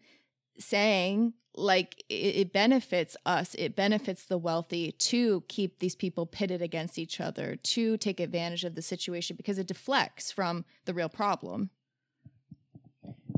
saying, 0.58 1.34
like, 1.56 2.04
it, 2.08 2.36
it 2.36 2.52
benefits 2.52 3.16
us, 3.24 3.54
it 3.56 3.76
benefits 3.76 4.24
the 4.24 4.38
wealthy 4.38 4.92
to 4.92 5.44
keep 5.48 5.78
these 5.78 5.94
people 5.94 6.26
pitted 6.26 6.62
against 6.62 6.98
each 6.98 7.20
other, 7.20 7.56
to 7.56 7.96
take 7.96 8.20
advantage 8.20 8.64
of 8.64 8.74
the 8.74 8.82
situation 8.82 9.36
because 9.36 9.58
it 9.58 9.66
deflects 9.66 10.32
from 10.32 10.64
the 10.84 10.94
real 10.94 11.08
problem? 11.08 11.70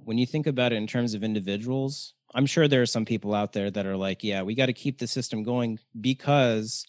when 0.06 0.18
you 0.18 0.26
think 0.26 0.46
about 0.46 0.72
it 0.72 0.76
in 0.76 0.86
terms 0.86 1.14
of 1.14 1.24
individuals, 1.24 2.14
I'm 2.32 2.46
sure 2.46 2.68
there 2.68 2.80
are 2.80 2.86
some 2.86 3.04
people 3.04 3.34
out 3.34 3.52
there 3.52 3.72
that 3.72 3.86
are 3.86 3.96
like, 3.96 4.22
yeah, 4.22 4.42
we 4.42 4.54
got 4.54 4.66
to 4.66 4.72
keep 4.72 4.98
the 4.98 5.06
system 5.08 5.42
going 5.42 5.80
because, 6.00 6.86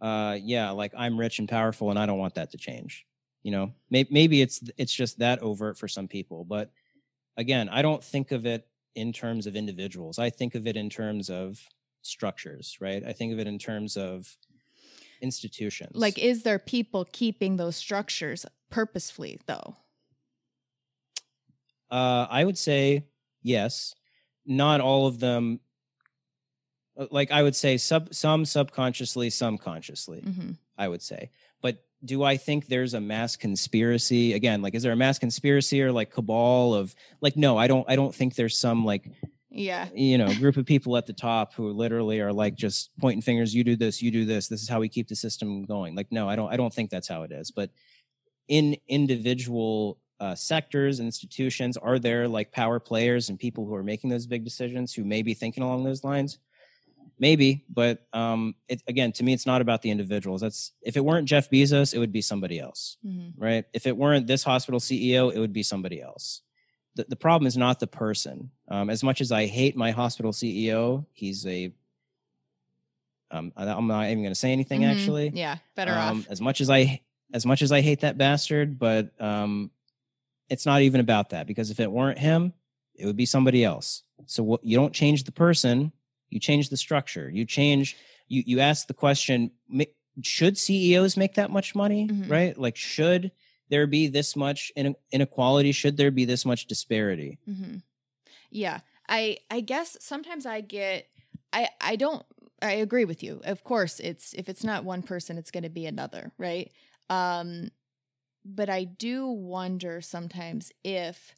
uh, 0.00 0.38
yeah, 0.40 0.70
like 0.70 0.92
I'm 0.96 1.20
rich 1.20 1.38
and 1.38 1.46
powerful 1.46 1.90
and 1.90 1.98
I 1.98 2.06
don't 2.06 2.18
want 2.18 2.36
that 2.36 2.52
to 2.52 2.56
change. 2.56 3.04
You 3.42 3.50
know, 3.50 3.74
maybe, 3.90 4.08
maybe 4.10 4.42
it's 4.42 4.62
it's 4.78 4.92
just 4.92 5.18
that 5.18 5.42
overt 5.42 5.76
for 5.76 5.86
some 5.86 6.08
people, 6.08 6.44
but 6.44 6.72
again, 7.36 7.68
I 7.68 7.82
don't 7.82 8.02
think 8.02 8.32
of 8.32 8.46
it 8.46 8.66
in 8.96 9.12
terms 9.12 9.46
of 9.46 9.54
individuals. 9.54 10.18
I 10.18 10.30
think 10.30 10.54
of 10.56 10.66
it 10.66 10.76
in 10.76 10.90
terms 10.90 11.30
of 11.30 11.60
structures, 12.02 12.76
right? 12.80 13.04
I 13.06 13.12
think 13.12 13.32
of 13.32 13.38
it 13.38 13.46
in 13.46 13.58
terms 13.58 13.96
of 13.96 14.36
institutions. 15.20 15.92
Like, 15.94 16.18
is 16.18 16.42
there 16.42 16.58
people 16.58 17.06
keeping 17.12 17.56
those 17.56 17.76
structures 17.76 18.44
purposefully, 18.70 19.38
though? 19.46 19.76
Uh, 21.90 22.26
I 22.28 22.44
would 22.44 22.58
say 22.58 23.04
yes. 23.42 23.94
Not 24.44 24.80
all 24.80 25.06
of 25.06 25.18
them. 25.20 25.60
uh, 26.98 27.06
Like 27.10 27.30
I 27.30 27.42
would 27.42 27.54
say, 27.56 27.76
sub 27.76 28.12
some 28.14 28.44
subconsciously, 28.44 29.30
some 29.30 29.58
consciously. 29.58 30.20
hmm 30.20 30.52
I 30.78 30.88
would 30.88 31.00
say, 31.00 31.30
do 32.04 32.22
I 32.22 32.36
think 32.36 32.66
there's 32.66 32.94
a 32.94 33.00
mass 33.00 33.36
conspiracy? 33.36 34.34
Again, 34.34 34.62
like, 34.62 34.74
is 34.74 34.82
there 34.82 34.92
a 34.92 34.96
mass 34.96 35.18
conspiracy 35.18 35.82
or 35.82 35.92
like 35.92 36.10
cabal 36.10 36.74
of 36.74 36.94
like? 37.20 37.36
No, 37.36 37.56
I 37.56 37.66
don't. 37.66 37.84
I 37.88 37.96
don't 37.96 38.14
think 38.14 38.34
there's 38.34 38.58
some 38.58 38.84
like 38.84 39.10
Yeah. 39.50 39.88
you 39.94 40.18
know 40.18 40.32
group 40.34 40.56
of 40.56 40.66
people 40.66 40.96
at 40.96 41.06
the 41.06 41.12
top 41.12 41.54
who 41.54 41.72
literally 41.72 42.20
are 42.20 42.32
like 42.32 42.54
just 42.54 42.90
pointing 43.00 43.22
fingers. 43.22 43.54
You 43.54 43.64
do 43.64 43.76
this. 43.76 44.02
You 44.02 44.10
do 44.10 44.24
this. 44.24 44.48
This 44.48 44.62
is 44.62 44.68
how 44.68 44.80
we 44.80 44.88
keep 44.88 45.08
the 45.08 45.16
system 45.16 45.64
going. 45.64 45.94
Like, 45.94 46.12
no, 46.12 46.28
I 46.28 46.36
don't. 46.36 46.52
I 46.52 46.56
don't 46.56 46.72
think 46.72 46.90
that's 46.90 47.08
how 47.08 47.22
it 47.22 47.32
is. 47.32 47.50
But 47.50 47.70
in 48.48 48.76
individual 48.88 49.98
uh, 50.20 50.34
sectors, 50.34 51.00
institutions, 51.00 51.76
are 51.76 51.98
there 51.98 52.28
like 52.28 52.52
power 52.52 52.78
players 52.78 53.28
and 53.28 53.38
people 53.38 53.66
who 53.66 53.74
are 53.74 53.82
making 53.82 54.10
those 54.10 54.26
big 54.26 54.44
decisions 54.44 54.92
who 54.94 55.04
may 55.04 55.22
be 55.22 55.34
thinking 55.34 55.62
along 55.62 55.84
those 55.84 56.04
lines? 56.04 56.38
Maybe, 57.18 57.64
but 57.70 58.06
um, 58.12 58.54
it, 58.68 58.82
again, 58.86 59.10
to 59.12 59.24
me, 59.24 59.32
it's 59.32 59.46
not 59.46 59.62
about 59.62 59.80
the 59.80 59.90
individuals. 59.90 60.42
That's 60.42 60.72
if 60.82 60.96
it 60.98 61.04
weren't 61.04 61.26
Jeff 61.26 61.48
Bezos, 61.48 61.94
it 61.94 61.98
would 61.98 62.12
be 62.12 62.20
somebody 62.20 62.58
else, 62.60 62.98
Mhm. 63.06 63.32
right? 63.38 63.64
If 63.72 63.86
it 63.86 63.96
weren't 63.96 64.26
this 64.26 64.42
hospital 64.42 64.80
CEO, 64.80 65.30
it 65.34 65.38
would 65.38 65.52
be 65.54 65.62
somebody 65.62 66.02
else. 66.02 66.42
The, 66.94 67.06
the 67.08 67.16
problem 67.16 67.46
is 67.46 67.56
not 67.56 67.80
the 67.80 67.86
person. 67.86 68.50
Um, 68.68 68.90
as 68.90 69.02
much 69.02 69.20
as 69.22 69.32
I 69.32 69.46
hate 69.46 69.76
my 69.76 69.92
hospital 69.92 70.32
CEO, 70.32 71.06
he's 71.14 71.46
a 71.46 71.72
um, 73.30 73.52
I- 73.56 73.64
I'm 73.66 73.86
not 73.88 74.04
even 74.06 74.18
going 74.22 74.30
to 74.30 74.34
say 74.38 74.52
anything 74.52 74.82
Mhm. 74.82 74.92
actually. 74.92 75.28
Yeah. 75.34 75.56
Better 75.74 75.92
Um, 75.92 76.20
off. 76.20 76.26
As 76.30 76.40
much 76.40 76.60
as 76.60 76.70
I 76.70 77.00
as 77.32 77.44
much 77.44 77.60
as 77.60 77.72
I 77.72 77.80
hate 77.80 78.00
that 78.00 78.16
bastard, 78.16 78.78
but 78.78 79.20
um, 79.20 79.72
it's 80.48 80.64
not 80.64 80.82
even 80.82 81.00
about 81.00 81.30
that 81.30 81.48
because 81.48 81.70
if 81.72 81.80
it 81.80 81.90
weren't 81.90 82.20
him, 82.20 82.52
it 82.94 83.04
would 83.04 83.16
be 83.16 83.26
somebody 83.26 83.64
else. 83.64 84.04
So 84.26 84.44
what, 84.44 84.64
you 84.64 84.76
don't 84.76 84.92
change 84.94 85.24
the 85.24 85.32
person, 85.32 85.90
you 86.30 86.40
change 86.40 86.68
the 86.68 86.76
structure. 86.76 87.30
You 87.30 87.44
change. 87.44 87.96
You 88.28 88.42
you 88.46 88.60
ask 88.60 88.86
the 88.86 88.94
question: 88.94 89.50
Should 90.22 90.58
CEOs 90.58 91.16
make 91.16 91.34
that 91.34 91.50
much 91.50 91.74
money? 91.74 92.08
Mhm. 92.08 92.30
Right? 92.30 92.56
Like, 92.58 92.76
should 92.76 93.32
there 93.68 93.86
be 93.86 94.06
this 94.08 94.36
much 94.36 94.72
inequality? 95.12 95.72
Should 95.72 95.96
there 95.96 96.10
be 96.10 96.24
this 96.24 96.44
much 96.44 96.66
disparity? 96.66 97.38
hmm 97.44 97.76
Yeah, 98.50 98.80
I 99.08 99.38
I 99.50 99.60
guess 99.60 99.96
sometimes 100.00 100.46
I 100.46 100.60
get 100.60 101.08
I 101.52 101.68
I 101.80 101.96
don't 101.96 102.24
I 102.62 102.72
agree 102.72 103.04
with 103.04 103.22
you. 103.22 103.40
Of 103.44 103.64
course, 103.64 104.00
it's 104.00 104.32
if 104.34 104.48
it's 104.48 104.64
not 104.64 104.84
one 104.84 105.02
person, 105.02 105.36
it's 105.38 105.50
going 105.50 105.64
to 105.64 105.68
be 105.70 105.86
another, 105.86 106.32
right? 106.38 106.70
Um, 107.10 107.70
but 108.44 108.68
I 108.70 108.84
do 108.84 109.26
wonder 109.26 110.00
sometimes 110.00 110.72
if 110.84 111.34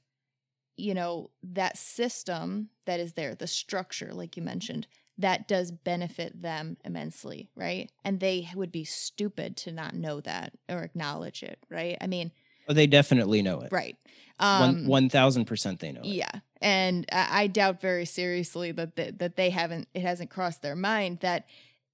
you 0.78 0.94
know 0.94 1.30
that 1.42 1.76
system 1.76 2.68
that 2.86 3.00
is 3.00 3.12
there, 3.14 3.34
the 3.34 3.46
structure, 3.46 4.12
like 4.12 4.36
you 4.36 4.42
mentioned, 4.42 4.86
that 5.18 5.48
does 5.48 5.70
benefit 5.72 6.40
them 6.40 6.76
immensely, 6.84 7.50
right? 7.56 7.90
And 8.04 8.20
they 8.20 8.48
would 8.54 8.70
be 8.72 8.84
stupid 8.84 9.56
to 9.58 9.72
not 9.72 9.94
know 9.94 10.20
that 10.20 10.52
or 10.68 10.82
acknowledge 10.82 11.42
it, 11.42 11.58
right? 11.68 11.96
I 12.00 12.06
mean, 12.06 12.30
Oh, 12.70 12.74
they 12.74 12.86
definitely 12.86 13.40
know 13.40 13.60
it. 13.60 13.72
right? 13.72 13.96
Um, 14.38 14.86
one 14.86 15.08
thousand 15.08 15.46
percent, 15.46 15.80
they 15.80 15.90
know 15.90 16.02
it. 16.02 16.06
yeah, 16.06 16.30
and 16.62 17.06
I, 17.10 17.42
I 17.42 17.46
doubt 17.48 17.80
very 17.80 18.04
seriously 18.04 18.72
that 18.72 18.94
they, 18.94 19.10
that 19.12 19.36
they 19.36 19.50
haven't 19.50 19.88
it 19.94 20.02
hasn't 20.02 20.30
crossed 20.30 20.62
their 20.62 20.76
mind 20.76 21.20
that 21.20 21.46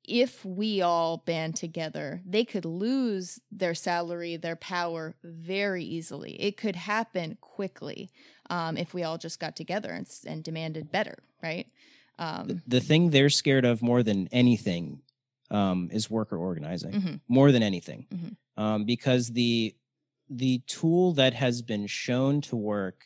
if 0.06 0.44
we 0.44 0.80
all 0.82 1.18
band 1.18 1.56
together, 1.56 2.20
they 2.26 2.44
could 2.44 2.64
lose 2.64 3.40
their 3.50 3.74
salary, 3.74 4.36
their 4.36 4.56
power 4.56 5.14
very 5.22 5.84
easily. 5.84 6.40
It 6.40 6.56
could 6.56 6.76
happen 6.76 7.38
quickly 7.40 8.10
um, 8.50 8.76
if 8.76 8.92
we 8.94 9.02
all 9.02 9.18
just 9.18 9.40
got 9.40 9.56
together 9.56 9.90
and, 9.92 10.06
and 10.26 10.42
demanded 10.44 10.90
better, 10.92 11.18
right? 11.42 11.66
The, 12.18 12.24
Um, 12.24 12.62
the 12.66 12.80
thing 12.80 13.10
they're 13.10 13.30
scared 13.30 13.64
of 13.64 13.82
more 13.82 14.02
than 14.02 14.28
anything 14.30 15.02
um, 15.50 15.88
is 15.92 16.08
worker 16.10 16.36
organizing. 16.38 16.92
mhm, 16.92 17.20
more 17.28 17.50
than 17.52 17.62
anything 17.62 18.06
Mhm. 18.12 18.36
um, 18.56 18.84
because 18.84 19.32
the 19.32 19.74
the 20.30 20.60
tool 20.66 21.12
that 21.14 21.34
has 21.34 21.60
been 21.62 21.86
shown 21.86 22.40
to 22.40 22.56
work 22.56 23.04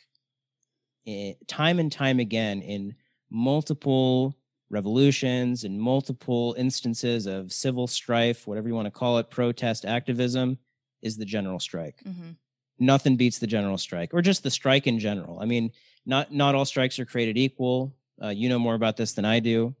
i- 1.07 1.35
time 1.47 1.79
and 1.79 1.91
time 1.91 2.19
again 2.19 2.61
in 2.61 2.95
multiple 3.29 4.35
revolutions 4.69 5.63
and 5.63 5.79
multiple 5.79 6.55
instances 6.57 7.25
of 7.25 7.51
civil 7.51 7.87
strife 7.87 8.45
whatever 8.45 8.67
you 8.67 8.75
want 8.75 8.85
to 8.85 8.91
call 8.91 9.17
it 9.17 9.29
protest 9.29 9.85
activism 9.85 10.57
is 11.01 11.17
the 11.17 11.25
general 11.25 11.59
strike. 11.59 12.03
Mhm, 12.05 12.35
nothing 12.77 13.15
beats 13.15 13.39
the 13.39 13.47
general 13.47 13.77
strike 13.77 14.13
or 14.13 14.21
just 14.21 14.43
the 14.43 14.51
strike 14.51 14.85
in 14.87 14.99
general. 14.99 15.39
I 15.39 15.45
mean 15.45 15.71
not 16.05 16.31
not 16.31 16.55
all 16.55 16.65
strikes 16.65 16.99
are 16.99 17.05
created 17.05 17.37
equal. 17.37 17.95
Uh, 18.21 18.29
you 18.29 18.49
know 18.49 18.59
more 18.59 18.75
about 18.75 18.97
this 18.97 19.13
than 19.13 19.23
i 19.23 19.39
do 19.39 19.73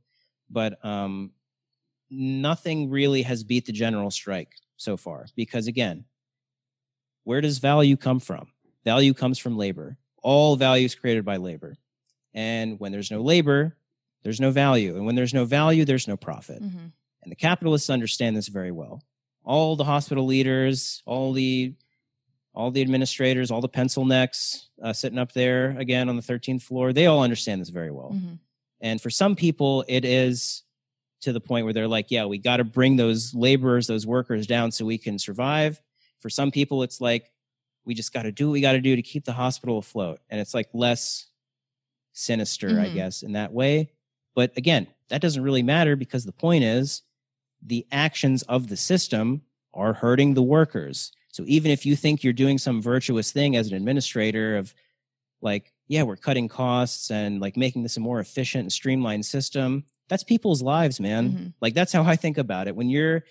but 0.49 0.83
um, 0.85 1.31
nothing 2.09 2.89
really 2.89 3.21
has 3.21 3.43
beat 3.43 3.65
the 3.65 3.71
general 3.73 4.09
strike 4.09 4.53
so 4.77 4.95
far 4.95 5.25
because 5.35 5.67
again 5.67 6.05
where 7.23 7.41
does 7.41 7.59
value 7.59 7.95
come 7.95 8.19
from? 8.19 8.47
Value 8.85 9.13
comes 9.13 9.37
from 9.37 9.57
labor. 9.57 9.97
All 10.23 10.55
value 10.55 10.85
is 10.85 10.95
created 10.95 11.25
by 11.25 11.37
labor. 11.37 11.77
And 12.33 12.79
when 12.79 12.91
there's 12.91 13.11
no 13.11 13.21
labor 13.21 13.75
there's 14.23 14.39
no 14.39 14.51
value 14.51 14.95
and 14.95 15.05
when 15.05 15.15
there's 15.15 15.33
no 15.33 15.45
value 15.45 15.85
there's 15.85 16.07
no 16.07 16.17
profit 16.17 16.61
mhm, 16.61 16.91
and 17.21 17.31
the 17.31 17.35
capitalists 17.35 17.89
understand 17.89 18.35
this 18.35 18.47
very 18.47 18.71
well. 18.71 19.03
All 19.43 19.75
the 19.75 19.83
hospital 19.85 20.25
leaders, 20.25 21.01
all 21.05 21.33
the 21.33 21.73
all 22.53 22.71
the 22.71 22.81
administrators, 22.81 23.51
all 23.51 23.61
the 23.61 23.69
pencil 23.69 24.05
necks 24.05 24.69
uh, 24.81 24.91
sitting 24.93 25.19
up 25.19 25.31
there 25.33 25.77
again 25.77 26.09
on 26.09 26.15
the 26.15 26.21
13th 26.21 26.61
floor, 26.63 26.91
they 26.93 27.05
all 27.05 27.21
understand 27.23 27.61
this 27.61 27.69
very 27.69 27.91
well. 27.91 28.11
mhm, 28.13 28.39
And 28.81 29.01
for 29.01 29.09
some 29.09 29.35
people, 29.35 29.85
it 29.87 30.03
is 30.05 30.63
to 31.21 31.31
the 31.33 31.39
point 31.41 31.65
where 31.65 31.73
they're 31.73 31.87
like, 31.87 32.11
yeah, 32.11 32.25
we 32.25 32.37
got 32.37 32.57
to 32.57 32.63
bring 32.63 32.95
those 32.95 33.33
laborers, 33.35 33.87
those 33.87 34.05
workers 34.07 34.47
down 34.47 34.71
so 34.71 34.85
we 34.85 34.97
can 34.97 35.19
survive. 35.19 35.81
For 36.19 36.29
some 36.29 36.49
people, 36.51 36.81
it's 36.83 36.99
like, 37.01 37.31
we 37.85 37.93
just 37.93 38.13
got 38.13 38.23
to 38.23 38.31
do 38.31 38.47
what 38.47 38.53
we 38.53 38.61
got 38.61 38.73
to 38.73 38.81
do 38.81 38.95
to 38.95 39.01
keep 39.01 39.25
the 39.25 39.33
hospital 39.33 39.77
afloat. 39.77 40.19
And 40.29 40.39
it's 40.41 40.53
like 40.53 40.69
less 40.73 41.27
sinister, 42.13 42.79
I 42.79 42.89
Mhm. 42.89 42.93
guess, 42.93 43.21
in 43.23 43.33
that 43.33 43.53
way. 43.53 43.91
But 44.35 44.55
again, 44.57 44.87
that 45.09 45.21
doesn't 45.21 45.43
really 45.43 45.63
matter 45.63 45.95
because 45.95 46.25
the 46.25 46.31
point 46.31 46.63
is 46.63 47.01
the 47.61 47.85
actions 47.91 48.43
of 48.43 48.67
the 48.67 48.77
system 48.77 49.41
are 49.73 49.93
hurting 49.93 50.33
the 50.33 50.43
workers. 50.43 51.11
So 51.31 51.43
even 51.47 51.71
if 51.71 51.85
you 51.85 51.95
think 51.95 52.23
you're 52.23 52.33
doing 52.33 52.57
some 52.57 52.81
virtuous 52.81 53.31
thing 53.31 53.55
as 53.55 53.67
an 53.67 53.75
administrator 53.75 54.57
of 54.57 54.73
like, 55.41 55.73
yeah, 55.87 56.03
we're 56.03 56.15
cutting 56.15 56.47
costs 56.47 57.11
and 57.11 57.39
like 57.39 57.57
making 57.57 57.83
this 57.83 57.97
a 57.97 57.99
more 57.99 58.19
efficient 58.19 58.63
and 58.63 58.71
streamlined 58.71 59.25
system, 59.25 59.83
that's 60.07 60.23
people's 60.23 60.61
lives, 60.61 60.99
man. 60.99 61.31
mhm. 61.31 61.53
Like 61.61 61.73
that's 61.73 61.93
how 61.93 62.03
I 62.03 62.15
think 62.15 62.37
about 62.37 62.67
it. 62.67 62.75
When 62.75 62.89
you're 62.89 63.23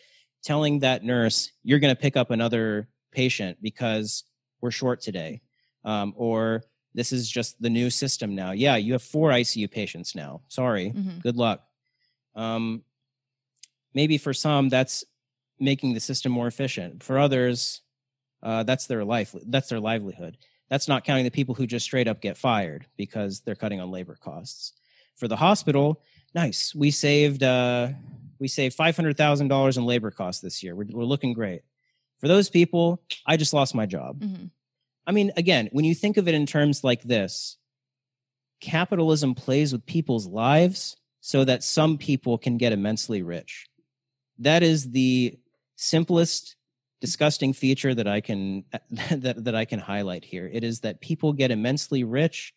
telling 0.43 0.81
that 0.81 1.05
nurse 1.05 1.51
you're 1.65 1.81
going 1.81 1.95
to 1.95 2.01
pick 2.01 2.17
up 2.17 2.31
another 2.31 2.89
patient 3.13 3.59
because 3.61 4.25
we're 4.61 4.71
short 4.71 5.01
today, 5.01 5.41
um, 5.85 6.15
or 6.17 6.63
this 6.95 7.13
is 7.13 7.31
just 7.31 7.61
the 7.63 7.71
new 7.71 7.91
system 7.91 8.35
now. 8.35 8.53
Yeah, 8.53 8.77
you 8.77 8.93
have 8.95 9.03
four 9.03 9.31
ICU 9.31 9.69
patients 9.71 10.15
now. 10.15 10.41
Sorry, 10.49 10.91
Mhm. 10.91 11.23
good 11.23 11.37
luck. 11.37 11.65
Um, 12.35 12.83
maybe 13.95 14.19
for 14.19 14.33
some 14.35 14.69
that's 14.69 15.05
making 15.61 15.95
the 15.95 16.01
system 16.01 16.33
more 16.33 16.47
efficient. 16.47 17.03
For 17.03 17.19
others, 17.19 17.83
uh, 18.43 18.63
that's 18.63 18.87
their 18.87 19.05
life. 19.05 19.35
That's 19.47 19.69
their 19.69 19.81
livelihood. 19.81 20.39
That's 20.69 20.87
not 20.89 21.05
counting 21.05 21.25
the 21.25 21.31
people 21.31 21.55
who 21.55 21.67
just 21.67 21.85
straight 21.85 22.07
up 22.09 22.21
get 22.21 22.37
fired 22.37 22.87
because 22.97 23.41
they're 23.41 23.55
cutting 23.57 23.81
on 23.81 23.91
labor 23.91 24.17
costs. 24.21 24.75
For 25.17 25.27
the 25.27 25.37
hospital, 25.37 26.01
nice. 26.35 26.75
We 26.75 26.91
saved 26.93 27.43
uh, 27.43 27.89
we 28.39 28.47
saved 28.47 28.75
five 28.77 28.95
hundred 28.95 29.17
thousand 29.17 29.49
dollars 29.49 29.77
in 29.79 29.85
labor 29.85 30.11
costs 30.13 30.41
this 30.41 30.63
year. 30.63 30.77
We're, 30.77 30.87
we're 30.91 31.05
looking 31.05 31.33
great. 31.33 31.63
For 32.21 32.29
those 32.29 32.49
people, 32.51 33.03
I 33.27 33.37
just 33.37 33.53
lost 33.53 33.75
my 33.75 33.87
job. 33.87 34.21
Mhm. 34.21 34.51
I 35.09 35.13
mean, 35.13 35.33
again, 35.39 35.71
when 35.73 35.87
you 35.87 35.95
think 35.95 36.19
of 36.19 36.29
it 36.29 36.35
in 36.35 36.45
terms 36.45 36.85
like 36.85 37.03
this, 37.03 37.57
capitalism 38.61 39.35
plays 39.35 39.73
with 39.73 39.87
people's 39.87 40.27
lives 40.27 40.97
so 41.21 41.45
that 41.47 41.65
some 41.65 41.97
people 41.97 42.37
can 42.37 42.59
get 42.59 42.75
immensely 42.75 43.23
rich. 43.23 43.67
That 44.39 44.63
is 44.63 44.91
the 44.91 45.39
simplest 45.77 46.57
disgusting 47.01 47.55
feature 47.55 47.95
that 47.95 48.07
I 48.07 48.21
can 48.21 48.65
that, 48.91 49.45
that 49.45 49.55
I 49.55 49.65
can 49.65 49.81
highlight 49.81 50.27
here. 50.27 50.49
It 50.53 50.63
is 50.63 50.81
that 50.81 51.01
people 51.01 51.33
get 51.33 51.51
immensely 51.51 52.05
rich 52.05 52.53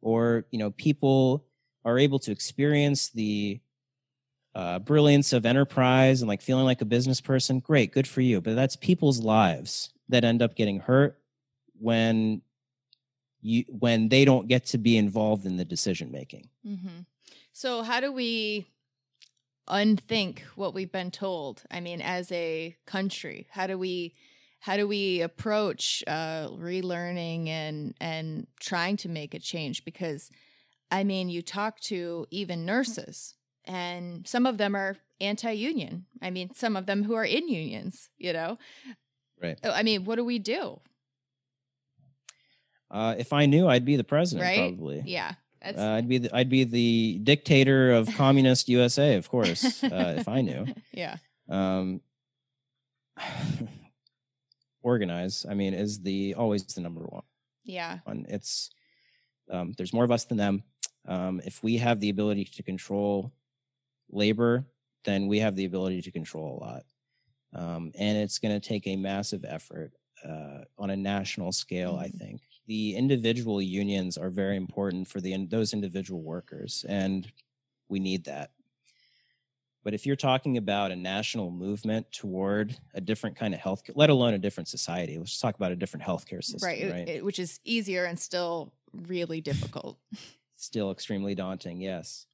or, 0.00 0.46
you 0.50 0.58
know, 0.58 0.70
people 0.70 1.44
are 1.84 1.98
able 1.98 2.18
to 2.20 2.32
experience 2.32 3.10
the 3.10 3.60
uh, 4.54 4.78
brilliance 4.78 5.34
of 5.34 5.44
enterprise 5.44 6.22
and 6.22 6.28
like 6.28 6.40
feeling 6.40 6.64
like 6.64 6.80
a 6.80 6.86
business 6.86 7.20
person. 7.20 7.60
Great, 7.60 7.92
good 7.92 8.08
for 8.08 8.22
you. 8.22 8.40
But 8.40 8.56
that's 8.56 8.76
people's 8.76 9.20
lives 9.20 9.92
that 10.08 10.24
end 10.24 10.40
up 10.40 10.56
getting 10.56 10.80
hurt 10.80 11.21
when 11.82 12.42
you 13.40 13.64
when 13.68 14.08
they 14.08 14.24
don't 14.24 14.46
get 14.46 14.64
to 14.66 14.78
be 14.78 14.96
involved 14.96 15.44
in 15.44 15.56
the 15.56 15.64
decision 15.64 16.10
making. 16.12 16.48
hmm 16.64 17.00
So, 17.52 17.82
how 17.82 18.00
do 18.00 18.12
we 18.12 18.66
unthink 19.68 20.42
what 20.54 20.74
we've 20.74 20.92
been 20.92 21.10
told? 21.10 21.64
I 21.70 21.80
mean, 21.80 22.00
as 22.00 22.30
a 22.32 22.76
country, 22.86 23.48
how 23.50 23.66
do 23.66 23.76
we 23.76 24.14
how 24.60 24.76
do 24.76 24.86
we 24.86 25.20
approach 25.20 26.04
uh, 26.06 26.48
relearning 26.50 27.48
and 27.48 27.94
and 28.00 28.46
trying 28.60 28.96
to 28.98 29.08
make 29.08 29.34
a 29.34 29.40
change? 29.40 29.84
Because, 29.84 30.30
I 30.90 31.02
mean, 31.02 31.28
you 31.28 31.42
talk 31.42 31.80
to 31.80 32.26
even 32.30 32.64
nurses, 32.64 33.34
and 33.64 34.26
some 34.26 34.46
of 34.46 34.58
them 34.58 34.76
are 34.76 34.98
anti-union. 35.20 36.06
I 36.20 36.30
mean, 36.30 36.54
some 36.54 36.76
of 36.76 36.86
them 36.86 37.02
who 37.04 37.14
are 37.14 37.24
in 37.24 37.48
unions, 37.48 38.08
you 38.18 38.32
know. 38.32 38.58
Right. 39.42 39.58
Oh, 39.64 39.72
I 39.72 39.82
mean, 39.82 40.04
what 40.04 40.16
do 40.16 40.24
we 40.24 40.38
do? 40.38 40.80
Uh, 42.92 43.14
if 43.18 43.32
I 43.32 43.46
knew, 43.46 43.66
I'd 43.68 43.84
be 43.86 43.96
the 43.96 44.04
president. 44.04 44.46
Right? 44.46 44.58
Probably. 44.76 45.02
Yeah. 45.06 45.32
That's, 45.62 45.78
Uh, 45.78 45.90
I'd 45.92 46.08
be 46.08 46.18
the, 46.18 46.36
I'd 46.36 46.50
be 46.50 46.64
the 46.64 47.20
dictator 47.22 47.92
of 47.92 48.06
communist 48.16 48.68
USA, 48.68 49.16
of 49.16 49.28
course, 49.30 49.82
uh, 49.82 50.14
if 50.18 50.28
I 50.28 50.42
knew. 50.42 50.66
yeah. 50.92 51.16
Um, 51.48 52.00
organize, 54.82 55.46
I 55.48 55.54
mean, 55.54 55.74
is 55.74 56.00
the 56.00 56.34
always 56.34 56.64
the 56.64 56.80
number 56.80 57.02
one. 57.02 57.22
Yeah. 57.64 57.98
one. 58.04 58.26
It's 58.28 58.70
um, 59.50 59.72
there's 59.76 59.92
more 59.92 60.04
of 60.04 60.10
us 60.10 60.24
than 60.24 60.38
them. 60.38 60.62
Um, 61.06 61.40
if 61.44 61.62
we 61.62 61.76
have 61.78 62.00
the 62.00 62.10
ability 62.10 62.44
to 62.44 62.62
control 62.62 63.32
labor, 64.10 64.64
then 65.04 65.26
we 65.26 65.38
have 65.40 65.56
the 65.56 65.64
ability 65.64 66.02
to 66.02 66.10
control 66.10 66.58
a 66.58 66.60
lot. 66.64 66.82
Um, 67.54 67.92
and 67.98 68.18
it's 68.18 68.38
going 68.38 68.58
to 68.58 68.66
take 68.66 68.86
a 68.86 68.96
massive 68.96 69.44
effort 69.46 69.92
uh, 70.26 70.62
on 70.78 70.90
a 70.90 70.96
national 70.96 71.52
scale. 71.52 71.96
I 71.96 72.08
Mhm. 72.08 72.18
think 72.18 72.40
the 72.72 72.96
individual 72.96 73.60
unions 73.60 74.16
are 74.16 74.30
very 74.30 74.56
important 74.56 75.06
for 75.06 75.20
the 75.20 75.36
those 75.44 75.74
individual 75.74 76.22
workers, 76.22 76.86
and 76.88 77.30
we 77.90 78.00
need 78.00 78.24
that. 78.24 78.52
But 79.84 79.92
if 79.92 80.06
you're 80.06 80.16
talking 80.16 80.56
about 80.56 80.90
a 80.90 80.96
national 80.96 81.50
movement 81.50 82.10
toward 82.12 82.74
a 82.94 83.00
different 83.02 83.36
kind 83.36 83.52
of 83.52 83.60
health, 83.60 83.84
care, 83.84 83.92
let 83.94 84.08
alone 84.08 84.32
a 84.32 84.38
different 84.38 84.68
society, 84.68 85.18
let's 85.18 85.38
talk 85.38 85.54
about 85.54 85.72
a 85.72 85.76
different 85.76 86.06
healthcare 86.06 86.42
system, 86.42 86.66
right. 86.66 86.90
right? 86.90 87.08
it- 87.08 87.24
which 87.24 87.38
is 87.38 87.60
easier 87.62 88.06
and 88.06 88.18
still 88.18 88.72
really 89.06 89.42
difficult. 89.42 89.98
still 90.56 90.92
extremely 90.92 91.34
daunting 91.34 91.80
yes 91.80 92.26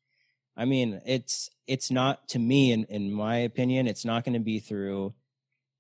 i 0.55 0.66
mean 0.66 1.01
it's 1.07 1.49
it's 1.66 1.91
not 1.91 2.28
to 2.28 2.39
me 2.39 2.72
in 2.72 2.84
in 2.91 3.11
my 3.11 3.36
opinion 3.39 3.86
it's 3.86 4.05
not 4.05 4.22
going 4.22 4.34
to 4.34 4.39
be 4.39 4.59
through 4.59 5.14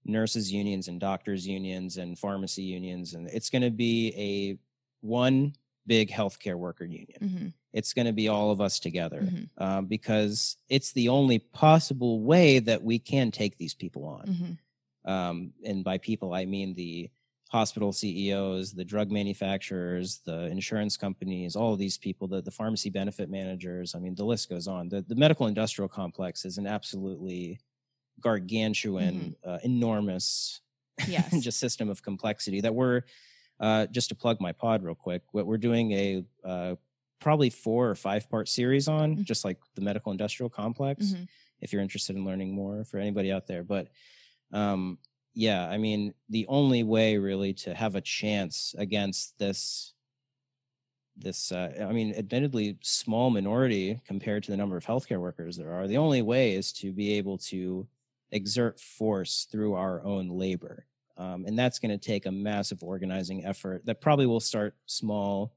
nurses 0.08 0.52
unions 0.52 0.88
and 0.88 1.00
doctors 1.00 1.46
unions 1.46 1.96
and 1.98 2.18
pharmacy 2.18 2.62
unions 2.62 3.14
and 3.14 3.28
it's 3.28 3.50
going 3.50 3.62
to 3.62 3.70
be 3.70 4.12
a 4.16 4.58
one 5.06 5.52
big 5.86 6.10
healthcare 6.10 6.56
worker 6.56 6.84
union 6.84 7.18
Mhm, 7.20 7.52
it's 7.72 7.92
going 7.92 8.06
to 8.06 8.12
be 8.12 8.28
all 8.28 8.50
of 8.50 8.60
us 8.60 8.78
together 8.78 9.22
mhm, 9.22 9.48
um, 9.58 9.86
because 9.86 10.56
it's 10.68 10.92
the 10.92 11.08
only 11.08 11.38
possible 11.38 12.20
way 12.22 12.58
that 12.58 12.82
we 12.82 12.98
can 12.98 13.30
take 13.30 13.56
these 13.56 13.74
people 13.74 14.04
on 14.04 14.26
mhm. 15.06 15.10
um, 15.10 15.52
and 15.64 15.84
by 15.84 15.98
people 15.98 16.34
I 16.34 16.44
mean 16.44 16.74
the 16.74 17.10
hospital 17.50 17.92
CEOs, 17.92 18.72
the 18.72 18.84
drug 18.84 19.10
manufacturers, 19.10 20.20
the 20.24 20.46
insurance 20.46 20.96
companies, 20.96 21.56
all 21.56 21.72
of 21.72 21.78
these 21.78 21.96
people, 21.96 22.28
the, 22.28 22.42
the 22.42 22.50
pharmacy 22.50 22.90
benefit 22.90 23.30
managers. 23.30 23.94
I 23.94 23.98
mean, 23.98 24.14
the 24.14 24.24
list 24.24 24.50
goes 24.50 24.68
on. 24.68 24.88
The, 24.88 25.02
the 25.02 25.14
medical 25.14 25.46
industrial 25.46 25.88
complex 25.88 26.44
is 26.44 26.58
an 26.58 26.66
absolutely 26.66 27.58
gargantuan, 28.20 29.34
uh, 29.44 29.58
enormous 29.62 30.60
Yes. 31.08 31.40
just 31.42 31.60
system 31.60 31.88
of 31.88 32.02
complexity 32.02 32.60
that 32.60 32.74
we're 32.74 33.02
uh, 33.60 33.86
just 33.86 34.08
to 34.08 34.14
plug 34.14 34.40
my 34.40 34.52
pod 34.52 34.82
real 34.82 34.94
quick. 34.94 35.22
What 35.32 35.46
we're 35.46 35.58
doing 35.58 35.92
a 35.92 36.24
uh, 36.44 36.74
probably 37.20 37.50
four 37.50 37.88
or 37.90 37.94
five 37.94 38.28
part 38.30 38.48
series 38.48 38.88
on, 38.88 39.16
Mhm. 39.16 39.24
just 39.24 39.44
like 39.44 39.58
the 39.74 39.80
medical 39.80 40.12
industrial 40.12 40.50
complex 40.50 41.12
Mhm. 41.12 41.26
if 41.60 41.72
you're 41.72 41.82
interested 41.82 42.14
in 42.16 42.24
learning 42.24 42.52
more 42.54 42.84
for 42.84 42.98
anybody 42.98 43.30
out 43.32 43.46
there. 43.46 43.62
But 43.64 43.88
um, 44.52 44.98
yeah, 45.34 45.68
I 45.68 45.76
mean, 45.78 46.14
the 46.28 46.46
only 46.48 46.82
way 46.82 47.16
really 47.18 47.52
to 47.54 47.74
have 47.74 47.94
a 47.96 48.00
chance 48.00 48.74
against 48.78 49.38
this, 49.38 49.94
this, 51.16 51.50
uh, 51.52 51.84
I 51.88 51.92
mean, 51.92 52.14
admittedly 52.14 52.78
small 52.82 53.30
minority 53.30 54.00
compared 54.06 54.44
to 54.44 54.50
the 54.50 54.56
number 54.56 54.76
of 54.76 54.84
healthcare 54.86 55.20
workers 55.20 55.56
there 55.56 55.72
are, 55.72 55.86
the 55.88 55.96
only 55.98 56.22
way 56.22 56.54
is 56.54 56.72
to 56.74 56.92
be 56.92 57.12
able 57.14 57.38
to 57.38 57.86
exert 58.30 58.80
force 58.80 59.46
through 59.50 59.74
our 59.74 60.02
own 60.04 60.28
labor. 60.28 60.86
Um, 61.16 61.44
and 61.46 61.58
that's 61.58 61.78
going 61.78 61.90
to 61.90 61.98
take 61.98 62.26
a 62.26 62.32
massive 62.32 62.82
organizing 62.82 63.44
effort 63.44 63.84
that 63.86 64.00
probably 64.00 64.26
will 64.26 64.40
start 64.40 64.76
small 64.86 65.52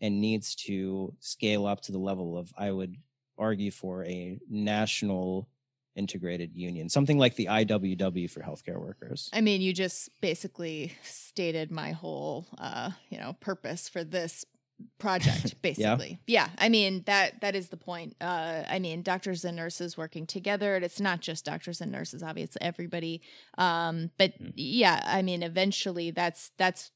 and 0.00 0.20
needs 0.20 0.54
to 0.54 1.14
scale 1.20 1.66
up 1.66 1.80
to 1.82 1.92
the 1.92 1.98
level 1.98 2.36
of, 2.36 2.52
I 2.56 2.72
would 2.72 2.96
argue, 3.38 3.70
for 3.70 4.04
a 4.04 4.38
national 4.48 5.48
integrated 5.94 6.56
union, 6.56 6.88
something 6.88 7.18
like 7.18 7.36
the 7.36 7.46
IWW 7.46 8.30
for 8.30 8.40
healthcare 8.40 8.80
workers. 8.80 9.28
I 9.32 9.42
mean, 9.42 9.60
you 9.60 9.72
just 9.72 10.08
basically 10.20 10.92
stated 11.02 11.70
my 11.70 11.92
whole, 11.92 12.46
uh, 12.58 12.90
you 13.10 13.18
know, 13.18 13.36
purpose 13.40 13.88
for 13.88 14.02
this 14.02 14.44
project, 14.98 15.54
basically. 15.62 16.18
yeah. 16.26 16.48
I 16.58 16.68
mean 16.68 17.02
that 17.06 17.40
that 17.40 17.54
is 17.54 17.68
the 17.68 17.76
point. 17.76 18.14
Uh, 18.20 18.62
I 18.68 18.78
mean, 18.78 19.02
doctors 19.02 19.44
and 19.44 19.56
nurses 19.56 19.96
working 19.96 20.26
together. 20.26 20.74
And 20.76 20.84
it's 20.84 21.00
not 21.00 21.20
just 21.20 21.44
doctors 21.44 21.80
and 21.80 21.90
nurses, 21.92 22.22
obviously, 22.22 22.60
everybody. 22.62 23.22
Um, 23.58 24.10
but 24.18 24.40
Mhm. 24.40 24.52
yeah, 24.56 25.02
I 25.04 25.22
mean, 25.22 25.42
eventually, 25.42 26.10
that's 26.10 26.50
that's 26.58 26.90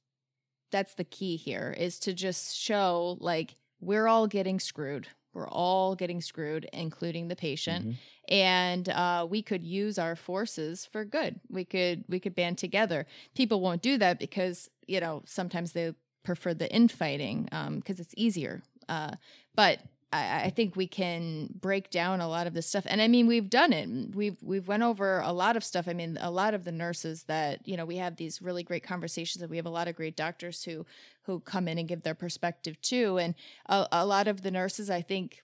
that's 0.73 0.95
the 0.95 1.05
key 1.05 1.37
here 1.37 1.75
is 1.79 1.99
to 2.01 2.13
just 2.13 2.57
show 2.57 3.17
like 3.21 3.57
we're 3.81 4.07
all 4.09 4.27
getting 4.27 4.59
screwed. 4.59 5.09
We're 5.33 5.49
all 5.49 5.95
getting 5.95 6.21
screwed, 6.23 6.67
including 6.73 7.29
the 7.29 7.37
patient 7.37 7.87
Mhm. 7.87 7.95
and 8.29 8.89
uh, 8.89 9.27
we 9.29 9.43
could 9.43 9.65
use 9.65 9.99
our 9.99 10.17
forces 10.17 10.87
for 10.87 11.05
good. 11.05 11.41
We 11.51 11.65
could 11.65 12.05
we 12.09 12.19
could 12.21 12.35
band 12.35 12.57
together. 12.59 13.07
People 13.35 13.61
won't 13.61 13.83
do 13.83 13.99
that 13.99 14.19
because 14.19 14.71
you 14.87 14.99
know 15.01 15.23
sometimes 15.27 15.73
they 15.73 15.93
prefer 16.27 16.53
the 16.53 16.71
infighting 16.71 17.49
because 17.77 18.01
it's 18.01 18.15
easier. 18.17 18.63
Uh, 18.89 19.13
but 19.55 19.79
I, 20.13 20.45
I 20.45 20.51
think 20.51 20.77
we 20.77 20.87
can 20.87 21.49
break 21.61 21.91
down 21.91 22.21
a 22.21 22.29
lot 22.29 22.47
of 22.47 22.55
this 22.55 22.67
stuff, 22.67 22.85
and 22.87 23.01
I 23.01 23.09
mean 23.09 23.27
we've 23.27 23.49
done 23.49 23.73
it. 23.73 24.15
We've 24.15 24.37
we've 24.43 24.69
went 24.69 24.83
over 24.83 25.21
a 25.21 25.33
lot 25.33 25.57
of 25.57 25.65
stuff. 25.65 25.89
I 25.89 25.93
mean 25.93 26.19
a 26.21 26.31
lot 26.31 26.53
of 26.53 26.65
the 26.65 26.73
nurses 26.73 27.25
that 27.25 27.67
you 27.67 27.77
know 27.77 27.87
we 27.87 27.97
have 27.97 28.17
these 28.17 28.43
really 28.43 28.63
great 28.63 28.83
conversations, 28.83 29.41
and 29.41 29.51
we 29.51 29.57
have 29.57 29.67
a 29.67 29.71
lot 29.71 29.89
of 29.89 29.97
great 29.97 30.17
doctors 30.17 30.65
who 30.65 30.85
who 31.23 31.41
come 31.41 31.69
in 31.69 31.79
and 31.79 31.89
give 31.89 32.03
their 32.03 32.15
perspective 32.15 32.81
too. 32.83 33.19
And 33.19 33.35
a, 33.67 33.87
a 33.93 34.07
lot 34.07 34.29
of 34.29 34.43
the 34.43 34.51
nurses, 34.51 34.91
I 34.91 35.03
think, 35.03 35.43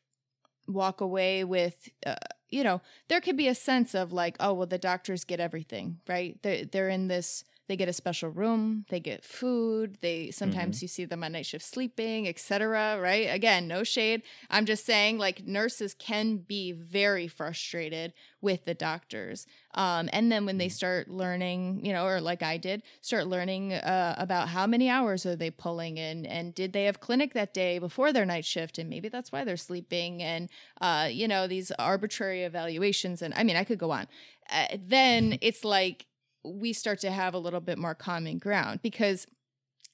walk 0.66 1.01
away 1.01 1.45
with. 1.45 1.89
Uh, 2.05 2.16
you 2.49 2.62
know, 2.62 2.83
there 3.09 3.22
could 3.22 3.37
be 3.39 3.49
a 3.49 3.55
sense 3.55 3.95
of 3.95 4.12
like, 4.12 4.37
oh, 4.39 4.53
well, 4.53 4.66
the 4.66 4.76
doctors 4.76 5.24
get 5.24 5.41
everything, 5.41 5.99
right? 6.07 6.39
They're, 6.43 6.66
they're 6.66 6.91
in 6.91 7.09
this, 7.09 7.45
they 7.68 7.76
get 7.76 7.88
a 7.88 7.92
special 7.92 8.28
room, 8.28 8.84
they 8.88 9.00
get 9.00 9.24
food, 9.24 9.98
they 10.00 10.30
sometimes 10.30 10.82
you 10.82 10.88
see 10.88 11.04
them 11.04 11.22
on 11.22 11.32
night 11.32 11.46
shift 11.46 11.64
sleeping, 11.64 12.28
etc. 12.28 12.98
Right? 13.00 13.28
Again, 13.30 13.68
no 13.68 13.84
shade. 13.84 14.22
I'm 14.50 14.66
just 14.66 14.84
saying, 14.84 15.18
like, 15.18 15.46
nurses 15.46 15.94
can 15.94 16.38
be 16.38 16.72
very 16.72 17.28
frustrated 17.28 18.12
with 18.40 18.64
the 18.64 18.74
doctors. 18.74 19.46
Um, 19.74 20.10
and 20.12 20.30
then 20.30 20.44
when 20.44 20.58
they 20.58 20.68
start 20.68 21.08
learning, 21.08 21.84
you 21.84 21.92
know, 21.92 22.04
or 22.04 22.20
like 22.20 22.42
I 22.42 22.56
did, 22.56 22.82
start 23.00 23.26
learning 23.26 23.72
uh, 23.72 24.16
about 24.18 24.48
how 24.48 24.66
many 24.66 24.90
hours 24.90 25.24
are 25.24 25.36
they 25.36 25.50
pulling 25.50 25.96
in, 25.96 26.26
and 26.26 26.54
did 26.54 26.72
they 26.72 26.84
have 26.84 27.00
clinic 27.00 27.32
that 27.34 27.54
day 27.54 27.78
before 27.78 28.12
their 28.12 28.26
night 28.26 28.44
shift, 28.44 28.76
and 28.78 28.90
maybe 28.90 29.08
that's 29.08 29.32
why 29.32 29.44
they're 29.44 29.56
sleeping, 29.56 30.22
and 30.22 30.50
uh, 30.80 31.08
you 31.10 31.28
know, 31.28 31.46
these 31.46 31.70
arbitrary 31.78 32.42
evaluations, 32.42 33.22
and 33.22 33.32
I 33.34 33.44
mean, 33.44 33.56
I 33.56 33.64
could 33.64 33.78
go 33.78 33.92
on. 33.92 34.08
Uh, 34.50 34.66
then 34.76 35.38
it's 35.40 35.64
like 35.64 36.06
we 36.45 36.72
start 36.72 37.01
to 37.01 37.11
have 37.11 37.34
a 37.34 37.38
little 37.38 37.61
bit 37.61 37.78
more 37.78 37.95
common 37.95 38.38
ground 38.38 38.80
because 38.82 39.26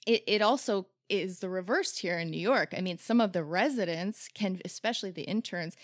it, 0.06 0.22
it 0.26 0.42
also 0.42 0.86
is 1.08 1.40
the 1.40 1.48
reverse 1.48 1.98
here 1.98 2.18
in 2.18 2.30
New 2.30 2.40
York. 2.40 2.74
I 2.76 2.80
mean, 2.80 2.98
some 2.98 3.20
of 3.20 3.32
the 3.32 3.44
residents 3.44 4.28
can, 4.34 4.60
especially 4.64 5.10
the 5.10 5.22
interns, 5.22 5.76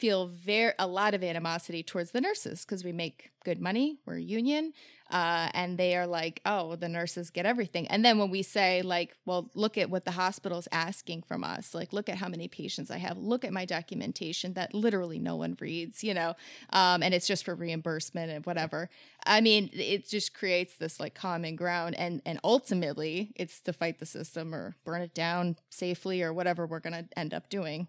feel 0.00 0.26
very 0.26 0.72
a 0.78 0.86
lot 0.86 1.14
of 1.14 1.22
animosity 1.22 1.82
towards 1.82 2.10
the 2.12 2.20
nurses 2.20 2.64
because 2.64 2.82
we 2.82 2.92
make 2.92 3.30
good 3.44 3.60
money, 3.60 3.98
we're 4.06 4.18
union, 4.18 4.72
uh, 5.10 5.48
and 5.54 5.76
they 5.76 5.96
are 5.96 6.06
like, 6.06 6.40
oh, 6.46 6.76
the 6.76 6.88
nurses 6.88 7.30
get 7.30 7.44
everything. 7.44 7.86
And 7.88 8.04
then 8.04 8.18
when 8.18 8.30
we 8.30 8.42
say 8.42 8.82
like, 8.82 9.16
well, 9.26 9.50
look 9.54 9.76
at 9.76 9.90
what 9.90 10.04
the 10.04 10.12
hospital's 10.12 10.68
asking 10.72 11.22
from 11.22 11.44
us, 11.44 11.74
like, 11.74 11.92
look 11.92 12.08
at 12.08 12.16
how 12.16 12.28
many 12.28 12.48
patients 12.48 12.90
I 12.90 12.98
have, 12.98 13.18
look 13.18 13.44
at 13.44 13.52
my 13.52 13.64
documentation 13.64 14.54
that 14.54 14.72
literally 14.74 15.18
no 15.18 15.36
one 15.36 15.56
reads, 15.60 16.02
you 16.02 16.14
know, 16.14 16.34
um, 16.70 17.02
and 17.02 17.12
it's 17.12 17.26
just 17.26 17.44
for 17.44 17.54
reimbursement 17.54 18.30
and 18.30 18.46
whatever. 18.46 18.88
I 19.26 19.40
mean, 19.40 19.70
it 19.72 20.08
just 20.08 20.32
creates 20.34 20.76
this 20.76 20.98
like 20.98 21.14
common 21.14 21.56
ground, 21.56 21.94
and 21.96 22.22
and 22.24 22.40
ultimately, 22.42 23.32
it's 23.36 23.60
to 23.62 23.72
fight 23.72 23.98
the 23.98 24.06
system 24.06 24.54
or 24.54 24.76
burn 24.84 25.02
it 25.02 25.14
down 25.14 25.56
safely 25.68 26.22
or 26.22 26.32
whatever 26.32 26.66
we're 26.66 26.80
gonna 26.80 27.06
end 27.16 27.34
up 27.34 27.50
doing. 27.50 27.88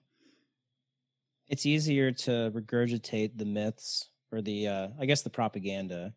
It's 1.47 1.65
easier 1.65 2.11
to 2.11 2.51
regurgitate 2.53 3.37
the 3.37 3.45
myths 3.45 4.09
or 4.31 4.41
the, 4.41 4.67
uh, 4.67 4.87
I 4.99 5.05
guess, 5.05 5.21
the 5.21 5.29
propaganda. 5.29 6.13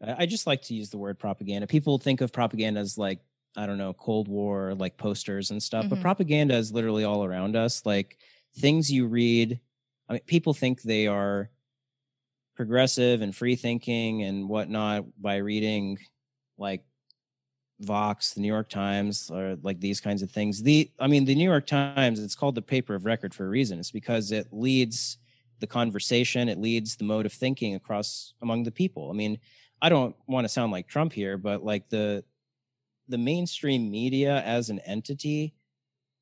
I 0.00 0.26
just 0.26 0.46
like 0.46 0.62
to 0.62 0.74
use 0.74 0.90
the 0.90 0.98
word 0.98 1.18
propaganda. 1.18 1.66
People 1.66 1.98
think 1.98 2.20
of 2.20 2.32
propaganda 2.32 2.80
as 2.80 2.96
like, 2.96 3.20
I 3.56 3.66
don't 3.66 3.78
know, 3.78 3.92
Cold 3.92 4.28
War, 4.28 4.74
like 4.74 4.96
posters 4.96 5.50
and 5.50 5.60
stuff, 5.62 5.86
but 5.90 5.98
Mhm. 5.98 6.02
propaganda 6.02 6.54
is 6.54 6.72
literally 6.72 7.02
all 7.04 7.24
around 7.24 7.56
us. 7.56 7.84
Like 7.84 8.18
things 8.56 8.90
you 8.92 9.06
read, 9.06 9.60
I 10.08 10.12
mean, 10.14 10.22
people 10.26 10.54
think 10.54 10.82
they 10.82 11.08
are 11.08 11.50
progressive 12.54 13.22
and 13.22 13.34
free 13.34 13.56
thinking 13.56 14.22
and 14.22 14.48
whatnot 14.48 15.04
by 15.20 15.36
reading 15.36 15.98
like 16.58 16.84
Vox, 17.80 18.34
the 18.34 18.40
New 18.40 18.48
York 18.48 18.68
Times, 18.68 19.30
or 19.30 19.56
like 19.62 19.80
these 19.80 20.00
kinds 20.00 20.22
of 20.22 20.30
things. 20.30 20.62
The 20.62 20.90
I 20.98 21.06
mean, 21.06 21.24
the 21.24 21.34
New 21.34 21.48
York 21.48 21.66
Times, 21.66 22.20
it's 22.20 22.34
called 22.34 22.54
the 22.54 22.62
paper 22.62 22.94
of 22.94 23.04
record 23.04 23.34
for 23.34 23.46
a 23.46 23.48
reason. 23.48 23.78
It's 23.78 23.90
because 23.90 24.32
it 24.32 24.48
leads 24.52 25.18
the 25.60 25.66
conversation, 25.66 26.48
it 26.48 26.58
leads 26.58 26.96
the 26.96 27.04
mode 27.04 27.26
of 27.26 27.32
thinking 27.32 27.74
across 27.74 28.34
among 28.42 28.62
the 28.64 28.70
people. 28.70 29.10
I 29.10 29.14
mean, 29.14 29.38
I 29.80 29.88
don't 29.88 30.16
want 30.26 30.44
to 30.44 30.48
sound 30.48 30.72
like 30.72 30.88
Trump 30.88 31.12
here, 31.12 31.36
but 31.36 31.64
like 31.64 31.88
the 31.88 32.24
the 33.08 33.18
mainstream 33.18 33.90
media 33.90 34.42
as 34.42 34.70
an 34.70 34.80
entity 34.80 35.54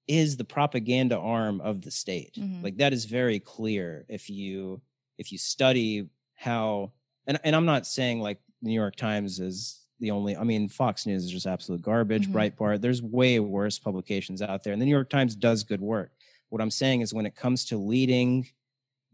is 0.07 0.37
the 0.37 0.45
propaganda 0.45 1.19
arm 1.19 1.61
of 1.61 1.83
the 1.83 1.91
state. 1.91 2.35
Mhm. 2.35 2.63
Like 2.63 2.77
that 2.77 2.93
is 2.93 3.07
very 3.07 3.41
clear 3.41 4.05
if 4.09 4.31
you 4.31 4.81
if 5.19 5.33
you 5.33 5.39
study 5.39 6.09
how 6.35 6.93
and 7.27 7.41
and 7.45 7.57
I'm 7.57 7.65
not 7.65 7.87
saying 7.87 8.21
like 8.21 8.41
New 8.63 8.73
York 8.75 8.97
Times 8.97 9.41
is 9.41 9.86
the 10.01 10.11
only 10.11 10.37
I 10.37 10.45
mean 10.45 10.69
Fox 10.69 11.07
News 11.07 11.25
is 11.25 11.31
just 11.31 11.47
absolute 11.47 11.83
garbage, 11.83 12.29
Mhm. 12.29 12.33
Breitbart, 12.33 12.81
there's 12.81 13.03
way 13.03 13.41
worse 13.41 13.79
publications 13.79 14.43
out 14.43 14.63
there 14.65 14.73
and 14.73 14.81
the 14.83 14.87
New 14.87 14.91
York 14.93 15.09
Times 15.11 15.35
does 15.35 15.65
good 15.65 15.81
work. 15.81 16.13
What 16.51 16.61
I'm 16.61 16.71
saying 16.71 17.01
is 17.01 17.13
when 17.15 17.27
it 17.27 17.35
comes 17.35 17.65
to 17.67 17.77
leading 17.79 18.47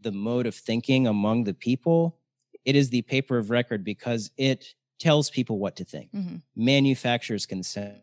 the 0.01 0.11
mode 0.11 0.45
of 0.45 0.55
thinking 0.55 1.07
among 1.07 1.45
the 1.45 1.53
people, 1.53 2.19
it 2.65 2.75
is 2.75 2.89
the 2.89 3.01
paper 3.03 3.37
of 3.37 3.49
record 3.49 3.83
because 3.83 4.31
it 4.37 4.75
tells 4.99 5.29
people 5.29 5.57
what 5.59 5.75
to 5.77 5.85
think 5.85 6.11
Mhm. 6.11 6.41
manufacturers 6.55 7.45
consent. 7.45 7.99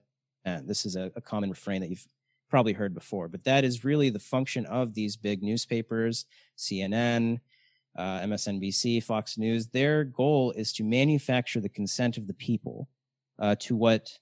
This 0.63 0.85
is 0.87 0.97
a, 0.97 1.13
a 1.15 1.21
common 1.21 1.51
refrain 1.51 1.81
that 1.83 1.91
you've 1.91 2.09
probably 2.49 2.73
heard 2.73 2.93
before, 2.95 3.29
but 3.29 3.45
that 3.45 3.63
is 3.63 3.85
really 3.85 4.11
the 4.11 4.19
function 4.19 4.67
of 4.67 4.95
these 4.95 5.17
big 5.17 5.43
newspapers, 5.43 6.25
CNN, 6.57 7.41
uh, 7.97 8.21
MSNBC, 8.21 9.03
Fox 9.03 9.37
News. 9.39 9.69
Their 9.69 10.05
goal 10.05 10.53
is 10.53 10.73
to 10.75 10.85
manufacture 10.85 11.61
the 11.61 11.69
consent 11.69 12.17
of 12.17 12.27
the 12.27 12.35
people 12.35 12.89
uh, 13.39 13.57
to 13.61 13.77
what 13.77 14.19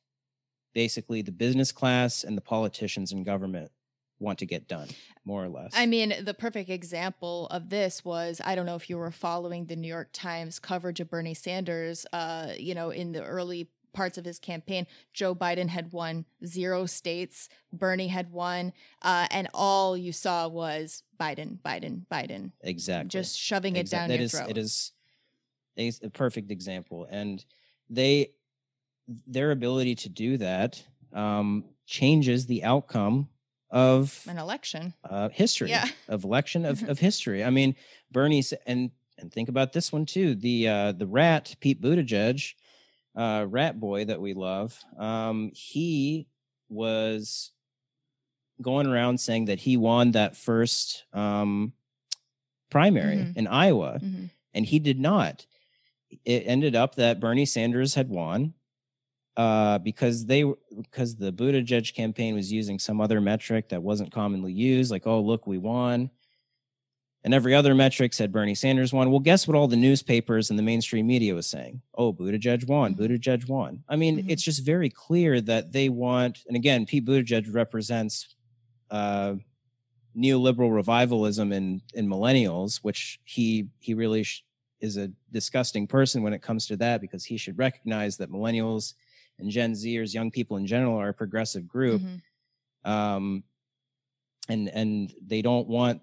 basically 0.75 1.23
the 1.23 1.33
business 1.33 1.73
class 1.73 2.25
and 2.25 2.37
the 2.37 2.43
politicians 2.43 3.13
and 3.13 3.25
government 3.25 3.71
want 4.21 4.39
to 4.39 4.47
get 4.47 4.67
done, 4.67 4.89
more 5.25 5.45
or 5.45 5.49
less. 5.49 5.73
I 5.75 5.87
mean, 5.87 6.13
the 6.23 6.35
perfect 6.35 6.71
example 6.71 7.47
of 7.49 7.69
this 7.71 8.05
was 8.05 8.41
I 8.45 8.55
don't 8.55 8.67
know 8.67 8.75
if 8.75 8.91
you 8.91 8.99
were 8.99 9.11
following 9.11 9.67
the 9.67 9.77
New 9.77 9.89
York 9.89 10.11
Times 10.13 10.59
coverage 10.59 11.01
of 11.01 11.11
Bernie 11.11 11.35
Sanders, 11.35 12.05
uh, 12.13 12.53
you 12.59 12.75
know, 12.75 12.91
in 12.91 13.13
the 13.13 13.25
early 13.25 13.69
parts 13.99 14.17
of 14.19 14.25
his 14.25 14.39
campaign. 14.39 14.87
Joe 15.13 15.35
Biden 15.35 15.69
had 15.69 15.93
won 15.93 16.25
zero 16.47 16.87
states, 16.87 17.49
Bernie 17.73 18.09
had 18.09 18.31
won, 18.33 18.73
uh, 19.03 19.27
and 19.31 19.49
all 19.53 19.97
you 19.97 20.13
saw 20.13 20.49
was 20.49 21.03
Biden, 21.21 21.59
Biden, 21.61 22.07
Biden, 22.11 22.53
exactly. 22.63 23.09
just 23.09 23.39
shoving 23.39 23.77
it 23.77 23.91
down 23.91 24.09
that 24.09 24.17
your 24.19 24.25
is- 24.25 24.33
throat. 24.33 24.51
It 24.51 24.57
is 24.59 24.93
a, 25.77 25.93
a 26.05 26.11
perfect 26.11 26.51
example, 26.51 27.07
and 27.11 27.45
they 27.91 28.31
their 29.27 29.51
ability 29.53 29.95
to 29.95 30.09
do 30.11 30.37
that 30.37 30.83
um, 31.15 31.65
changes 31.87 32.45
the 32.47 32.63
outcome 32.63 33.29
of 33.71 34.23
An 34.29 34.39
election. 34.39 34.95
uh, 35.09 35.29
history 35.31 35.71
Yeah. 35.71 35.89
of 36.09 36.25
election 36.25 36.65
of, 36.65 36.83
of 36.89 36.99
history. 36.99 37.43
I 37.45 37.51
mean, 37.51 37.75
Bernie 38.13 38.45
and 38.67 38.91
and 39.21 39.33
think 39.33 39.49
about 39.49 39.73
this 39.73 39.93
one 39.93 40.07
too. 40.07 40.35
The 40.35 40.69
uh, 40.69 40.93
the 40.93 41.07
rat 41.07 41.57
Pete 41.61 41.81
Buttigieg, 41.83 42.55
uh, 43.19 43.45
rat 43.49 43.79
boy 43.81 44.05
that 44.07 44.21
we 44.21 44.33
love. 44.33 44.79
Um, 44.97 45.51
he 45.55 46.29
was 46.71 47.53
going 48.63 48.87
around 48.87 49.19
saying 49.21 49.47
that 49.47 49.59
he 49.61 49.77
won 49.77 50.13
that 50.13 50.37
first 50.37 51.05
um, 51.13 51.73
primary 52.71 53.17
Mhm. 53.17 53.37
in 53.37 53.47
Iowa, 53.47 53.99
Mhm. 54.03 54.31
and 54.55 54.65
he 54.67 54.79
did 54.79 54.99
not. 55.01 55.47
It 56.25 56.45
ended 56.47 56.75
up 56.77 56.95
that 56.95 57.21
Bernie 57.21 57.45
Sanders 57.47 57.95
had 57.95 58.09
won 58.09 58.55
uh, 59.37 59.79
because 59.79 60.27
they 60.27 60.43
because 60.77 61.15
the 61.17 61.33
Buttigieg 61.33 61.95
campaign 61.95 62.35
was 62.35 62.51
using 62.51 62.79
some 62.79 63.01
other 63.01 63.21
metric 63.21 63.69
that 63.69 63.83
wasn't 63.83 64.11
commonly 64.11 64.53
used, 64.53 64.91
like 64.91 65.07
oh 65.07 65.21
look 65.21 65.47
we 65.47 65.59
won, 65.59 66.11
and 67.25 67.35
every 67.35 67.55
other 67.55 67.75
metric 67.75 68.15
said 68.15 68.33
Bernie 68.33 68.55
Sanders 68.55 68.93
won. 68.93 69.11
Well, 69.11 69.21
guess 69.21 69.47
what? 69.47 69.57
All 69.57 69.69
the 69.69 69.77
newspapers 69.77 70.51
and 70.51 70.59
the 70.59 70.63
mainstream 70.63 71.07
media 71.07 71.35
was 71.35 71.47
saying, 71.47 71.83
oh 71.95 72.13
Buttigieg 72.13 72.67
won, 72.69 72.95
Mhm. 72.95 72.99
Buttigieg 72.99 73.49
won. 73.49 73.83
I 73.89 73.97
mean, 73.97 74.19
Mhm. 74.19 74.31
it's 74.31 74.43
just 74.43 74.65
very 74.65 74.89
clear 74.91 75.41
that 75.43 75.73
they 75.73 75.89
want, 75.89 76.45
and 76.47 76.57
again, 76.57 76.87
Pete 76.87 77.05
Buttigieg 77.05 77.53
represents. 77.53 78.35
Uh, 78.91 79.37
neoliberal 80.17 80.75
revivalism 80.75 81.53
in 81.53 81.81
in 81.95 82.09
millennials 82.09 82.79
which 82.79 83.21
he 83.25 83.69
he 83.79 83.93
really 83.95 84.23
sh- 84.25 84.43
is 84.81 84.97
a 84.97 85.13
disgusting 85.31 85.87
person 85.87 86.23
when 86.23 86.33
it 86.33 86.43
comes 86.43 86.67
to 86.67 86.77
that 86.77 87.01
because 87.01 87.25
he 87.25 87.37
should 87.37 87.57
recognize 87.59 88.17
that 88.17 88.31
millennials 88.31 88.95
and 89.39 89.51
gen 89.51 89.75
zers 89.75 90.15
young 90.15 90.31
people 90.31 90.57
in 90.57 90.67
general 90.67 90.97
are 90.97 91.11
a 91.11 91.15
progressive 91.15 91.69
group 91.69 92.01
Mhm. 92.03 92.21
um 92.91 93.45
and 94.49 94.69
and 94.71 95.15
they 95.25 95.43
don't 95.43 95.69
want 95.69 96.01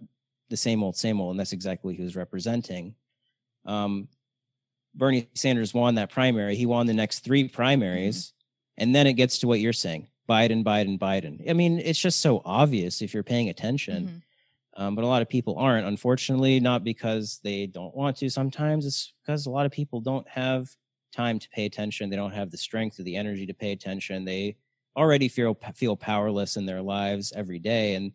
the 0.50 0.58
same 0.58 0.84
old 0.84 0.96
same 0.96 1.20
old 1.20 1.32
and 1.32 1.40
that's 1.40 1.54
exactly 1.54 1.90
what 1.90 1.96
he 1.98 2.04
was 2.04 2.16
representing. 2.16 2.96
Um 3.66 4.08
bernie 4.94 5.28
sanders 5.34 5.74
won 5.74 5.96
that 5.96 6.10
primary. 6.10 6.56
He 6.56 6.66
won 6.66 6.88
the 6.88 6.94
next 6.94 7.20
three 7.20 7.48
primaries 7.48 8.34
and 8.78 8.96
then 8.96 9.08
it 9.08 9.14
gets 9.14 9.40
to 9.40 9.48
what 9.48 9.60
you're 9.60 9.74
saying 9.74 10.08
biden 10.30 10.64
biden 10.64 10.98
biden. 11.00 11.50
I 11.50 11.54
mean 11.54 11.80
it's 11.80 12.00
just 12.00 12.22
so 12.22 12.42
obvious 12.46 13.02
if 13.02 13.14
you're 13.14 13.24
paying 13.24 13.50
attention 13.50 14.08
Mhm. 14.08 14.22
um, 14.78 14.96
but 14.96 15.04
a 15.04 15.08
lot 15.08 15.22
of 15.22 15.30
people 15.30 15.58
aren't. 15.58 15.88
Unfortunately 15.88 16.60
not 16.60 16.84
because 16.84 17.40
they 17.44 17.66
don't 17.68 17.96
want 17.96 18.18
to. 18.18 18.30
Sometimes 18.30 18.86
it's 18.86 19.14
because 19.24 19.46
a 19.46 19.52
lot 19.52 19.66
of 19.66 19.72
people 19.72 20.02
don't 20.02 20.28
have 20.30 20.70
time 21.14 21.40
to 21.40 21.50
pay 21.50 21.66
attention. 21.66 22.10
They 22.10 22.18
don't 22.18 22.34
have 22.34 22.52
the 22.52 22.58
strength 22.58 23.00
or 23.00 23.04
the 23.04 23.16
energy 23.16 23.46
to 23.46 23.54
pay 23.54 23.72
attention. 23.72 24.26
They 24.26 24.58
already 24.98 25.28
feel 25.30 25.58
feel 25.76 25.96
powerless 25.96 26.58
in 26.58 26.66
their 26.66 26.82
lives 26.82 27.32
every 27.34 27.60
day 27.60 27.96
and 27.96 28.12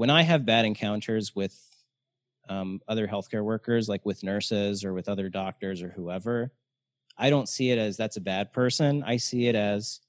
when 0.00 0.08
i 0.08 0.22
have 0.22 0.46
bad 0.46 0.64
encounters 0.64 1.36
with 1.36 1.54
um, 2.48 2.80
other 2.88 3.06
healthcare 3.06 3.44
workers 3.44 3.86
like 3.86 4.04
with 4.06 4.22
nurses 4.24 4.82
or 4.82 4.94
with 4.94 5.10
other 5.10 5.28
doctors 5.28 5.82
or 5.82 5.90
whoever 5.90 6.52
i 7.18 7.28
don't 7.28 7.50
see 7.50 7.70
it 7.70 7.78
as 7.78 7.98
that's 7.98 8.16
a 8.16 8.20
bad 8.20 8.50
person 8.50 9.02
i 9.04 9.18
see 9.18 9.46
it 9.46 9.54
as 9.54 10.00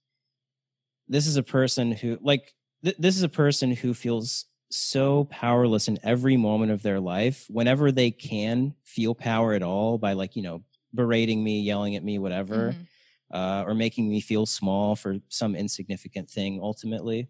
this 1.09 1.27
is 1.27 1.35
a 1.35 1.43
person 1.43 1.91
who 1.91 2.17
like 2.21 2.53
th- 2.85 2.95
this 2.97 3.17
is 3.17 3.23
a 3.23 3.29
person 3.29 3.71
who 3.75 3.93
feels 3.93 4.45
so 4.69 5.25
powerless 5.25 5.89
in 5.89 5.99
every 6.03 6.37
moment 6.37 6.71
of 6.71 6.81
their 6.81 6.99
life 7.01 7.45
whenever 7.49 7.91
they 7.91 8.11
can 8.11 8.73
feel 8.83 9.13
power 9.13 9.53
at 9.53 9.61
all 9.63 9.97
by 9.97 10.13
like 10.13 10.37
you 10.37 10.41
know 10.41 10.63
berating 10.93 11.43
me 11.43 11.59
yelling 11.61 11.97
at 11.97 12.03
me 12.03 12.17
whatever 12.17 12.71
Mhm. 12.71 12.87
uh, 13.33 13.63
or 13.67 13.73
making 13.75 14.09
me 14.09 14.21
feel 14.21 14.45
small 14.45 14.95
for 14.95 15.17
some 15.27 15.55
insignificant 15.55 16.29
thing 16.29 16.59
ultimately 16.61 17.27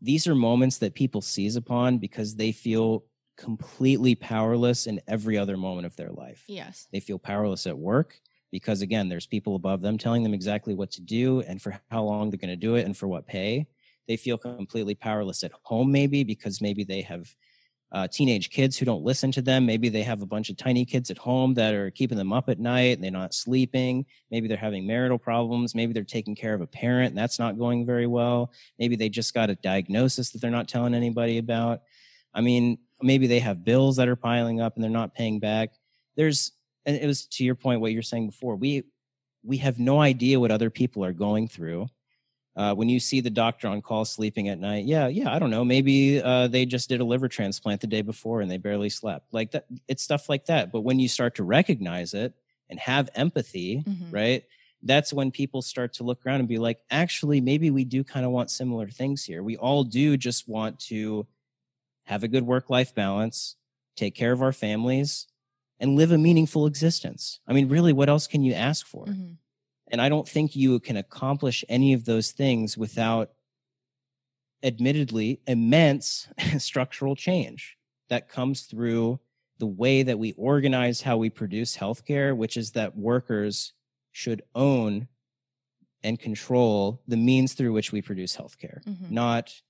these 0.00 0.26
are 0.26 0.34
moments 0.34 0.78
that 0.78 0.94
people 0.94 1.20
seize 1.22 1.56
upon 1.56 1.98
because 1.98 2.36
they 2.36 2.52
feel 2.52 3.04
completely 3.36 4.14
powerless 4.14 4.86
in 4.86 5.00
every 5.06 5.36
other 5.36 5.56
moment 5.56 5.86
of 5.86 5.94
their 5.96 6.10
life 6.10 6.44
Yes. 6.48 6.88
they 6.92 7.00
feel 7.00 7.18
powerless 7.18 7.66
at 7.66 7.76
work 7.78 8.18
because 8.50 8.80
again 8.80 9.08
there's 9.08 9.26
people 9.26 9.56
above 9.56 9.82
them 9.82 9.98
telling 9.98 10.22
them 10.22 10.32
exactly 10.34 10.74
what 10.74 10.90
to 10.92 11.02
do 11.02 11.40
and 11.42 11.60
for 11.60 11.78
how 11.90 12.02
long 12.02 12.30
they're 12.30 12.38
going 12.38 12.48
to 12.48 12.56
do 12.56 12.76
it 12.76 12.86
and 12.86 12.96
for 12.96 13.08
what 13.08 13.26
pay 13.26 13.66
they 14.08 14.16
feel 14.16 14.38
completely 14.38 14.94
powerless 14.94 15.42
at 15.44 15.52
home 15.64 15.92
maybe 15.92 16.24
because 16.24 16.60
maybe 16.62 16.82
they 16.84 17.02
have 17.02 17.34
uh, 17.96 18.06
teenage 18.06 18.50
kids 18.50 18.76
who 18.76 18.84
don't 18.84 19.04
listen 19.04 19.32
to 19.32 19.40
them. 19.40 19.64
Maybe 19.64 19.88
they 19.88 20.02
have 20.02 20.20
a 20.20 20.26
bunch 20.26 20.50
of 20.50 20.58
tiny 20.58 20.84
kids 20.84 21.10
at 21.10 21.16
home 21.16 21.54
that 21.54 21.72
are 21.72 21.90
keeping 21.90 22.18
them 22.18 22.30
up 22.30 22.50
at 22.50 22.58
night 22.58 22.94
and 22.94 23.02
they're 23.02 23.10
not 23.10 23.32
sleeping. 23.32 24.04
Maybe 24.30 24.48
they're 24.48 24.58
having 24.58 24.86
marital 24.86 25.18
problems. 25.18 25.74
Maybe 25.74 25.94
they're 25.94 26.04
taking 26.04 26.34
care 26.34 26.52
of 26.52 26.60
a 26.60 26.66
parent 26.66 27.08
and 27.08 27.16
that's 27.16 27.38
not 27.38 27.58
going 27.58 27.86
very 27.86 28.06
well. 28.06 28.52
Maybe 28.78 28.96
they 28.96 29.08
just 29.08 29.32
got 29.32 29.48
a 29.48 29.54
diagnosis 29.54 30.28
that 30.30 30.42
they're 30.42 30.50
not 30.50 30.68
telling 30.68 30.94
anybody 30.94 31.38
about. 31.38 31.80
I 32.34 32.42
mean 32.42 32.76
maybe 33.00 33.28
they 33.28 33.38
have 33.38 33.64
bills 33.64 33.96
that 33.96 34.08
are 34.08 34.16
piling 34.16 34.60
up 34.60 34.74
and 34.74 34.84
they're 34.84 34.90
not 34.90 35.14
paying 35.14 35.38
back. 35.38 35.70
There's 36.16 36.52
and 36.84 36.96
it 36.96 37.06
was 37.06 37.24
to 37.28 37.44
your 37.44 37.54
point 37.54 37.80
what 37.80 37.92
you're 37.92 38.02
saying 38.02 38.26
before 38.26 38.56
we 38.56 38.84
we 39.42 39.56
have 39.56 39.78
no 39.78 40.02
idea 40.02 40.38
what 40.38 40.50
other 40.50 40.68
people 40.68 41.02
are 41.02 41.14
going 41.14 41.48
through 41.48 41.88
uh, 42.56 42.74
when 42.74 42.88
you 42.88 42.98
see 42.98 43.20
the 43.20 43.30
doctor 43.30 43.68
on 43.68 43.82
call 43.82 44.04
sleeping 44.04 44.48
at 44.48 44.58
night 44.58 44.84
yeah 44.84 45.06
yeah 45.08 45.34
i 45.34 45.38
don't 45.38 45.50
know 45.50 45.64
maybe 45.64 46.20
uh, 46.22 46.46
they 46.48 46.64
just 46.64 46.88
did 46.88 47.00
a 47.00 47.04
liver 47.04 47.28
transplant 47.28 47.80
the 47.80 47.86
day 47.86 48.02
before 48.02 48.40
and 48.40 48.50
they 48.50 48.56
barely 48.58 48.88
slept 48.88 49.32
like 49.32 49.50
that 49.50 49.66
it's 49.88 50.02
stuff 50.02 50.28
like 50.28 50.46
that 50.46 50.72
but 50.72 50.80
when 50.80 50.98
you 50.98 51.08
start 51.08 51.34
to 51.34 51.44
recognize 51.44 52.14
it 52.14 52.32
and 52.70 52.78
have 52.80 53.08
empathy 53.14 53.84
Mhm. 53.86 54.12
right 54.12 54.44
that's 54.82 55.12
when 55.12 55.30
people 55.30 55.62
start 55.62 55.94
to 55.94 56.04
look 56.04 56.24
around 56.26 56.40
and 56.40 56.48
be 56.48 56.58
like 56.58 56.78
actually 56.90 57.40
maybe 57.40 57.70
we 57.70 57.84
do 57.84 58.04
kind 58.04 58.24
of 58.26 58.32
want 58.32 58.50
similar 58.50 58.88
things 58.88 59.24
here 59.24 59.42
we 59.42 59.56
all 59.56 59.84
do 59.84 60.16
just 60.16 60.48
want 60.48 60.78
to 60.78 61.26
have 62.04 62.22
a 62.22 62.28
good 62.28 62.46
work 62.46 62.70
life 62.70 62.94
balance 62.94 63.56
take 63.96 64.14
care 64.14 64.32
of 64.32 64.42
our 64.42 64.52
families 64.52 65.26
and 65.80 65.96
live 65.96 66.12
a 66.12 66.18
meaningful 66.18 66.66
existence 66.66 67.40
i 67.48 67.52
mean 67.52 67.68
really 67.68 67.92
what 67.92 68.08
else 68.08 68.26
can 68.26 68.42
you 68.42 68.52
ask 68.54 68.86
for 68.86 69.06
Mhm. 69.06 69.36
And 69.88 70.00
I 70.00 70.08
don't 70.08 70.28
think 70.28 70.56
you 70.56 70.80
can 70.80 70.96
accomplish 70.96 71.64
any 71.68 71.92
of 71.92 72.04
those 72.04 72.30
things 72.32 72.76
without 72.76 73.30
admittedly 74.62 75.40
immense 75.46 76.28
structural 76.58 77.14
change 77.14 77.76
that 78.08 78.28
comes 78.28 78.62
through 78.62 79.20
the 79.58 79.66
way 79.66 80.02
that 80.02 80.18
we 80.18 80.32
organize 80.32 81.02
how 81.02 81.16
we 81.16 81.30
produce 81.30 81.76
healthcare, 81.76 82.36
which 82.36 82.56
is 82.56 82.72
that 82.72 82.96
workers 82.96 83.72
should 84.12 84.42
own 84.54 85.08
and 86.02 86.18
control 86.18 87.02
the 87.08 87.16
means 87.16 87.54
through 87.54 87.72
which 87.72 87.90
we 87.92 88.02
produce 88.02 88.36
healthcare, 88.36 88.82
Mhm. 88.84 89.10
not 89.10 89.62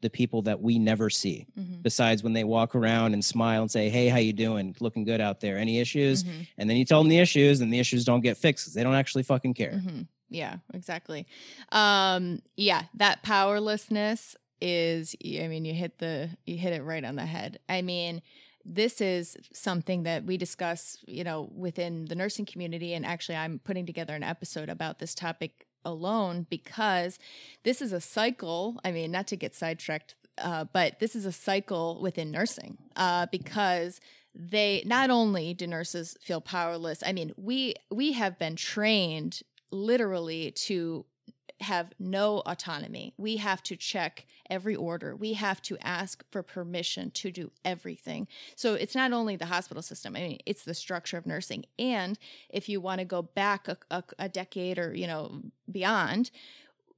the 0.00 0.10
people 0.10 0.42
that 0.42 0.60
we 0.60 0.78
never 0.78 1.10
see. 1.10 1.46
Mhm. 1.58 1.82
besides 1.82 2.22
when 2.22 2.32
they 2.32 2.44
walk 2.44 2.74
around 2.74 3.14
and 3.14 3.24
smile 3.24 3.62
and 3.62 3.70
say, 3.70 3.88
"Hey, 3.88 4.08
how 4.08 4.18
you 4.18 4.32
doing? 4.32 4.74
Looking 4.80 5.04
good 5.04 5.20
out 5.20 5.40
there. 5.40 5.56
Any 5.58 5.78
issues?" 5.78 6.24
Mhm. 6.24 6.46
And 6.58 6.68
then 6.70 6.76
you 6.76 6.84
tell 6.84 7.00
them 7.02 7.08
the 7.08 7.18
issues, 7.18 7.60
and 7.60 7.72
the 7.72 7.78
issues 7.78 8.04
don't 8.04 8.20
get 8.20 8.36
fixed 8.36 8.66
'cause 8.66 8.74
they 8.74 8.82
don't 8.82 8.94
actually 8.94 9.22
fucking 9.22 9.54
care. 9.54 9.72
Mhm. 9.84 10.06
Yeah, 10.30 10.58
exactly. 10.74 11.26
Um, 11.72 12.42
yeah, 12.56 12.84
that 12.94 13.22
powerlessness 13.22 14.36
is 14.60 15.14
I 15.24 15.46
mean, 15.48 15.64
you 15.64 15.72
hit 15.74 15.98
the 15.98 16.30
you 16.46 16.56
hit 16.58 16.72
it 16.72 16.82
right 16.82 17.04
on 17.04 17.16
the 17.16 17.26
head. 17.26 17.58
I 17.68 17.80
mean, 17.82 18.22
this 18.64 19.00
is 19.00 19.36
something 19.52 20.02
that 20.02 20.24
we 20.24 20.36
discuss, 20.36 20.98
you 21.06 21.24
know, 21.24 21.50
within 21.54 22.04
the 22.06 22.14
nursing 22.16 22.44
community 22.44 22.92
and 22.92 23.06
actually 23.06 23.36
I'm 23.36 23.60
putting 23.60 23.86
together 23.86 24.14
an 24.14 24.22
episode 24.24 24.68
about 24.68 24.98
this 24.98 25.14
topic 25.14 25.67
alone 25.84 26.46
because 26.48 27.18
this 27.64 27.80
is 27.80 27.92
a 27.92 28.00
cycle. 28.00 28.80
I 28.84 28.92
mean, 28.92 29.10
not 29.10 29.26
to 29.28 29.36
get 29.36 29.54
sidetracked, 29.54 30.14
uh, 30.38 30.64
but 30.72 31.00
this 31.00 31.16
is 31.16 31.26
a 31.26 31.32
cycle 31.32 31.98
within 32.00 32.30
nursing 32.30 32.78
uh, 32.96 33.26
because 33.30 34.00
they 34.34 34.82
not 34.86 35.10
only 35.10 35.54
do 35.54 35.66
nurses 35.66 36.16
feel 36.20 36.40
powerless. 36.40 37.02
I 37.04 37.12
mean, 37.12 37.32
we 37.36 37.74
we 37.90 38.12
have 38.12 38.38
been 38.38 38.56
trained 38.56 39.40
literally 39.70 40.52
to 40.52 41.04
have 41.60 41.92
no 41.98 42.42
autonomy. 42.46 43.14
We 43.16 43.36
have 43.38 43.62
to 43.64 43.76
check 43.76 44.26
every 44.48 44.76
order. 44.76 45.16
We 45.16 45.32
have 45.34 45.60
to 45.62 45.76
ask 45.80 46.24
for 46.30 46.42
permission 46.42 47.10
to 47.12 47.30
do 47.30 47.50
everything. 47.64 48.28
So 48.54 48.74
it's 48.74 48.94
not 48.94 49.12
only 49.12 49.36
the 49.36 49.46
hospital 49.46 49.82
system. 49.82 50.16
I 50.16 50.20
mean, 50.20 50.38
it's 50.46 50.64
the 50.64 50.74
structure 50.74 51.16
of 51.16 51.26
nursing. 51.26 51.64
And 51.78 52.18
if 52.48 52.68
you 52.68 52.80
want 52.80 53.00
to 53.00 53.04
go 53.04 53.22
back 53.22 53.68
a, 53.68 53.76
a, 53.90 54.04
a 54.18 54.28
decade 54.28 54.78
or 54.78 54.94
you 54.94 55.06
know 55.06 55.42
beyond, 55.70 56.30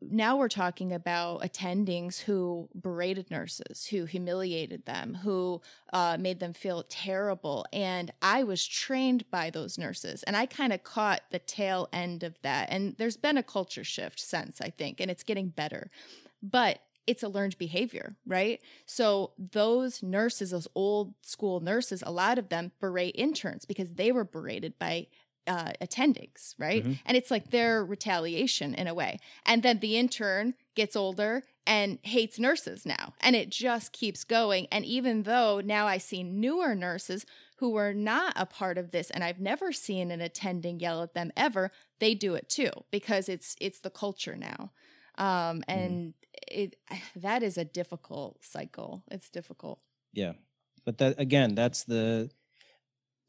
now 0.03 0.37
we're 0.37 0.49
talking 0.49 0.93
about 0.93 1.43
attendings 1.43 2.21
who 2.21 2.69
berated 2.75 3.31
nurses, 3.31 3.87
who 3.87 4.05
humiliated 4.05 4.87
them, 4.87 5.15
who 5.23 5.61
uh, 5.93 6.17
made 6.19 6.41
them 6.41 6.53
feel 6.53 6.85
terrible. 6.89 7.67
And 7.73 8.11
I 8.23 8.43
was 8.45 8.67
trained 8.67 9.31
by 9.31 9.51
those 9.51 9.79
nurses, 9.79 10.23
and 10.23 10.37
I 10.37 10.47
kind 10.47 10.73
of 10.73 10.83
caught 10.83 11.23
the 11.31 11.39
tail 11.39 11.89
end 11.93 12.23
of 12.23 12.41
that. 12.43 12.69
And 12.71 12.97
there's 12.99 13.17
been 13.17 13.39
a 13.39 13.43
culture 13.43 13.85
shift 13.85 14.21
since, 14.21 14.61
I 14.61 14.71
think, 14.71 15.01
and 15.01 15.11
it's 15.11 15.23
getting 15.23 15.49
better. 15.49 15.91
But 16.43 16.81
it's 17.07 17.23
a 17.23 17.29
learned 17.29 17.59
behavior, 17.59 18.15
right? 18.27 18.61
So 18.87 19.33
those 19.37 20.03
nurses, 20.03 20.51
those 20.51 20.69
old 20.75 21.15
school 21.23 21.61
nurses, 21.61 22.05
a 22.07 22.13
lot 22.13 22.39
of 22.39 22.51
them 22.51 22.73
berate 22.81 23.17
interns 23.17 23.65
because 23.65 23.95
they 23.95 24.13
were 24.13 24.25
berated 24.25 24.79
by 24.79 25.09
uh, 25.47 25.73
attendings, 25.81 26.55
right? 26.59 26.85
Mhm. 26.85 26.99
And 27.05 27.17
it's 27.17 27.31
like 27.31 27.51
their 27.51 27.85
retaliation 27.85 28.75
in 28.75 28.87
a 28.87 28.95
way. 28.95 29.19
And 29.45 29.63
then 29.63 29.79
the 29.81 29.97
intern 29.97 30.55
gets 30.75 30.95
older 30.97 31.45
and 31.67 31.99
hates 32.03 32.39
nurses 32.39 32.87
now. 32.87 33.15
And 33.21 33.37
it 33.37 33.51
just 33.51 33.93
keeps 33.93 34.25
going. 34.25 34.67
And 34.71 34.85
even 34.85 35.25
though 35.25 35.61
now 35.61 35.87
I 35.87 35.99
see 35.99 36.23
newer 36.23 36.75
nurses 36.75 37.27
who 37.57 37.71
were 37.71 37.93
not 37.93 38.33
a 38.37 38.47
part 38.47 38.79
of 38.79 38.91
this 38.91 39.11
and 39.11 39.23
I've 39.23 39.41
never 39.41 39.73
seen 39.73 40.11
an 40.11 40.21
attending 40.21 40.81
yell 40.81 41.03
at 41.03 41.15
them 41.15 41.31
ever, 41.37 41.71
they 41.99 42.15
do 42.15 42.35
it 42.35 42.49
too 42.49 42.71
because 42.91 43.29
it's 43.29 43.57
it's 43.61 43.81
the 43.81 43.91
culture 43.91 44.37
now. 44.37 44.73
Um 45.19 45.63
and 45.69 46.15
it 46.49 46.77
that 47.17 47.43
is 47.43 47.59
a 47.59 47.65
difficult 47.65 48.45
cycle. 48.45 49.05
It's 49.11 49.29
difficult. 49.31 49.81
Yeah. 50.13 50.33
But 50.85 50.99
that 50.99 51.21
again, 51.21 51.55
that's 51.55 51.85
the 51.85 52.31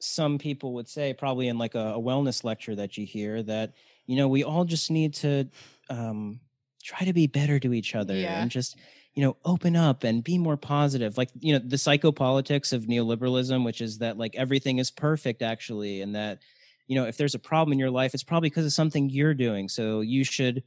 some 0.03 0.37
people 0.37 0.73
would 0.73 0.87
say 0.87 1.13
probably 1.13 1.47
in 1.47 1.57
like 1.57 1.75
a, 1.75 1.93
a 1.95 1.99
wellness 1.99 2.43
lecture 2.43 2.75
that 2.75 2.97
you 2.97 3.05
hear 3.05 3.43
that 3.43 3.73
you 4.07 4.15
know 4.15 4.27
we 4.27 4.43
all 4.43 4.65
just 4.65 4.89
need 4.91 5.13
to 5.13 5.47
um 5.89 6.39
try 6.83 7.05
to 7.05 7.13
be 7.13 7.27
better 7.27 7.59
to 7.59 7.73
each 7.73 7.93
other 7.95 8.15
Yeah. 8.15 8.41
and 8.41 8.49
just 8.49 8.77
you 9.13 9.23
know 9.23 9.37
open 9.45 9.75
up 9.75 10.03
and 10.03 10.23
be 10.23 10.37
more 10.37 10.57
positive 10.57 11.17
like 11.17 11.29
you 11.39 11.53
know 11.53 11.59
the 11.59 11.75
psychopolitics 11.75 12.73
of 12.73 12.85
neoliberalism 12.85 13.63
which 13.63 13.81
is 13.81 13.99
that 13.99 14.17
like 14.17 14.35
everything 14.35 14.79
is 14.79 14.89
perfect 14.89 15.41
actually 15.41 16.01
and 16.01 16.15
that 16.15 16.39
you 16.87 16.95
know 16.95 17.05
if 17.05 17.17
there's 17.17 17.35
a 17.35 17.39
problem 17.39 17.73
in 17.73 17.79
your 17.79 17.91
life 17.91 18.13
it's 18.13 18.23
probably 18.23 18.49
because 18.49 18.65
of 18.65 18.73
something 18.73 19.09
you're 19.09 19.33
doing 19.33 19.69
so 19.69 20.01
you 20.01 20.23
should 20.23 20.63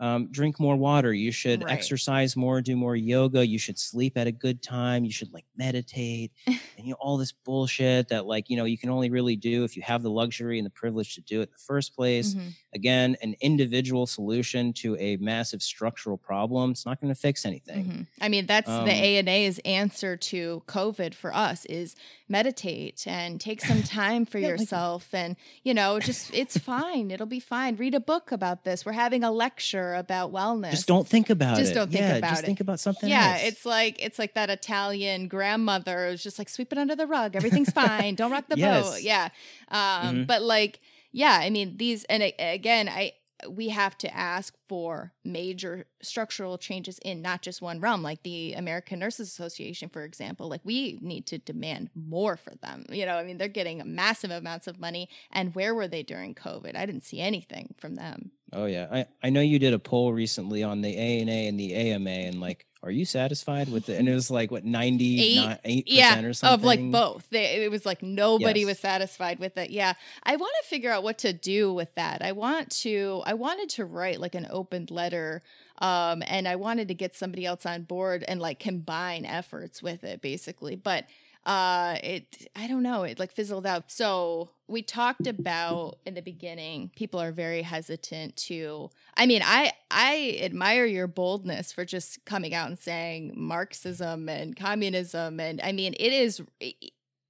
um, 0.00 0.28
drink 0.30 0.60
more 0.60 0.76
water 0.76 1.12
you 1.12 1.32
should 1.32 1.62
Right. 1.64 1.72
exercise 1.72 2.36
more 2.36 2.60
do 2.60 2.76
more 2.76 2.94
yoga 2.96 3.46
you 3.46 3.58
should 3.58 3.78
sleep 3.78 4.16
at 4.16 4.26
a 4.26 4.32
good 4.32 4.62
time 4.62 5.04
you 5.04 5.10
should 5.12 5.32
like 5.32 5.44
meditate 5.56 6.30
and 6.46 6.58
you 6.78 6.90
know 6.90 6.96
all 7.00 7.16
this 7.16 7.32
bullshit 7.32 8.08
that 8.08 8.26
like 8.26 8.48
you 8.48 8.56
know 8.56 8.64
you 8.64 8.78
can 8.78 8.90
only 8.90 9.10
really 9.10 9.36
do 9.36 9.64
if 9.64 9.76
you 9.76 9.82
have 9.82 10.02
the 10.02 10.10
luxury 10.10 10.58
and 10.58 10.66
the 10.66 10.70
privilege 10.70 11.14
to 11.16 11.20
do 11.22 11.40
it 11.40 11.44
in 11.44 11.50
the 11.52 11.58
first 11.66 11.94
place 11.96 12.34
Mhm. 12.34 12.52
again 12.74 13.16
an 13.22 13.34
individual 13.40 14.06
solution 14.06 14.72
to 14.74 14.96
a 14.98 15.16
massive 15.16 15.62
structural 15.62 16.16
problem 16.16 16.70
it's 16.70 16.86
not 16.86 17.00
going 17.00 17.12
to 17.12 17.18
fix 17.20 17.44
anything 17.44 17.84
Mhm. 17.84 18.06
I 18.20 18.28
mean, 18.28 18.46
that's 18.46 18.68
Um, 18.68 18.84
the 18.84 18.92
ANA's 18.92 19.58
answer 19.64 20.16
to 20.16 20.62
COVID 20.66 21.14
for 21.14 21.34
us 21.34 21.64
is 21.66 21.94
meditate 22.28 23.06
and 23.06 23.40
take 23.40 23.60
some 23.60 23.82
time 24.00 24.24
for 24.26 24.38
Yeah, 24.38 24.48
like- 24.48 24.60
yourself, 24.60 25.12
and 25.14 25.36
you 25.64 25.74
know, 25.74 25.98
just 25.98 26.32
it's 26.34 26.56
fine. 26.58 27.10
It'll 27.10 27.26
be 27.26 27.40
fine. 27.40 27.76
Read 27.76 27.94
a 27.94 28.00
book 28.00 28.30
about 28.32 28.64
this. 28.64 28.84
We're 28.84 28.92
having 28.92 29.24
a 29.24 29.30
lecture 29.32 29.87
about 29.94 30.32
wellness. 30.32 30.70
just 30.72 30.86
don't 30.86 31.06
think 31.06 31.30
about 31.30 31.56
Just 31.56 31.60
it 31.60 31.64
Just 31.64 31.74
don't 31.74 31.90
think 31.90 32.00
yeah, 32.02 32.16
about 32.16 32.30
just 32.30 32.42
it. 32.42 32.46
think 32.46 32.60
about 32.60 32.80
something 32.80 33.08
yeah, 33.08 33.32
else 33.34 33.42
it's 33.44 33.66
like 33.66 34.02
it's 34.04 34.18
like 34.18 34.34
that 34.34 34.50
Italian 34.50 35.28
grandmother 35.28 36.08
who's 36.10 36.22
just 36.22 36.38
like 36.38 36.48
sweep 36.48 36.72
it 36.72 36.78
under 36.78 36.96
the 36.96 37.06
rug. 37.06 37.36
Everything's 37.36 37.70
fine. 37.70 38.14
Don't 38.14 38.30
rock 38.30 38.48
the 38.48 38.56
boat. 38.84 39.00
Yeah. 39.02 39.28
Um, 39.68 39.78
Mhm. 39.78 40.26
But 40.26 40.42
like, 40.42 40.80
yeah, 41.12 41.38
I 41.42 41.50
mean 41.50 41.76
these, 41.76 42.04
and 42.04 42.22
again, 42.38 42.88
I 42.88 43.12
we 43.48 43.68
have 43.68 43.96
to 43.98 44.12
ask 44.12 44.56
for 44.68 45.12
major 45.24 45.86
structural 46.02 46.58
changes 46.58 46.98
in 47.04 47.22
not 47.22 47.40
just 47.40 47.62
one 47.62 47.78
realm, 47.78 48.02
like 48.02 48.24
the 48.24 48.52
American 48.54 48.98
Nurses 48.98 49.28
Association, 49.28 49.88
for 49.88 50.02
example. 50.02 50.48
Like 50.48 50.60
we 50.64 50.98
need 51.00 51.24
to 51.26 51.38
demand 51.38 51.90
more 51.94 52.36
for 52.36 52.56
them. 52.56 52.84
You 52.90 53.06
know, 53.06 53.14
I 53.16 53.22
mean 53.22 53.38
they're 53.38 53.46
getting 53.46 53.80
massive 53.86 54.32
amounts 54.32 54.66
of 54.66 54.80
money, 54.80 55.08
and 55.30 55.54
where 55.54 55.72
were 55.72 55.86
they 55.86 56.02
during 56.02 56.34
COVID? 56.34 56.74
I 56.76 56.84
didn't 56.84 57.04
see 57.04 57.20
anything 57.20 57.74
from 57.78 57.94
them. 57.94 58.32
Oh 58.52 58.66
yeah, 58.66 58.86
I 58.90 59.06
I 59.22 59.30
know 59.30 59.40
you 59.40 59.58
did 59.58 59.74
a 59.74 59.78
poll 59.78 60.12
recently 60.12 60.62
on 60.62 60.80
the 60.80 60.96
ANA 60.96 61.30
and 61.30 61.58
the 61.60 61.74
AMA, 61.74 62.08
and 62.10 62.40
like, 62.40 62.64
are 62.82 62.90
you 62.90 63.04
satisfied 63.04 63.68
with 63.68 63.88
it? 63.90 63.98
And 63.98 64.08
it 64.08 64.14
was 64.14 64.30
like 64.30 64.50
what 64.50 64.64
ninety 64.64 65.20
eight 65.64 65.84
yeah 65.86 66.10
percent 66.10 66.26
or 66.26 66.32
something 66.32 66.54
of 66.60 66.64
like 66.64 66.90
both. 66.90 67.28
They, 67.30 67.64
it 67.64 67.70
was 67.70 67.84
like 67.84 68.02
nobody 68.02 68.60
Yes. 68.60 68.66
was 68.68 68.78
satisfied 68.78 69.38
with 69.38 69.58
it. 69.58 69.68
Yeah. 69.70 69.92
I 70.22 70.36
want 70.36 70.52
to 70.62 70.68
figure 70.68 70.90
out 70.90 71.02
what 71.02 71.18
to 71.18 71.32
do 71.34 71.72
with 71.74 71.94
that. 71.96 72.22
I 72.22 72.32
want 72.32 72.70
to 72.82 73.22
i 73.26 73.34
wanted 73.34 73.68
to 73.70 73.84
write 73.84 74.18
like 74.20 74.34
an 74.34 74.46
open 74.50 74.86
letter 74.90 75.42
um 75.80 76.22
and 76.26 76.48
i 76.48 76.56
wanted 76.56 76.88
to 76.88 76.94
get 76.94 77.14
somebody 77.14 77.44
else 77.46 77.64
on 77.66 77.82
board 77.82 78.24
and 78.26 78.40
like 78.40 78.58
combine 78.58 79.24
efforts 79.26 79.82
with 79.82 80.04
it 80.04 80.22
basically. 80.22 80.74
But 80.74 81.04
uh 81.48 81.96
it 82.04 82.46
i 82.54 82.66
don't 82.68 82.82
know 82.82 83.02
it 83.04 83.18
like 83.18 83.32
fizzled 83.32 83.66
out. 83.66 83.90
So 83.90 84.50
we 84.68 84.82
talked 84.82 85.26
about 85.26 85.96
in 86.04 86.12
the 86.12 86.20
beginning 86.20 86.90
people 86.94 87.20
are 87.20 87.32
very 87.32 87.62
hesitant 87.62 88.36
to 88.36 88.90
i 89.16 89.24
mean 89.24 89.40
i 89.42 89.72
i 89.90 90.38
admire 90.42 90.84
your 90.84 91.06
boldness 91.06 91.72
for 91.72 91.86
just 91.86 92.22
coming 92.26 92.52
out 92.52 92.68
and 92.68 92.78
saying 92.78 93.32
marxism 93.34 94.28
and 94.28 94.56
communism 94.56 95.40
and 95.40 95.60
i 95.62 95.72
mean 95.72 95.94
it 95.98 96.12
is 96.12 96.42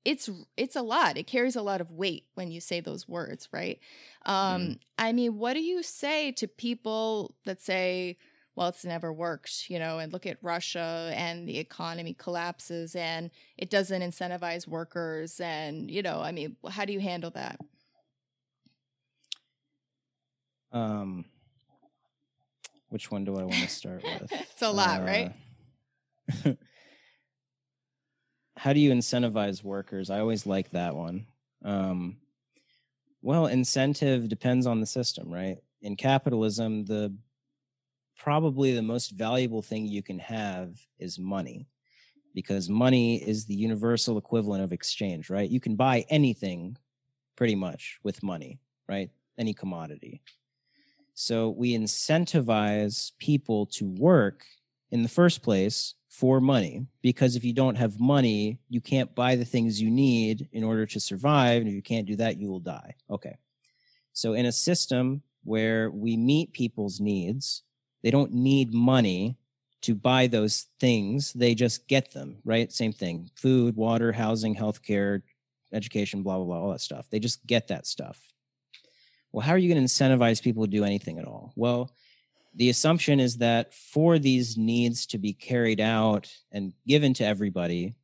it's 0.05 0.31
it's 0.57 0.75
a 0.75 0.81
lot. 0.81 1.19
It 1.19 1.27
carries 1.27 1.55
a 1.55 1.61
lot 1.61 1.83
of 1.83 1.91
weight 1.91 2.25
when 2.35 2.51
you 2.51 2.61
say 2.61 2.81
those 2.81 3.07
words 3.07 3.49
right? 3.53 3.79
Um 4.27 4.81
i 4.99 5.13
mean 5.13 5.39
what 5.39 5.53
do 5.53 5.61
you 5.61 5.83
say 5.83 6.33
to 6.33 6.49
people 6.49 7.37
that 7.45 7.61
say 7.61 8.17
well 8.59 8.69
it's 8.69 8.85
never 8.85 9.13
worked 9.13 9.71
you 9.71 9.79
know 9.79 9.99
and 9.99 10.13
look 10.13 10.27
at 10.27 10.37
russia 10.43 11.13
and 11.15 11.49
the 11.49 11.59
economy 11.59 12.13
collapses 12.13 12.97
and 12.97 13.31
it 13.57 13.71
doesn't 13.71 14.03
incentivize 14.03 14.67
workers 14.67 15.41
and 15.41 15.91
you 15.91 16.03
know 16.03 16.21
i 16.21 16.33
mean 16.33 16.57
how 16.69 16.85
do 16.85 16.93
you 16.93 17.01
handle 17.01 17.31
that 17.31 17.59
Um, 20.71 21.25
which 22.91 23.11
one 23.11 23.25
do 23.25 23.37
I 23.37 23.43
want 23.43 23.55
to 23.55 23.69
start 23.69 24.03
with? 24.03 24.31
It's 24.33 24.63
a 24.63 24.71
lot, 24.71 25.03
right? 25.03 25.33
Uh, 26.45 26.53
How 28.57 28.73
do 28.73 28.81
you 28.81 28.91
incentivize 28.91 29.63
workers? 29.63 30.11
I 30.11 30.19
always 30.19 30.45
like 30.45 30.71
that 30.71 30.97
one. 30.97 31.27
Um, 31.65 32.17
well, 33.23 33.47
incentive 33.47 34.29
depends 34.29 34.67
on 34.67 34.81
the 34.81 34.87
system, 34.87 35.33
right? 35.33 35.59
In 35.81 35.95
capitalism, 35.97 36.85
the 36.85 37.15
probably 38.19 38.75
the 38.75 38.83
most 38.83 39.13
valuable 39.13 39.63
thing 39.63 39.87
you 39.87 40.03
can 40.03 40.19
have 40.19 40.75
is 40.99 41.19
money 41.19 41.67
because 42.35 42.69
money 42.69 43.17
is 43.17 43.47
the 43.47 43.55
universal 43.55 44.19
equivalent 44.19 44.63
of 44.63 44.73
exchange, 44.73 45.31
right? 45.31 45.49
You 45.49 45.61
can 45.61 45.77
buy 45.77 46.05
anything 46.11 46.77
pretty 47.37 47.55
much 47.55 47.99
with 48.03 48.23
money, 48.23 48.59
right? 48.89 49.11
Any 49.39 49.55
commodity. 49.55 50.21
So 51.15 51.51
we 51.51 51.77
incentivize 51.77 53.13
people 53.19 53.67
to 53.67 53.87
work 53.87 54.45
in 54.91 55.03
the 55.03 55.09
first 55.09 55.43
place 55.43 55.95
for 56.09 56.41
money 56.41 56.87
because 57.03 57.37
if 57.37 57.45
you 57.45 57.53
don't 57.53 57.77
have 57.77 58.01
money, 58.01 58.59
you 58.69 58.81
can't 58.81 59.15
buy 59.15 59.37
the 59.37 59.45
things 59.45 59.81
you 59.81 59.91
need 59.91 60.49
in 60.53 60.65
order 60.65 60.87
to 60.87 61.01
survive. 61.01 61.61
And 61.61 61.69
if 61.69 61.75
you 61.75 61.83
can't 61.83 62.07
do 62.07 62.17
that, 62.17 62.39
you 62.39 62.49
will 62.49 62.61
die. 62.61 62.95
Okay. 63.11 63.37
So 64.13 64.35
in 64.35 64.47
a 64.47 64.53
system 64.53 65.23
where 65.45 65.91
we 65.91 66.17
meet 66.17 66.53
people's 66.53 67.01
needs, 67.01 67.63
they 68.03 68.11
don't 68.11 68.33
need 68.33 68.73
money 68.73 69.37
to 69.83 69.95
buy 69.95 70.27
those 70.27 70.67
things. 70.81 71.33
They 71.33 71.55
just 71.55 71.87
get 71.89 72.13
them, 72.13 72.39
right? 72.45 72.73
Same 72.73 72.93
thing 72.93 73.31
food, 73.35 73.77
water, 73.77 74.13
housing, 74.13 74.55
healthcare, 74.55 75.23
education, 75.73 76.23
blah, 76.23 76.37
blah, 76.37 76.45
blah, 76.45 76.61
all 76.61 76.73
that 76.73 76.81
stuff. 76.81 77.09
They 77.11 77.19
just 77.19 77.47
get 77.47 77.69
that 77.69 77.87
stuff. 77.87 78.21
Well, 79.33 79.45
how 79.45 79.53
are 79.53 79.59
you 79.59 79.73
going 79.73 79.87
to 79.87 79.93
incentivize 79.93 80.43
people 80.43 80.65
to 80.65 80.71
do 80.71 80.85
anything 80.85 81.19
at 81.19 81.27
all? 81.27 81.53
Well, 81.55 81.93
the 82.55 82.71
assumption 82.71 83.21
is 83.21 83.37
that 83.39 83.75
for 83.75 84.19
these 84.19 84.57
needs 84.57 85.07
to 85.07 85.19
be 85.19 85.33
carried 85.33 85.81
out 85.81 86.33
and 86.51 86.73
given 86.87 87.15
to 87.15 87.27
everybody, 87.27 87.95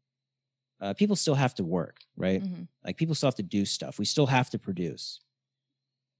uh, 0.80 0.92
people 0.92 1.16
still 1.16 1.34
have 1.34 1.54
to 1.54 1.64
work, 1.64 1.98
right? 2.16 2.42
Mm-hmm. 2.42 2.62
Like 2.84 2.96
people 2.96 3.14
still 3.14 3.28
have 3.28 3.36
to 3.36 3.42
do 3.42 3.64
stuff. 3.64 3.98
We 3.98 4.04
still 4.04 4.26
have 4.26 4.50
to 4.50 4.58
produce. 4.58 5.20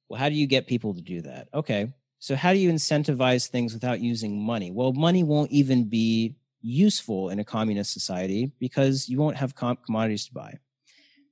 Well, 0.09 0.19
how 0.19 0.29
do 0.29 0.35
you 0.35 0.47
get 0.47 0.67
people 0.67 0.95
to 0.95 1.03
do 1.03 1.21
that? 1.23 1.49
Okay. 1.53 1.93
So, 2.25 2.35
how 2.35 2.55
do 2.55 2.59
you 2.59 2.73
incentivize 2.73 3.49
things 3.49 3.75
without 3.75 4.01
using 4.01 4.41
money? 4.41 4.71
Well, 4.71 4.95
money 4.95 5.23
won't 5.23 5.51
even 5.51 5.91
be 5.91 6.37
useful 6.63 7.29
in 7.29 7.39
a 7.39 7.45
communist 7.45 7.93
society 7.93 8.51
because 8.59 9.11
you 9.11 9.19
won't 9.19 9.37
have 9.37 9.55
com- 9.55 9.77
commodities 9.85 10.25
to 10.29 10.33
buy. 10.33 10.59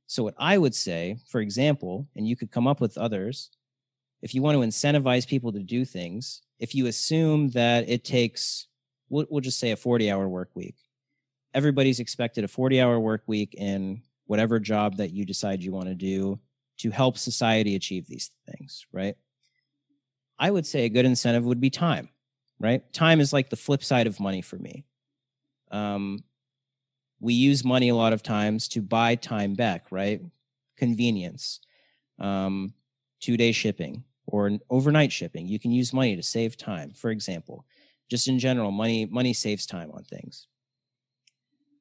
So, 0.07 0.23
what 0.23 0.35
I 0.37 0.59
would 0.59 0.75
say, 0.75 1.17
for 1.31 1.41
example, 1.41 2.07
and 2.15 2.29
you 2.29 2.37
could 2.37 2.51
come 2.51 2.67
up 2.67 2.83
with 2.83 2.99
others, 2.99 3.49
if 4.21 4.35
you 4.35 4.43
want 4.43 4.55
to 4.57 4.61
incentivize 4.61 5.27
people 5.27 5.51
to 5.53 5.61
do 5.61 5.87
things, 5.87 6.43
if 6.59 6.75
you 6.75 6.89
assume 6.89 7.49
that 7.53 7.89
it 7.89 8.05
takes, 8.05 8.67
we'll, 9.09 9.25
we'll 9.31 9.41
just 9.41 9.59
say 9.59 9.71
a 9.71 9.77
40 9.77 10.11
hour 10.11 10.29
work 10.29 10.51
week, 10.55 10.77
everybody's 11.55 12.01
expected 12.01 12.45
a 12.45 12.49
40 12.49 12.83
hour 12.83 13.01
work 13.01 13.23
week 13.27 13.55
in 13.55 14.03
whatever 14.27 14.61
job 14.61 14.99
that 14.99 15.11
you 15.11 15.25
decide 15.25 15.63
you 15.63 15.73
want 15.73 15.89
to 15.89 15.95
do 15.95 16.39
to 16.81 16.91
help 16.91 17.17
society 17.17 17.77
achieve 17.77 18.07
these 18.07 18.31
things, 18.47 18.85
right? 18.93 19.17
I 20.43 20.51
would 20.51 20.67
say 20.67 20.85
a 20.85 20.89
good 20.89 21.05
incentive 21.05 21.45
would 21.45 21.61
be 21.61 21.71
time, 21.71 22.09
right? 22.59 22.83
Time 22.93 23.21
is 23.21 23.33
like 23.33 23.49
the 23.49 23.55
flip 23.55 23.85
side 23.85 24.09
of 24.09 24.19
money 24.19 24.43
for 24.43 24.57
me. 24.57 24.85
Um, 25.71 26.25
we 27.21 27.33
use 27.33 27.65
money 27.65 27.91
a 27.91 27.95
lot 27.95 28.13
of 28.13 28.25
times 28.25 28.67
to 28.71 28.83
buy 28.83 29.15
time 29.15 29.55
back, 29.55 29.87
right? 29.93 30.21
Convenience, 30.77 31.61
um, 32.19 32.75
two 33.21 33.37
day 33.37 33.53
shipping 33.53 34.03
or 34.27 34.59
overnight 34.69 35.13
shipping. 35.13 35.47
You 35.47 35.61
can 35.61 35.71
use 35.71 35.93
money 35.93 36.17
to 36.17 36.25
save 36.25 36.57
time, 36.57 36.91
for 36.93 37.11
example. 37.13 37.65
Just 38.11 38.27
in 38.27 38.41
general, 38.41 38.73
money 38.73 39.07
money 39.07 39.35
saves 39.35 39.65
time 39.65 39.93
on 39.93 40.03
things. 40.03 40.49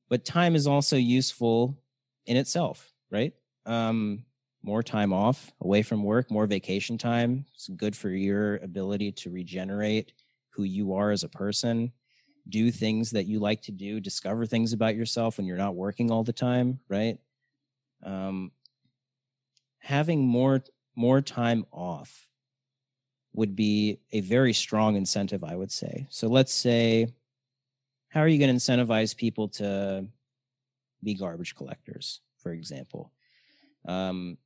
But 0.07 0.23
time 0.23 0.53
is 0.53 0.67
also 0.67 0.97
useful 0.97 1.79
in 2.27 2.37
itself, 2.37 2.93
right? 3.09 3.33
Um, 3.65 4.23
more 4.63 4.83
time 4.83 5.11
off 5.11 5.51
away 5.61 5.81
from 5.81 6.03
work, 6.03 6.29
more 6.29 6.45
vacation 6.45 6.97
time. 6.97 7.45
It's 7.53 7.69
good 7.69 7.95
for 7.95 8.09
your 8.09 8.57
ability 8.57 9.11
to 9.13 9.31
regenerate 9.31 10.13
who 10.49 10.63
you 10.63 10.93
are 10.93 11.11
as 11.11 11.23
a 11.23 11.29
person, 11.29 11.91
do 12.49 12.71
things 12.71 13.11
that 13.11 13.25
you 13.25 13.39
like 13.39 13.61
to 13.63 13.71
do, 13.71 13.99
discover 13.99 14.45
things 14.45 14.73
about 14.73 14.95
yourself 14.95 15.37
when 15.37 15.45
you're 15.47 15.57
not 15.57 15.75
working 15.75 16.11
all 16.11 16.23
the 16.23 16.33
time, 16.33 16.79
right? 16.89 17.17
Um, 18.03 18.51
having 19.79 20.25
more 20.25 20.61
more 20.95 21.21
time 21.21 21.65
off 21.71 22.27
would 23.33 23.55
be 23.55 23.99
a 24.11 24.19
very 24.19 24.53
strong 24.53 24.95
incentive, 24.95 25.43
I 25.43 25.55
would 25.55 25.71
say. 25.71 26.05
So 26.09 26.27
let's 26.27 26.53
say, 26.53 27.07
how 28.09 28.19
are 28.19 28.27
you 28.27 28.37
going 28.37 28.53
to 28.53 28.55
incentivize 28.55 29.15
people 29.15 29.47
to 29.49 30.05
be 31.01 31.13
garbage 31.13 31.55
collectors, 31.55 32.19
for 32.37 32.51
example? 32.51 33.13
Um, 33.87 34.37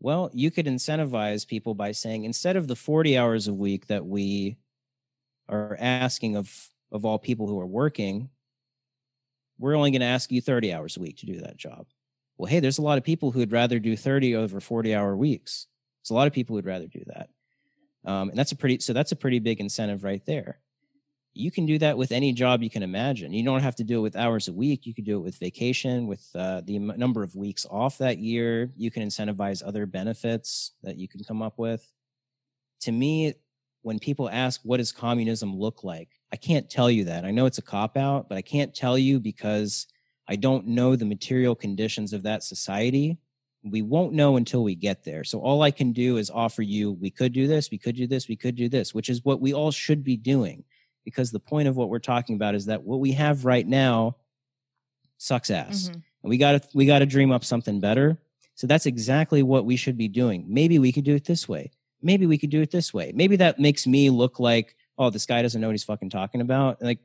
well, 0.00 0.30
you 0.32 0.50
could 0.50 0.66
incentivize 0.66 1.46
people 1.46 1.74
by 1.74 1.92
saying 1.92 2.24
instead 2.24 2.56
of 2.56 2.66
the 2.66 2.76
40 2.76 3.16
hours 3.18 3.48
a 3.48 3.54
week 3.54 3.86
that 3.86 4.06
we 4.06 4.56
are 5.48 5.76
asking 5.78 6.36
of, 6.36 6.68
of 6.90 7.04
all 7.04 7.18
people 7.18 7.46
who 7.46 7.60
are 7.60 7.66
working, 7.66 8.30
we're 9.58 9.76
only 9.76 9.90
going 9.90 10.00
to 10.00 10.06
ask 10.06 10.32
you 10.32 10.40
30 10.40 10.72
hours 10.72 10.96
a 10.96 11.00
week 11.00 11.18
to 11.18 11.26
do 11.26 11.40
that 11.40 11.58
job. 11.58 11.86
Well, 12.38 12.48
hey, 12.50 12.60
there's 12.60 12.78
a 12.78 12.82
lot 12.82 12.96
of 12.96 13.04
people 13.04 13.30
who'd 13.30 13.52
rather 13.52 13.78
do 13.78 13.94
30 13.94 14.34
over 14.36 14.58
40 14.58 14.94
hour 14.94 15.14
weeks. 15.14 15.66
There's 16.02 16.10
a 16.10 16.14
lot 16.14 16.26
of 16.26 16.32
people 16.32 16.56
who'd 16.56 16.64
rather 16.64 16.86
do 16.86 17.02
that. 17.08 17.28
Um, 18.10 18.30
and 18.30 18.38
that's 18.38 18.52
a 18.52 18.56
pretty, 18.56 18.78
so 18.78 18.94
that's 18.94 19.12
a 19.12 19.16
pretty 19.16 19.38
big 19.38 19.60
incentive 19.60 20.02
right 20.02 20.24
there 20.24 20.60
you 21.32 21.50
can 21.50 21.64
do 21.64 21.78
that 21.78 21.96
with 21.96 22.12
any 22.12 22.32
job 22.32 22.62
you 22.62 22.70
can 22.70 22.82
imagine. 22.82 23.32
You 23.32 23.44
don't 23.44 23.62
have 23.62 23.76
to 23.76 23.84
do 23.84 23.98
it 23.98 24.02
with 24.02 24.16
hours 24.16 24.48
a 24.48 24.52
week. 24.52 24.84
You 24.84 24.94
could 24.94 25.04
do 25.04 25.16
it 25.16 25.22
with 25.22 25.38
vacation, 25.38 26.06
with 26.06 26.28
uh, 26.34 26.62
the 26.64 26.78
number 26.78 27.22
of 27.22 27.36
weeks 27.36 27.66
off 27.70 27.98
that 27.98 28.18
year. 28.18 28.72
You 28.76 28.90
can 28.90 29.02
incentivize 29.02 29.62
other 29.64 29.86
benefits 29.86 30.72
that 30.82 30.96
you 30.96 31.06
can 31.06 31.22
come 31.22 31.40
up 31.40 31.56
with. 31.56 31.88
To 32.82 32.92
me, 32.92 33.34
when 33.82 33.98
people 33.98 34.28
ask, 34.28 34.60
what 34.64 34.78
does 34.78 34.92
communism 34.92 35.56
look 35.56 35.84
like? 35.84 36.08
I 36.32 36.36
can't 36.36 36.68
tell 36.68 36.90
you 36.90 37.04
that. 37.04 37.24
I 37.24 37.30
know 37.30 37.46
it's 37.46 37.58
a 37.58 37.62
cop 37.62 37.96
out, 37.96 38.28
but 38.28 38.36
I 38.36 38.42
can't 38.42 38.74
tell 38.74 38.98
you 38.98 39.20
because 39.20 39.86
I 40.28 40.36
don't 40.36 40.66
know 40.66 40.96
the 40.96 41.04
material 41.04 41.54
conditions 41.54 42.12
of 42.12 42.24
that 42.24 42.42
society. 42.42 43.18
We 43.62 43.82
won't 43.82 44.14
know 44.14 44.36
until 44.36 44.64
we 44.64 44.74
get 44.74 45.04
there. 45.04 45.22
So 45.22 45.40
all 45.40 45.62
I 45.62 45.70
can 45.70 45.92
do 45.92 46.16
is 46.16 46.30
offer 46.30 46.62
you, 46.62 46.92
we 46.92 47.10
could 47.10 47.32
do 47.32 47.46
this, 47.46 47.70
we 47.70 47.78
could 47.78 47.96
do 47.96 48.06
this, 48.06 48.28
we 48.28 48.36
could 48.36 48.56
do 48.56 48.68
this, 48.68 48.94
which 48.94 49.08
is 49.08 49.24
what 49.24 49.40
we 49.40 49.54
all 49.54 49.70
should 49.70 50.02
be 50.02 50.16
doing 50.16 50.64
because 51.04 51.30
the 51.30 51.40
point 51.40 51.68
of 51.68 51.76
what 51.76 51.88
we're 51.88 51.98
talking 51.98 52.34
about 52.36 52.54
is 52.54 52.66
that 52.66 52.82
what 52.82 53.00
we 53.00 53.12
have 53.12 53.44
right 53.44 53.66
now 53.66 54.16
sucks 55.18 55.50
ass. 55.50 55.88
Mhm. 55.88 55.94
And 56.22 56.30
we 56.30 56.36
got 56.38 56.62
to 56.62 56.68
we 56.74 56.86
got 56.86 57.00
to 57.00 57.06
dream 57.06 57.30
up 57.32 57.44
something 57.44 57.80
better. 57.80 58.20
So 58.54 58.66
that's 58.66 58.86
exactly 58.86 59.42
what 59.42 59.64
we 59.64 59.76
should 59.76 59.96
be 59.96 60.08
doing. 60.08 60.44
Maybe 60.48 60.78
we 60.78 60.92
could 60.92 61.04
do 61.04 61.14
it 61.14 61.24
this 61.24 61.48
way. 61.48 61.70
Maybe 62.02 62.26
we 62.26 62.38
could 62.38 62.50
do 62.50 62.60
it 62.62 62.70
this 62.70 62.92
way. 62.92 63.12
Maybe 63.14 63.36
that 63.36 63.58
makes 63.58 63.86
me 63.86 64.10
look 64.10 64.38
like, 64.38 64.76
oh, 64.98 65.10
this 65.10 65.26
guy 65.26 65.42
doesn't 65.42 65.60
know 65.60 65.68
what 65.68 65.72
he's 65.74 65.84
fucking 65.84 66.10
talking 66.10 66.40
about. 66.40 66.82
Like 66.82 66.98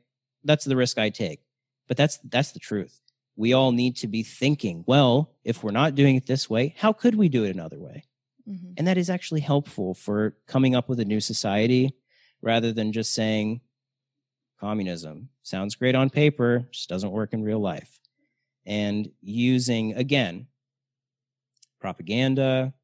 that's 0.44 0.64
the 0.64 0.76
risk 0.76 0.98
I 0.98 1.10
take. 1.10 1.40
But 1.88 1.96
that's 1.96 2.18
that's 2.24 2.52
the 2.52 2.58
truth. 2.58 3.00
We 3.36 3.52
all 3.52 3.72
need 3.72 3.96
to 3.96 4.06
be 4.06 4.22
thinking, 4.22 4.84
well, 4.86 5.30
if 5.44 5.62
we're 5.62 5.70
not 5.70 5.94
doing 5.94 6.16
it 6.16 6.26
this 6.26 6.48
way, 6.48 6.74
how 6.78 6.92
could 6.92 7.14
we 7.14 7.28
do 7.28 7.44
it 7.44 7.50
another 7.54 7.78
way? 7.78 8.04
Mhm. 8.48 8.74
And 8.78 8.86
that 8.86 8.96
is 8.96 9.10
actually 9.10 9.40
helpful 9.42 9.92
for 9.94 10.36
coming 10.46 10.74
up 10.74 10.88
with 10.88 11.00
a 11.00 11.04
new 11.04 11.20
society 11.20 11.92
rather 12.40 12.72
than 12.72 12.92
just 12.92 13.12
saying 13.12 13.60
communism 14.58 15.28
sounds 15.42 15.74
great 15.74 15.94
on 15.94 16.10
paper, 16.10 16.66
just 16.70 16.88
doesn't 16.88 17.10
work 17.10 17.32
in 17.32 17.42
real 17.42 17.60
life. 17.60 18.00
And 18.64 19.10
using, 19.22 19.94
again, 19.94 20.48
propaganda, 21.80 22.74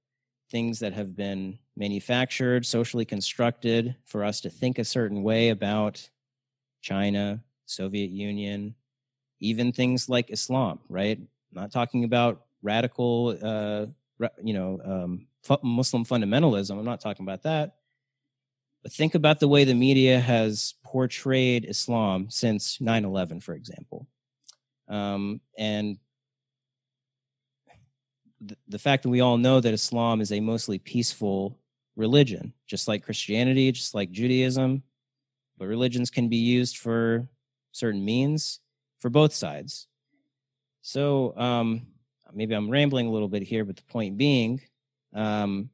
things 0.50 0.78
that 0.80 0.92
have 0.92 1.16
been 1.16 1.58
manufactured, 1.76 2.66
socially 2.66 3.04
constructed 3.04 3.96
for 4.04 4.24
us 4.24 4.40
to 4.42 4.50
think 4.50 4.78
a 4.78 4.84
certain 4.84 5.22
way 5.22 5.48
about 5.48 6.08
China, 6.82 7.42
Soviet 7.66 8.10
Union, 8.10 8.74
even 9.40 9.72
things 9.72 10.08
like 10.08 10.30
Islam, 10.30 10.78
right? 10.88 11.18
I'm 11.18 11.26
not 11.62 11.72
talking 11.72 12.04
about 12.04 12.44
radical, 12.62 13.36
uh, 13.42 13.86
you 14.42 14.54
know, 14.54 14.80
um, 14.84 15.26
Muslim 15.62 16.04
fundamentalism. 16.04 16.78
I'm 16.78 16.84
not 16.84 17.00
talking 17.00 17.24
about 17.24 17.42
that. 17.42 17.76
But 18.82 18.92
think 18.92 19.14
about 19.14 19.40
the 19.40 19.48
way 19.48 19.64
the 19.64 19.74
media 19.74 20.20
has 20.20 20.74
portrayed 20.92 21.64
Islam 21.64 22.28
since 22.28 22.78
9 22.78 23.06
11, 23.06 23.40
for 23.40 23.54
example. 23.54 24.06
Um, 24.88 25.40
and 25.56 25.96
the, 28.68 28.78
fact 28.78 29.04
that 29.04 29.08
we 29.08 29.22
all 29.22 29.38
know 29.38 29.58
that 29.58 29.72
Islam 29.72 30.20
is 30.20 30.32
a 30.32 30.40
mostly 30.40 30.78
peaceful 30.78 31.58
religion, 31.96 32.52
just 32.66 32.88
like 32.88 33.04
Christianity, 33.04 33.72
just 33.72 33.94
like 33.94 34.10
Judaism. 34.10 34.82
But 35.56 35.68
religions 35.68 36.10
can 36.10 36.28
be 36.28 36.36
used 36.36 36.76
for 36.76 37.26
certain 37.70 38.04
means 38.04 38.60
for 38.98 39.08
both 39.08 39.32
sides. 39.32 39.86
So 40.82 41.34
um, 41.38 41.86
maybe 42.34 42.54
I'm 42.54 42.68
rambling 42.68 43.06
a 43.06 43.10
little 43.12 43.28
bit 43.28 43.44
here, 43.44 43.64
but 43.64 43.76
the 43.76 43.82
point 43.84 44.18
being, 44.18 44.60
um, 45.14 45.70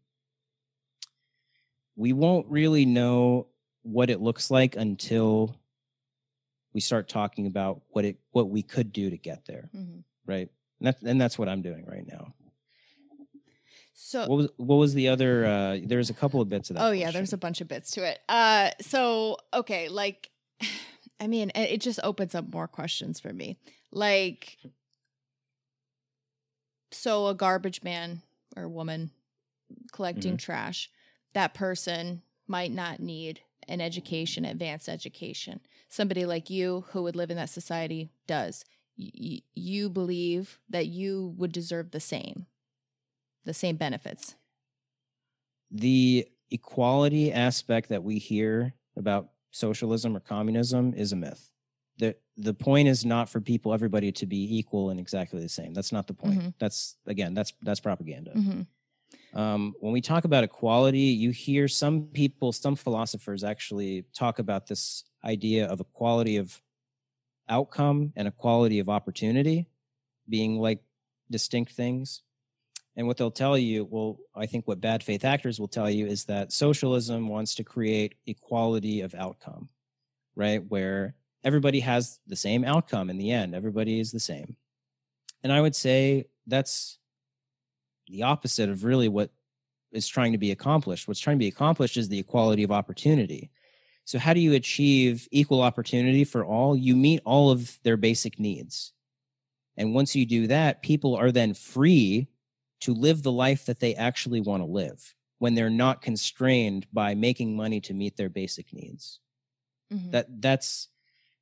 we 1.96 2.12
won't 2.12 2.46
really 2.48 2.86
know 2.86 3.48
what 3.88 4.10
it 4.10 4.20
looks 4.20 4.50
like 4.50 4.76
until 4.76 5.56
we 6.74 6.80
start 6.80 7.08
talking 7.08 7.46
about 7.46 7.82
what 7.90 8.04
it 8.04 8.18
what 8.32 8.50
we 8.50 8.62
could 8.62 8.92
do 8.92 9.10
to 9.10 9.16
get 9.16 9.46
there, 9.46 9.70
Mhm. 9.74 10.04
right? 10.26 10.48
And 10.80 10.86
that's 10.86 11.02
and 11.02 11.20
that's 11.20 11.38
what 11.38 11.48
I'm 11.48 11.62
doing 11.62 11.84
right 11.86 12.06
now. 12.06 12.34
So 13.94 14.26
What 14.28 14.36
was 14.36 14.48
what 14.58 14.76
was 14.76 14.94
the 14.94 15.08
other? 15.08 15.44
Uh, 15.44 15.78
there's 15.82 16.08
a 16.10 16.14
couple 16.14 16.40
of 16.40 16.48
bits 16.48 16.70
of 16.70 16.76
that. 16.76 16.84
Oh 16.84 16.90
yeah, 16.92 17.10
there's 17.10 17.32
a 17.32 17.38
bunch 17.38 17.60
of 17.60 17.68
bits 17.68 17.90
to 17.92 18.04
it. 18.04 18.20
Uh 18.28 18.70
so 18.80 19.38
okay, 19.52 19.88
like 19.88 20.30
I 21.20 21.26
mean, 21.26 21.50
it 21.54 21.70
it 21.72 21.80
just 21.80 21.98
opens 22.04 22.34
up 22.34 22.52
more 22.52 22.68
questions 22.68 23.18
for 23.18 23.32
me. 23.32 23.58
Like 23.90 24.58
so 26.92 27.26
a 27.28 27.34
garbage 27.34 27.82
man 27.82 28.22
or 28.56 28.68
woman 28.68 29.10
collecting 29.92 30.36
trash, 30.36 30.90
that 31.34 31.54
person 31.54 32.22
might 32.46 32.72
not 32.72 33.00
need 33.00 33.40
an 33.68 33.80
education, 33.80 34.44
advanced 34.44 34.88
education. 34.88 35.60
Somebody 35.88 36.24
like 36.26 36.50
you 36.50 36.84
who 36.90 37.02
would 37.02 37.16
live 37.16 37.30
in 37.30 37.36
that 37.36 37.50
society 37.50 38.10
does. 38.26 38.64
Y- 38.98 39.42
you 39.54 39.88
believe 39.90 40.58
that 40.68 40.86
you 40.86 41.34
would 41.36 41.52
deserve 41.52 41.90
the 41.92 42.00
same, 42.00 42.46
the 43.44 43.54
same 43.54 43.76
benefits. 43.76 44.34
the 45.70 46.26
equality 46.50 47.32
aspect 47.32 47.90
that 47.90 48.02
we 48.02 48.18
hear 48.18 48.72
about 48.96 49.30
socialism 49.50 50.16
or 50.16 50.20
communism 50.20 50.94
is 50.94 51.12
a 51.12 51.16
myth. 51.16 51.52
the 51.98 52.14
the 52.36 52.54
point 52.54 52.86
is 52.88 53.04
not 53.04 53.28
for 53.28 53.40
people 53.40 53.74
everybody 53.74 54.10
to 54.12 54.24
be 54.24 54.56
equal 54.58 54.88
and 54.90 54.98
exactly 55.00 55.40
the 55.42 55.48
same 55.48 55.74
that's 55.74 55.90
not 55.92 56.06
the 56.06 56.14
point 56.14 56.40
Mhm. 56.40 56.54
that's 56.58 56.96
again 57.06 57.34
that's 57.34 57.52
that's 57.62 57.80
propaganda 57.80 58.32
Mhm. 58.34 58.66
Um, 59.38 59.74
when 59.80 59.92
we 59.92 60.00
talk 60.00 60.24
about 60.24 60.44
equality 60.44 60.98
you 60.98 61.30
hear 61.30 61.68
some 61.68 62.02
people 62.12 62.52
some 62.52 62.76
philosophers 62.76 63.44
actually 63.44 64.04
talk 64.14 64.38
about 64.38 64.66
this 64.66 65.04
idea 65.24 65.66
of 65.66 65.80
equality 65.80 66.36
of 66.36 66.60
outcome 67.48 68.12
and 68.16 68.28
equality 68.28 68.78
of 68.78 68.88
opportunity 68.88 69.66
being 70.28 70.58
like 70.58 70.80
distinct 71.30 71.72
things. 71.72 72.22
And 72.96 73.06
what 73.06 73.16
they'll 73.16 73.30
tell 73.30 73.56
you 73.56 73.84
well 73.84 74.18
i 74.34 74.44
think 74.44 74.66
what 74.66 74.80
bad 74.80 75.04
faith 75.04 75.24
actors 75.24 75.60
will 75.60 75.68
tell 75.68 75.88
you 75.88 76.06
is 76.06 76.24
that 76.24 76.52
socialism 76.52 77.28
wants 77.28 77.54
to 77.54 77.64
create 77.64 78.16
equality 78.26 79.02
of 79.02 79.14
outcome 79.14 79.68
right? 80.38 80.64
Where 80.68 81.16
everybody 81.44 81.80
has 81.80 82.20
the 82.26 82.36
same 82.36 82.64
outcome 82.64 83.10
in 83.10 83.18
the 83.18 83.32
end. 83.32 83.54
Everybody 83.54 84.00
is 84.00 84.12
the 84.12 84.20
same. 84.20 84.56
And 85.42 85.52
i 85.52 85.60
would 85.60 85.76
say 85.76 86.26
that's 86.46 86.98
the 88.08 88.22
opposite 88.22 88.68
of 88.68 88.84
really 88.84 89.08
what 89.08 89.30
is 89.92 90.06
trying 90.06 90.32
to 90.32 90.38
be 90.38 90.50
accomplished. 90.50 91.08
What's 91.08 91.20
trying 91.20 91.36
to 91.36 91.44
be 91.44 91.48
accomplished 91.48 91.96
is 91.96 92.08
the 92.08 92.18
equality 92.18 92.62
of 92.62 92.70
opportunity. 92.70 93.50
So 94.04 94.18
how 94.18 94.32
do 94.32 94.40
you 94.40 94.54
achieve 94.54 95.28
equal 95.30 95.62
opportunity 95.62 96.24
for 96.24 96.44
all? 96.44 96.76
You 96.76 96.96
meet 96.96 97.20
all 97.24 97.50
of 97.50 97.78
their 97.82 97.96
basic 97.96 98.38
needs. 98.38 98.92
And 99.76 99.94
once 99.94 100.16
you 100.16 100.26
do 100.26 100.46
that 100.48 100.82
people 100.82 101.14
are 101.14 101.30
then 101.30 101.54
free 101.54 102.28
to 102.80 102.94
live 102.94 103.22
the 103.22 103.32
life 103.32 103.66
that 103.66 103.80
they 103.80 103.94
actually 103.94 104.40
want 104.40 104.62
to 104.62 104.66
live 104.66 105.14
when 105.38 105.54
they're 105.54 105.70
not 105.70 106.02
constrained 106.02 106.86
by 106.92 107.14
making 107.14 107.56
money 107.56 107.80
to 107.80 107.94
meet 107.94 108.16
their 108.16 108.28
basic 108.28 108.72
needs. 108.72 109.20
Mhm. 109.92 110.10
that 110.10 110.26
that's 110.42 110.88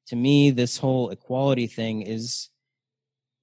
to 0.07 0.15
me 0.15 0.51
this 0.51 0.77
whole 0.79 1.11
equality 1.11 1.67
thing 1.67 2.03
is 2.03 2.49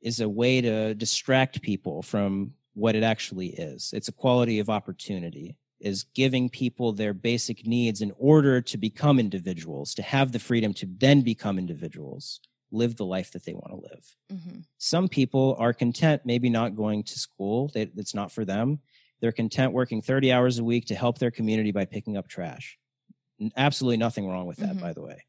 is 0.01 0.19
a 0.21 0.29
way 0.29 0.61
to 0.61 0.93
distract 0.95 1.61
people 1.61 2.01
from 2.01 2.53
what 2.73 2.95
it 2.95 3.03
actually 3.03 3.47
is. 3.49 3.91
It's 3.93 4.07
equality 4.07 4.59
of 4.59 4.69
opportunity 4.69 5.57
is 5.79 6.05
giving 6.15 6.49
people 6.49 6.93
their 6.93 7.13
basic 7.13 7.67
needs 7.67 8.01
in 8.01 8.13
order 8.17 8.61
to 8.61 8.77
become 8.77 9.19
individuals 9.19 9.93
to 9.95 10.01
have 10.01 10.31
the 10.31 10.39
freedom 10.39 10.73
to 10.73 10.85
then 10.97 11.21
become 11.21 11.59
individuals 11.59 12.39
live 12.71 12.95
the 12.95 13.05
life 13.05 13.31
that 13.31 13.45
they 13.45 13.53
want 13.53 13.69
to 13.69 13.89
live. 13.93 14.15
Mhm. 14.31 14.65
some 14.77 15.07
people 15.07 15.55
are 15.59 15.73
content 15.73 16.21
maybe 16.25 16.49
not 16.49 16.75
going 16.75 17.03
to 17.03 17.19
school 17.19 17.67
they, 17.73 17.83
it's 17.95 18.15
not 18.15 18.31
for 18.31 18.43
them. 18.45 18.79
They're 19.19 19.31
content 19.31 19.71
working 19.73 20.01
30 20.01 20.31
hours 20.31 20.57
a 20.57 20.63
week 20.63 20.85
to 20.87 20.95
help 20.95 21.17
their 21.19 21.31
community 21.31 21.71
by 21.71 21.85
picking 21.85 22.17
up 22.17 22.27
trash. 22.27 22.77
Absolutely 23.55 23.97
nothing 23.97 24.27
wrong 24.27 24.45
with 24.47 24.57
that 24.57 24.75
Mhm. 24.75 24.81
by 24.81 24.93
the 24.93 25.01
way. 25.01 25.23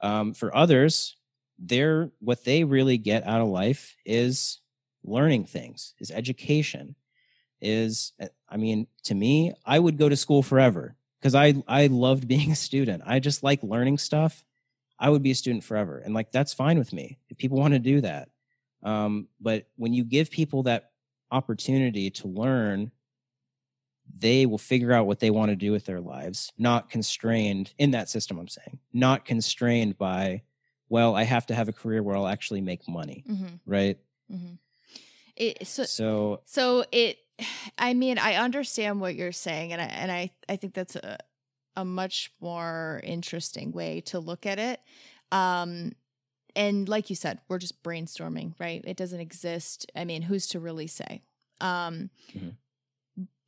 Um, 0.00 0.32
for 0.34 0.54
others 0.56 1.16
they're 1.58 2.10
what 2.20 2.44
they 2.44 2.64
really 2.64 2.98
get 2.98 3.26
out 3.26 3.40
of 3.40 3.48
life 3.48 3.96
is 4.04 4.60
learning 5.06 5.46
things. 5.46 5.94
Is 6.00 6.10
education 6.10 6.96
is 7.62 8.12
uh, 8.20 8.26
i 8.50 8.56
mean 8.58 8.86
to 9.02 9.14
me 9.14 9.50
i 9.64 9.78
would 9.78 9.96
go 9.96 10.10
to 10.10 10.14
school 10.16 10.42
forever 10.42 10.94
because 11.18 11.34
i 11.34 11.54
i 11.66 11.86
loved 11.86 12.28
being 12.34 12.52
a 12.52 12.56
student. 12.56 13.02
I 13.06 13.18
just 13.18 13.42
like 13.42 13.62
learning 13.62 13.96
stuff. 13.98 14.44
I 14.98 15.08
would 15.08 15.22
be 15.22 15.30
a 15.30 15.34
student 15.34 15.64
forever 15.64 15.98
and 16.04 16.12
like 16.14 16.32
that's 16.32 16.52
fine 16.52 16.78
with 16.78 16.92
me 16.92 17.18
if 17.30 17.38
people 17.38 17.58
want 17.58 17.72
to 17.72 17.78
do 17.78 18.02
that. 18.02 18.28
Um, 18.82 19.28
but 19.40 19.68
when 19.76 19.94
you 19.94 20.04
give 20.04 20.30
people 20.30 20.64
that 20.64 20.90
opportunity 21.30 22.10
to 22.10 22.28
learn 22.28 22.90
they 24.18 24.46
will 24.46 24.58
figure 24.58 24.92
out 24.92 25.06
what 25.06 25.18
they 25.18 25.30
want 25.30 25.50
to 25.50 25.56
do 25.56 25.72
with 25.72 25.84
their 25.84 26.00
lives 26.00 26.52
not 26.58 26.88
constrained 26.90 27.72
in 27.78 27.90
that 27.90 28.08
system 28.08 28.38
i'm 28.38 28.48
saying 28.48 28.78
not 28.92 29.24
constrained 29.24 29.98
by 29.98 30.42
well 30.88 31.14
i 31.16 31.24
have 31.24 31.44
to 31.46 31.54
have 31.54 31.68
a 31.68 31.72
career 31.72 32.02
where 32.02 32.16
i'll 32.16 32.28
actually 32.28 32.60
make 32.60 32.86
money 32.88 33.24
Mhm. 33.28 33.60
right? 33.66 33.98
Mhm. 34.32 34.58
It, 35.36 35.66
so 35.66 35.84
so 35.84 36.40
So 36.44 36.84
it, 36.92 37.18
I 37.78 37.94
mean, 37.94 38.18
I 38.18 38.34
understand 38.34 39.00
what 39.00 39.14
you're 39.14 39.32
saying, 39.32 39.72
and 39.72 39.80
I 39.82 39.86
and 39.86 40.10
I 40.12 40.30
I 40.48 40.56
think 40.56 40.74
that's 40.74 40.96
a 40.96 41.18
a 41.76 41.84
much 41.84 42.32
more 42.40 43.00
interesting 43.04 43.70
way 43.72 44.00
to 44.00 44.18
look 44.18 44.46
at 44.46 44.58
it. 44.58 44.80
Um, 45.30 45.92
and 46.54 46.88
like 46.88 47.10
you 47.10 47.16
said, 47.16 47.38
we're 47.48 47.58
just 47.58 47.82
brainstorming, 47.82 48.54
right? 48.58 48.82
It 48.86 48.96
doesn't 48.96 49.20
exist. 49.20 49.90
I 49.94 50.06
mean, 50.06 50.22
who's 50.22 50.46
to 50.48 50.60
really 50.60 50.86
say? 50.86 51.20
Um, 51.60 52.08
Mhm. 52.34 52.56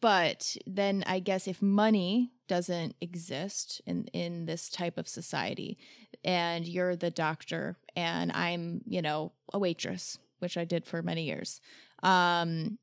but 0.01 0.57
then 0.67 1.05
I 1.07 1.21
guess 1.21 1.49
if 1.49 1.63
money 1.63 2.33
doesn't 2.49 2.97
exist 3.01 3.81
in 3.87 4.07
in 4.09 4.47
this 4.47 4.69
type 4.71 4.99
of 4.99 5.09
society, 5.09 5.79
and 6.25 6.67
you're 6.67 6.97
the 6.97 7.11
doctor, 7.11 7.77
and 7.97 8.31
I'm, 8.33 8.83
you 8.87 9.01
know, 9.03 9.33
a 9.53 9.59
waitress, 9.59 10.19
which 10.41 10.57
I 10.57 10.65
did 10.65 10.87
for 10.87 11.03
many 11.03 11.25
years. 11.25 11.61
Um, 12.03 12.79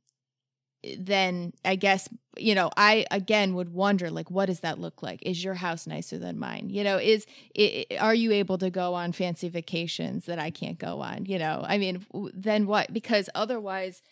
then 0.99 1.51
I 1.63 1.75
guess 1.77 2.07
you 2.37 2.53
know 2.53 2.69
I 2.77 3.07
again 3.09 3.55
would 3.55 3.69
wonder 3.69 4.11
like 4.11 4.29
what 4.29 4.45
does 4.45 4.59
that 4.59 4.79
look 4.79 5.01
like? 5.01 5.19
Is 5.23 5.43
your 5.43 5.55
house 5.55 5.87
nicer 5.87 6.19
than 6.19 6.37
mine? 6.37 6.69
You 6.69 6.83
know, 6.83 6.97
is 6.99 7.25
i 7.57 7.85
i- 7.91 7.97
are 7.97 8.13
you 8.13 8.31
able 8.31 8.59
to 8.59 8.69
go 8.69 8.93
on 8.93 9.11
fancy 9.11 9.49
vacations 9.49 10.25
that 10.25 10.37
I 10.37 10.51
can't 10.51 10.77
go 10.77 11.01
on? 11.01 11.25
You 11.25 11.39
know, 11.39 11.63
I 11.67 11.79
mean, 11.79 12.05
then 12.33 12.67
what? 12.67 12.93
Because 12.93 13.29
otherwise, 13.33 14.03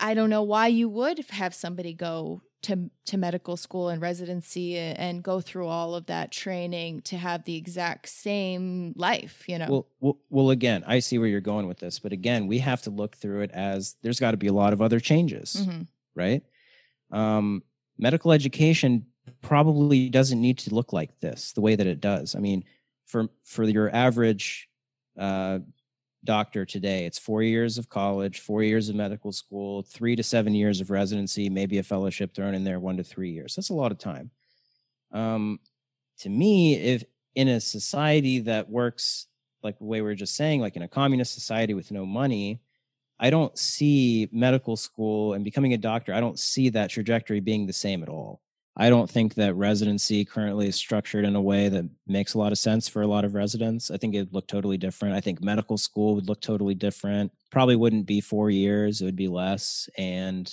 I 0.00 0.14
don't 0.14 0.30
know 0.30 0.42
why 0.42 0.66
you 0.68 0.88
would 0.88 1.24
have 1.30 1.54
somebody 1.54 1.94
go 1.94 2.42
to 2.66 2.90
to 3.06 3.16
medical 3.16 3.56
school 3.56 3.88
and 3.88 4.00
residency 4.02 4.76
a- 4.76 4.94
and 4.94 5.22
go 5.22 5.40
through 5.40 5.66
all 5.68 5.94
of 5.94 6.06
that 6.06 6.30
training 6.32 7.00
to 7.02 7.16
have 7.16 7.44
the 7.44 7.56
exact 7.56 8.08
same 8.08 8.92
life. 8.96 9.44
You 9.48 9.58
know, 9.58 9.66
well, 9.70 9.86
well 10.00 10.18
well 10.30 10.50
again 10.50 10.84
i 10.86 10.98
see 11.00 11.18
where 11.18 11.28
you're 11.28 11.40
going 11.52 11.66
with 11.66 11.78
this 11.78 11.98
but 11.98 12.12
again 12.12 12.46
we 12.46 12.58
have 12.58 12.82
to 12.82 12.90
look 12.90 13.16
through 13.16 13.40
it 13.42 13.50
as 13.52 13.96
there's 14.02 14.20
got 14.20 14.32
to 14.32 14.36
be 14.36 14.48
a 14.48 14.52
lot 14.52 14.72
of 14.72 14.80
other 14.82 15.00
changes 15.00 15.48
Mhm. 15.66 15.86
right 16.14 16.42
um, 17.10 17.62
medical 17.98 18.32
education 18.32 19.06
probably 19.40 20.08
doesn't 20.08 20.40
need 20.40 20.58
to 20.58 20.74
look 20.74 20.92
like 20.92 21.18
this 21.20 21.52
the 21.52 21.60
way 21.60 21.74
that 21.76 21.86
it 21.86 22.00
does 22.00 22.34
i 22.34 22.38
mean 22.38 22.64
for 23.06 23.28
for 23.44 23.64
your 23.64 23.88
average 23.94 24.68
uh, 25.18 25.58
doctor 26.26 26.66
today. 26.66 27.06
It's 27.06 27.18
four 27.18 27.42
years 27.42 27.78
of 27.78 27.88
college 27.88 28.40
four 28.40 28.62
years 28.62 28.88
of 28.88 28.96
medical 28.96 29.32
school 29.32 29.82
three 29.82 30.14
to 30.16 30.22
seven 30.22 30.54
years 30.54 30.80
of 30.80 30.90
residency 30.90 31.48
maybe 31.48 31.78
a 31.78 31.82
fellowship 31.82 32.34
thrown 32.34 32.54
in 32.54 32.64
there 32.64 32.78
one 32.78 32.98
to 32.98 33.04
three 33.04 33.30
years. 33.30 33.54
That's 33.54 33.70
a 33.70 33.74
lot 33.74 33.92
of 33.92 33.98
time. 33.98 34.30
Um, 35.12 35.60
to 36.18 36.28
me 36.28 36.74
if 36.74 37.04
in 37.34 37.48
a 37.48 37.60
society 37.60 38.40
that 38.40 38.68
works 38.68 39.26
like 39.62 39.78
the 39.78 39.84
way 39.84 40.02
we 40.02 40.10
are 40.10 40.14
just 40.14 40.36
saying 40.36 40.60
like 40.60 40.76
in 40.76 40.82
a 40.82 40.88
communist 40.88 41.32
society 41.32 41.72
with 41.72 41.90
no 41.90 42.04
money 42.04 42.60
I 43.18 43.30
don't 43.30 43.56
see 43.56 44.28
medical 44.30 44.76
school 44.76 45.32
and 45.32 45.44
becoming 45.44 45.72
a 45.72 45.78
doctor, 45.78 46.12
I 46.12 46.20
don't 46.20 46.38
see 46.38 46.68
that 46.70 46.90
trajectory 46.90 47.40
being 47.40 47.66
the 47.66 47.72
same 47.72 48.02
at 48.02 48.08
all. 48.08 48.42
I 48.78 48.90
don't 48.90 49.08
think 49.08 49.34
that 49.34 49.54
residency 49.54 50.24
currently 50.24 50.68
is 50.68 50.76
structured 50.76 51.24
in 51.24 51.34
a 51.34 51.40
way 51.40 51.70
that 51.70 51.88
makes 52.06 52.34
a 52.34 52.38
lot 52.38 52.52
of 52.52 52.58
sense 52.58 52.88
for 52.88 53.00
a 53.00 53.06
lot 53.06 53.24
of 53.24 53.34
residents. 53.34 53.90
I 53.90 53.96
think 53.96 54.14
it'd 54.14 54.34
look 54.34 54.46
totally 54.46 54.76
different. 54.76 55.14
I 55.14 55.20
think 55.20 55.42
medical 55.42 55.78
school 55.78 56.14
would 56.14 56.28
look 56.28 56.42
totally 56.42 56.74
different. 56.74 57.32
Probably 57.50 57.76
wouldn't 57.76 58.04
be 58.04 58.20
four 58.20 58.50
years, 58.50 59.00
it 59.00 59.06
would 59.06 59.16
be 59.16 59.28
less. 59.28 59.88
And 59.96 60.52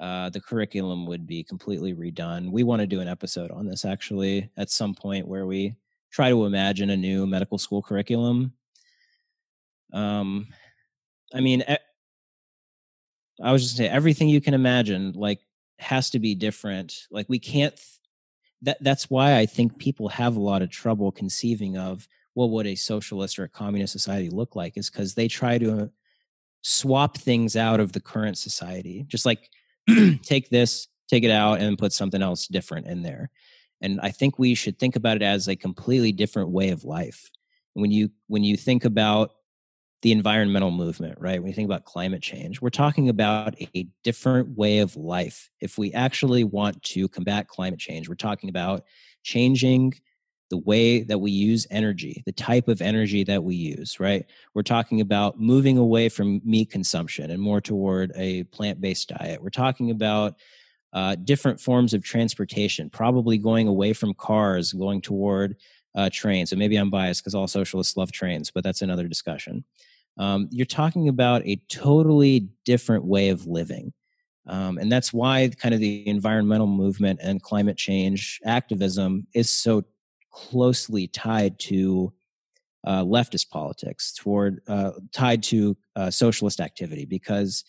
uh, 0.00 0.30
the 0.30 0.40
curriculum 0.40 1.06
would 1.06 1.26
be 1.26 1.44
completely 1.44 1.94
redone. 1.94 2.50
We 2.50 2.64
want 2.64 2.80
to 2.80 2.86
do 2.86 3.00
an 3.00 3.06
episode 3.06 3.52
on 3.52 3.66
this 3.66 3.84
actually 3.84 4.50
at 4.56 4.70
some 4.70 4.94
point 4.94 5.28
where 5.28 5.46
we 5.46 5.76
try 6.10 6.30
to 6.30 6.46
imagine 6.46 6.90
a 6.90 6.96
new 6.96 7.26
medical 7.28 7.58
school 7.58 7.82
curriculum. 7.82 8.54
Um, 9.92 10.48
I 11.32 11.40
mean, 11.40 11.62
I 13.42 13.52
was 13.52 13.62
just 13.62 13.76
saying 13.76 13.90
everything 13.92 14.28
you 14.28 14.40
can 14.40 14.54
imagine, 14.54 15.12
like, 15.12 15.40
has 15.80 16.10
to 16.10 16.18
be 16.18 16.34
different. 16.34 17.06
Like, 17.10 17.26
we 17.28 17.38
can't. 17.38 17.74
Th- 17.76 17.86
that 18.62 18.76
that's 18.82 19.08
why 19.08 19.38
I 19.38 19.46
think 19.46 19.78
people 19.78 20.08
have 20.10 20.36
a 20.36 20.40
lot 20.40 20.60
of 20.60 20.68
trouble 20.70 21.10
conceiving 21.10 21.78
of 21.78 22.06
what 22.34 22.50
would 22.50 22.66
a 22.66 22.74
socialist 22.74 23.38
or 23.38 23.44
a 23.44 23.48
communist 23.48 23.92
society 23.92 24.28
look 24.28 24.54
like, 24.54 24.76
is 24.76 24.90
because 24.90 25.14
they 25.14 25.28
try 25.28 25.58
to 25.58 25.90
swap 26.62 27.16
things 27.16 27.56
out 27.56 27.80
of 27.80 27.92
the 27.92 28.00
current 28.00 28.36
society, 28.36 29.04
just 29.08 29.24
like 29.24 29.50
take 30.22 30.50
this, 30.50 30.88
take 31.08 31.24
it 31.24 31.30
out, 31.30 31.60
and 31.60 31.78
put 31.78 31.92
something 31.92 32.22
else 32.22 32.46
different 32.46 32.86
in 32.86 33.02
there. 33.02 33.30
And 33.80 34.00
I 34.02 34.10
think 34.10 34.38
we 34.38 34.54
should 34.54 34.78
think 34.78 34.96
about 34.96 35.16
it 35.16 35.22
as 35.22 35.48
a 35.48 35.56
completely 35.56 36.12
different 36.12 36.50
way 36.50 36.70
of 36.70 36.84
life. 36.84 37.30
When 37.74 37.90
you 37.90 38.10
when 38.26 38.44
you 38.44 38.56
think 38.56 38.84
about 38.84 39.30
the 40.02 40.12
environmental 40.12 40.70
movement, 40.70 41.18
right? 41.20 41.40
When 41.40 41.48
you 41.48 41.54
think 41.54 41.66
about 41.66 41.84
climate 41.84 42.22
change, 42.22 42.60
we're 42.60 42.70
talking 42.70 43.08
about 43.08 43.54
a 43.74 43.86
different 44.02 44.56
way 44.56 44.78
of 44.78 44.96
life. 44.96 45.50
If 45.60 45.76
we 45.76 45.92
actually 45.92 46.44
want 46.44 46.82
to 46.84 47.08
combat 47.08 47.48
climate 47.48 47.78
change, 47.78 48.08
we're 48.08 48.14
talking 48.14 48.48
about 48.48 48.84
changing 49.22 49.94
the 50.48 50.58
way 50.58 51.02
that 51.02 51.18
we 51.18 51.30
use 51.30 51.66
energy, 51.70 52.22
the 52.26 52.32
type 52.32 52.66
of 52.66 52.82
energy 52.82 53.22
that 53.24 53.44
we 53.44 53.54
use, 53.54 54.00
right? 54.00 54.26
We're 54.54 54.62
talking 54.62 55.00
about 55.00 55.38
moving 55.38 55.78
away 55.78 56.08
from 56.08 56.40
meat 56.44 56.70
consumption 56.70 57.30
and 57.30 57.40
more 57.40 57.60
toward 57.60 58.12
a 58.16 58.44
plant 58.44 58.80
based 58.80 59.10
diet. 59.10 59.42
We're 59.42 59.50
talking 59.50 59.90
about 59.90 60.34
uh, 60.92 61.14
different 61.14 61.60
forms 61.60 61.94
of 61.94 62.02
transportation, 62.02 62.90
probably 62.90 63.38
going 63.38 63.68
away 63.68 63.92
from 63.92 64.12
cars, 64.14 64.72
going 64.72 65.00
toward 65.00 65.56
uh, 65.94 66.10
trains. 66.12 66.50
And 66.50 66.58
maybe 66.58 66.76
I'm 66.76 66.90
biased 66.90 67.22
because 67.22 67.34
all 67.34 67.46
socialists 67.46 67.96
love 67.96 68.10
trains, 68.10 68.50
but 68.50 68.64
that's 68.64 68.82
another 68.82 69.06
discussion. 69.06 69.64
Um, 70.18 70.48
you're 70.50 70.66
talking 70.66 71.08
about 71.08 71.46
a 71.46 71.56
totally 71.68 72.48
different 72.64 73.04
way 73.04 73.30
of 73.30 73.46
living. 73.46 73.92
Um, 74.46 74.78
and 74.78 74.90
that's 74.90 75.12
why 75.12 75.48
kind 75.58 75.74
of 75.74 75.80
the 75.80 76.06
environmental 76.08 76.66
movement 76.66 77.20
and 77.22 77.42
climate 77.42 77.76
change 77.76 78.40
activism 78.44 79.26
is 79.34 79.48
so 79.48 79.84
closely 80.32 81.06
tied 81.06 81.58
to 81.60 82.12
uh, 82.84 83.04
leftist 83.04 83.50
politics, 83.50 84.12
toward 84.12 84.62
uh, 84.66 84.92
tied 85.12 85.42
to 85.44 85.76
uh, 85.96 86.10
socialist 86.10 86.60
activity, 86.60 87.04
because 87.04 87.62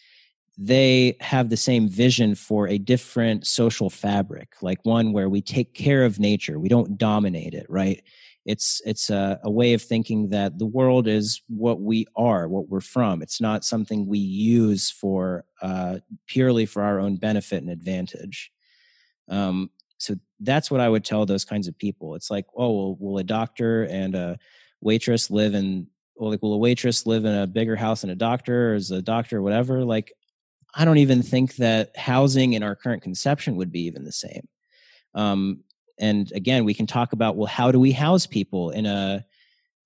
they 0.57 1.17
have 1.19 1.49
the 1.49 1.57
same 1.57 1.87
vision 1.87 2.35
for 2.35 2.67
a 2.67 2.77
different 2.77 3.47
social 3.47 3.89
fabric, 3.89 4.53
like 4.61 4.79
one 4.83 5.11
where 5.11 5.29
we 5.29 5.41
take 5.41 5.73
care 5.73 6.03
of 6.05 6.19
nature, 6.19 6.59
we 6.59 6.69
don't 6.69 6.97
dominate 6.97 7.53
it, 7.53 7.65
right? 7.69 8.03
It's 8.45 8.81
it's 8.85 9.09
a, 9.09 9.39
a 9.43 9.51
way 9.51 9.73
of 9.73 9.81
thinking 9.81 10.29
that 10.29 10.57
the 10.57 10.65
world 10.65 11.07
is 11.07 11.41
what 11.47 11.79
we 11.79 12.07
are, 12.15 12.47
what 12.47 12.69
we're 12.69 12.81
from. 12.81 13.21
It's 13.21 13.39
not 13.39 13.63
something 13.63 14.07
we 14.07 14.17
use 14.17 14.89
for 14.89 15.45
uh, 15.61 15.99
purely 16.25 16.65
for 16.65 16.81
our 16.81 16.99
own 16.99 17.17
benefit 17.17 17.61
and 17.61 17.69
advantage. 17.69 18.51
Um, 19.29 19.69
so 19.97 20.15
that's 20.39 20.71
what 20.71 20.81
I 20.81 20.89
would 20.89 21.05
tell 21.05 21.25
those 21.25 21.45
kinds 21.45 21.67
of 21.67 21.77
people. 21.77 22.15
It's 22.15 22.31
like, 22.31 22.45
oh, 22.57 22.71
well, 22.71 22.97
will 22.99 23.17
a 23.19 23.23
doctor 23.23 23.83
and 23.83 24.15
a 24.15 24.39
waitress 24.81 25.29
live 25.29 25.53
in, 25.53 25.85
well, 26.15 26.31
like, 26.31 26.41
will 26.41 26.55
a 26.55 26.57
waitress 26.57 27.05
live 27.05 27.23
in 27.25 27.35
a 27.35 27.45
bigger 27.45 27.75
house 27.75 28.01
than 28.01 28.09
a 28.09 28.15
doctor, 28.15 28.71
or 28.71 28.75
is 28.75 28.89
a 28.89 29.03
doctor, 29.03 29.43
whatever? 29.43 29.85
Like, 29.85 30.11
I 30.73 30.85
don't 30.85 30.97
even 30.97 31.21
think 31.21 31.57
that 31.57 31.95
housing 31.95 32.53
in 32.53 32.63
our 32.63 32.75
current 32.75 33.03
conception 33.03 33.57
would 33.57 33.71
be 33.71 33.81
even 33.81 34.03
the 34.03 34.11
same. 34.11 34.47
Um, 35.13 35.63
and 35.99 36.31
again, 36.33 36.65
we 36.65 36.73
can 36.73 36.87
talk 36.87 37.13
about 37.13 37.35
well, 37.35 37.47
how 37.47 37.71
do 37.71 37.79
we 37.79 37.91
house 37.91 38.25
people 38.25 38.71
in 38.71 38.85
a 38.85 39.25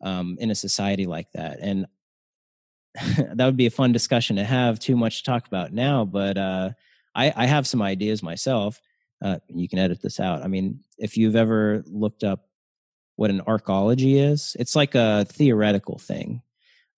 um, 0.01 0.37
in 0.39 0.51
a 0.51 0.55
society 0.55 1.05
like 1.05 1.31
that? 1.33 1.59
And 1.61 1.85
that 3.17 3.45
would 3.45 3.57
be 3.57 3.65
a 3.65 3.71
fun 3.71 3.91
discussion 3.91 4.35
to 4.37 4.43
have. 4.43 4.79
Too 4.79 4.95
much 4.95 5.19
to 5.19 5.23
talk 5.23 5.47
about 5.47 5.73
now, 5.73 6.05
but 6.05 6.37
uh, 6.37 6.71
I, 7.13 7.33
I 7.35 7.45
have 7.45 7.67
some 7.67 7.81
ideas 7.81 8.23
myself. 8.23 8.81
Uh, 9.23 9.37
you 9.47 9.67
can 9.67 9.79
edit 9.79 10.01
this 10.01 10.19
out. 10.19 10.43
I 10.43 10.47
mean, 10.47 10.81
if 10.97 11.17
you've 11.17 11.35
ever 11.35 11.83
looked 11.87 12.23
up 12.23 12.47
what 13.15 13.29
an 13.29 13.41
arcology 13.41 14.15
is, 14.15 14.55
it's 14.59 14.75
like 14.75 14.93
a 14.93 15.25
theoretical 15.25 15.97
thing. 15.97 16.41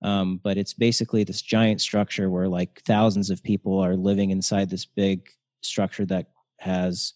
Um, 0.01 0.39
but 0.43 0.57
it's 0.57 0.73
basically 0.73 1.23
this 1.23 1.41
giant 1.41 1.81
structure 1.81 2.29
where 2.29 2.47
like 2.47 2.81
thousands 2.85 3.29
of 3.29 3.43
people 3.43 3.79
are 3.79 3.95
living 3.95 4.29
inside 4.29 4.69
this 4.69 4.85
big 4.85 5.29
structure 5.61 6.05
that 6.05 6.27
has 6.59 7.13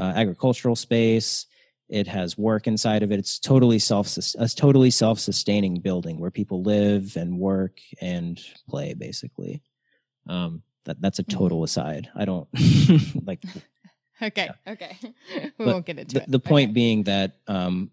uh, 0.00 0.12
agricultural 0.16 0.76
space. 0.76 1.46
It 1.88 2.06
has 2.06 2.38
work 2.38 2.66
inside 2.66 3.02
of 3.02 3.12
it. 3.12 3.18
It's 3.18 3.38
totally 3.38 3.78
self 3.78 4.16
a 4.38 4.48
totally 4.48 4.90
self 4.90 5.18
sustaining 5.18 5.80
building 5.80 6.18
where 6.18 6.30
people 6.30 6.62
live 6.62 7.16
and 7.16 7.38
work 7.38 7.80
and 8.00 8.40
play. 8.68 8.94
Basically, 8.94 9.62
um, 10.28 10.62
that 10.84 11.00
that's 11.00 11.18
a 11.18 11.24
mm-hmm. 11.24 11.38
total 11.38 11.64
aside. 11.64 12.08
I 12.14 12.24
don't 12.24 12.48
like. 13.26 13.40
okay, 14.22 14.50
yeah. 14.66 14.72
okay, 14.72 14.96
we 15.34 15.50
but 15.58 15.66
won't 15.66 15.86
get 15.86 15.98
into 15.98 16.14
the, 16.14 16.22
it. 16.22 16.30
The 16.30 16.38
point 16.38 16.68
okay. 16.68 16.74
being 16.74 17.02
that 17.04 17.38
um, 17.48 17.90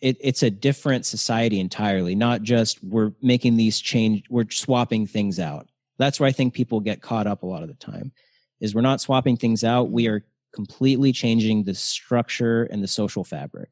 it, 0.00 0.16
it's 0.20 0.42
a 0.42 0.50
different 0.50 1.06
society 1.06 1.60
entirely. 1.60 2.14
Not 2.14 2.42
just 2.42 2.82
we're 2.82 3.12
making 3.22 3.56
these 3.56 3.78
change, 3.78 4.24
we're 4.28 4.50
swapping 4.50 5.06
things 5.06 5.38
out. 5.38 5.68
That's 5.96 6.18
where 6.18 6.28
I 6.28 6.32
think 6.32 6.54
people 6.54 6.80
get 6.80 7.02
caught 7.02 7.26
up 7.26 7.44
a 7.44 7.46
lot 7.46 7.62
of 7.62 7.68
the 7.68 7.74
time. 7.74 8.12
Is 8.60 8.74
we're 8.74 8.80
not 8.80 9.00
swapping 9.00 9.36
things 9.36 9.62
out. 9.62 9.90
We 9.90 10.08
are 10.08 10.24
completely 10.54 11.12
changing 11.12 11.64
the 11.64 11.74
structure 11.74 12.64
and 12.64 12.82
the 12.82 12.88
social 12.88 13.24
fabric. 13.24 13.70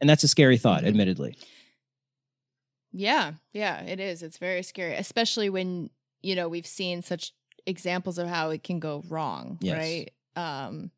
And 0.00 0.08
that's 0.08 0.24
a 0.24 0.28
scary 0.28 0.58
thought, 0.58 0.80
mm-hmm. 0.80 0.88
admittedly. 0.88 1.36
Yeah, 2.92 3.32
yeah, 3.52 3.82
it 3.82 4.00
is. 4.00 4.22
It's 4.22 4.38
very 4.38 4.62
scary, 4.62 4.94
especially 4.94 5.50
when, 5.50 5.90
you 6.22 6.34
know, 6.34 6.48
we've 6.48 6.66
seen 6.66 7.02
such 7.02 7.32
examples 7.66 8.18
of 8.18 8.28
how 8.28 8.50
it 8.50 8.62
can 8.64 8.80
go 8.80 9.02
wrong, 9.08 9.58
yes. 9.60 9.76
right? 9.76 10.10
Um 10.36 10.90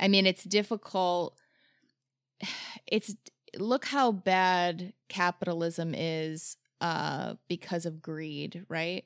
I 0.00 0.08
mean, 0.08 0.26
it's 0.26 0.44
difficult 0.44 1.36
it's 2.86 3.14
look 3.58 3.84
how 3.84 4.12
bad 4.12 4.92
capitalism 5.08 5.94
is 5.94 6.56
uh 6.80 7.34
because 7.48 7.84
of 7.84 8.00
greed, 8.00 8.64
right? 8.68 9.04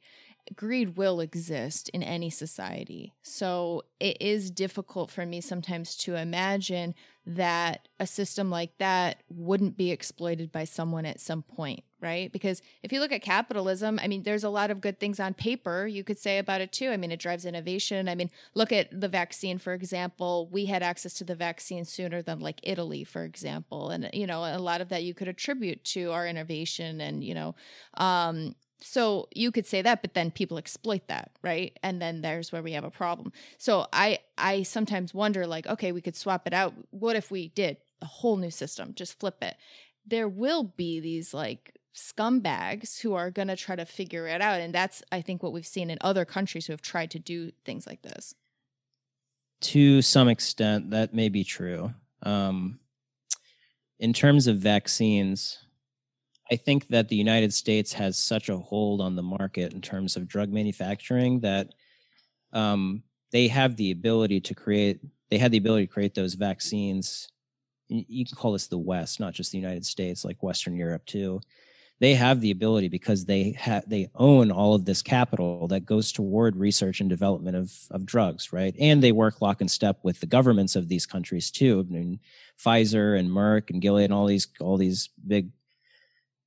Greed 0.57 0.97
will 0.97 1.21
exist 1.21 1.89
in 1.91 2.03
any 2.03 2.31
society. 2.31 3.15
So 3.23 3.83
it 4.01 4.17
is 4.21 4.51
difficult 4.51 5.11
for 5.11 5.25
me 5.25 5.41
sometimes 5.41 5.97
to 5.99 6.17
imagine 6.17 6.95
that 7.25 7.87
a 8.01 8.07
system 8.07 8.51
like 8.51 8.77
that 8.79 9.23
wouldn't 9.29 9.77
be 9.77 9.93
exploited 9.93 10.51
by 10.51 10.65
someone 10.65 11.07
at 11.07 11.21
some 11.21 11.43
point, 11.43 11.85
right? 12.01 12.33
Because 12.33 12.61
if 12.83 12.93
you 12.93 12.99
look 12.99 13.13
at 13.13 13.23
capitalism, 13.23 14.01
I 14.03 14.09
mean, 14.09 14.25
there's 14.25 14.43
a 14.43 14.51
lot 14.51 14.73
of 14.73 14.81
good 14.81 14.99
things 14.99 15.21
on 15.21 15.35
paper 15.35 15.87
you 15.87 16.03
could 16.03 16.19
say 16.19 16.39
about 16.39 16.61
it 16.61 16.73
too. 16.73 16.91
I 16.91 16.97
mean, 16.97 17.13
it 17.13 17.21
drives 17.21 17.47
innovation. 17.47 18.09
I 18.09 18.17
mean, 18.17 18.31
look 18.55 18.73
at 18.73 18.89
the 19.01 19.09
vaccine, 19.09 19.59
for 19.59 19.73
example. 19.73 20.49
We 20.51 20.67
had 20.67 20.83
access 20.83 21.15
to 21.15 21.25
the 21.25 21.37
vaccine 21.37 21.85
sooner 21.85 22.23
than 22.23 22.41
like 22.41 22.59
Italy, 22.65 23.05
for 23.05 23.23
example. 23.23 23.91
And, 23.91 24.11
you 24.13 24.27
know, 24.27 24.41
a 24.41 24.59
lot 24.59 24.81
of 24.81 24.89
that 24.89 25.05
you 25.05 25.15
could 25.15 25.29
attribute 25.29 25.85
to 25.85 26.11
our 26.11 26.27
innovation 26.27 27.01
and, 27.01 27.23
you 27.23 27.35
know, 27.35 27.55
um, 27.95 28.57
so 28.83 29.29
you 29.35 29.51
could 29.53 29.67
say 29.67 29.81
that 29.83 30.03
but 30.03 30.15
then 30.15 30.31
people 30.31 30.59
exploit 30.59 31.07
that 31.09 31.31
right? 31.43 31.79
And 31.83 32.01
then 32.01 32.21
there's 32.21 32.53
where 32.53 32.63
we 32.63 32.73
have 32.73 32.85
a 32.85 32.91
problem. 32.91 33.33
So 33.59 33.87
i 33.93 34.19
i 34.37 34.63
sometimes 34.63 35.15
wonder 35.15 35.47
like 35.47 35.67
okay 35.67 35.93
we 35.93 36.01
could 36.01 36.17
swap 36.17 36.47
it 36.47 36.53
out. 36.53 36.75
What 36.91 37.17
if 37.17 37.31
we 37.31 37.49
did 37.49 37.79
a 38.01 38.07
whole 38.07 38.37
new 38.37 38.51
system? 38.51 38.95
Just 38.95 39.19
flip 39.19 39.43
it. 39.43 39.57
There 40.07 40.29
will 40.29 40.65
be 40.65 41.01
these 41.01 41.33
like 41.33 41.79
scumbags 41.95 43.01
who 43.01 43.15
are 43.15 43.31
going 43.31 43.49
to 43.49 43.57
try 43.57 43.77
to 43.77 43.85
figure 43.85 44.27
it 44.27 44.41
out 44.41 44.61
and 44.61 44.75
that's 44.75 45.03
i 45.13 45.21
think 45.21 45.43
what 45.43 45.53
we've 45.53 45.67
seen 45.67 45.91
in 45.91 45.99
other 46.01 46.25
countries 46.25 46.67
who 46.67 46.73
have 46.73 46.81
tried 46.81 47.11
to 47.11 47.19
do 47.19 47.53
things 47.65 47.87
like 47.87 48.03
this. 48.03 48.35
To 49.61 50.03
some 50.03 50.29
extent 50.29 50.91
that 50.91 51.15
may 51.15 51.29
be 51.29 51.45
true. 51.45 51.93
Um 52.23 52.79
in 53.99 54.13
terms 54.13 54.49
of 54.49 54.57
vaccines 54.57 55.59
I 56.51 56.57
think 56.57 56.89
that 56.89 57.09
the 57.09 57.17
United 57.17 57.53
States 57.53 57.93
has 57.93 58.19
such 58.19 58.49
a 58.49 58.59
hold 58.59 59.01
on 59.01 59.17
the 59.17 59.23
market 59.23 59.73
in 59.73 59.81
terms 59.81 60.17
of 60.17 60.29
drug 60.29 60.53
manufacturing 60.53 61.41
that 61.41 61.69
um, 62.53 63.03
they 63.31 63.49
have 63.49 63.77
the 63.77 63.91
ability 63.91 64.41
to 64.41 64.55
create. 64.55 65.01
They 65.31 65.39
had 65.39 65.51
the 65.51 65.59
ability 65.59 65.87
to 65.87 65.93
create 65.93 66.15
those 66.15 66.35
vaccines. 66.35 67.29
You 67.89 68.25
can 68.25 68.37
call 68.37 68.53
this 68.53 68.67
the 68.67 68.79
West, 68.79 69.21
not 69.21 69.35
just 69.35 69.53
the 69.53 69.59
United 69.59 69.87
States, 69.87 70.25
like 70.25 70.43
Western 70.43 70.77
Europe 70.77 71.07
too. 71.07 71.41
They 72.01 72.15
have 72.15 72.41
the 72.41 72.51
ability 72.51 72.89
because 72.89 73.25
they 73.25 73.53
have 73.53 73.89
they 73.89 74.11
own 74.17 74.51
all 74.51 74.75
of 74.75 74.85
this 74.85 75.03
capital 75.03 75.69
that 75.69 75.87
goes 75.87 76.11
toward 76.11 76.57
research 76.57 77.01
and 77.01 77.09
development 77.09 77.57
of 77.57 77.73
of 77.93 78.05
drugs, 78.05 78.53
right? 78.53 78.75
And 78.79 79.03
they 79.03 79.13
work 79.13 79.41
lock 79.41 79.61
and 79.61 79.71
step 79.71 80.01
with 80.03 80.19
the 80.19 80.27
governments 80.27 80.75
of 80.75 80.89
these 80.89 81.07
countries 81.07 81.51
too. 81.51 81.87
I 81.89 81.93
mean, 81.93 82.21
Pfizer 82.59 83.19
and 83.19 83.31
Merck 83.31 83.71
and 83.71 83.81
Gilead 83.81 84.07
and 84.07 84.13
all 84.13 84.27
these 84.27 84.49
all 84.61 84.77
these 84.77 85.11
big 85.27 85.51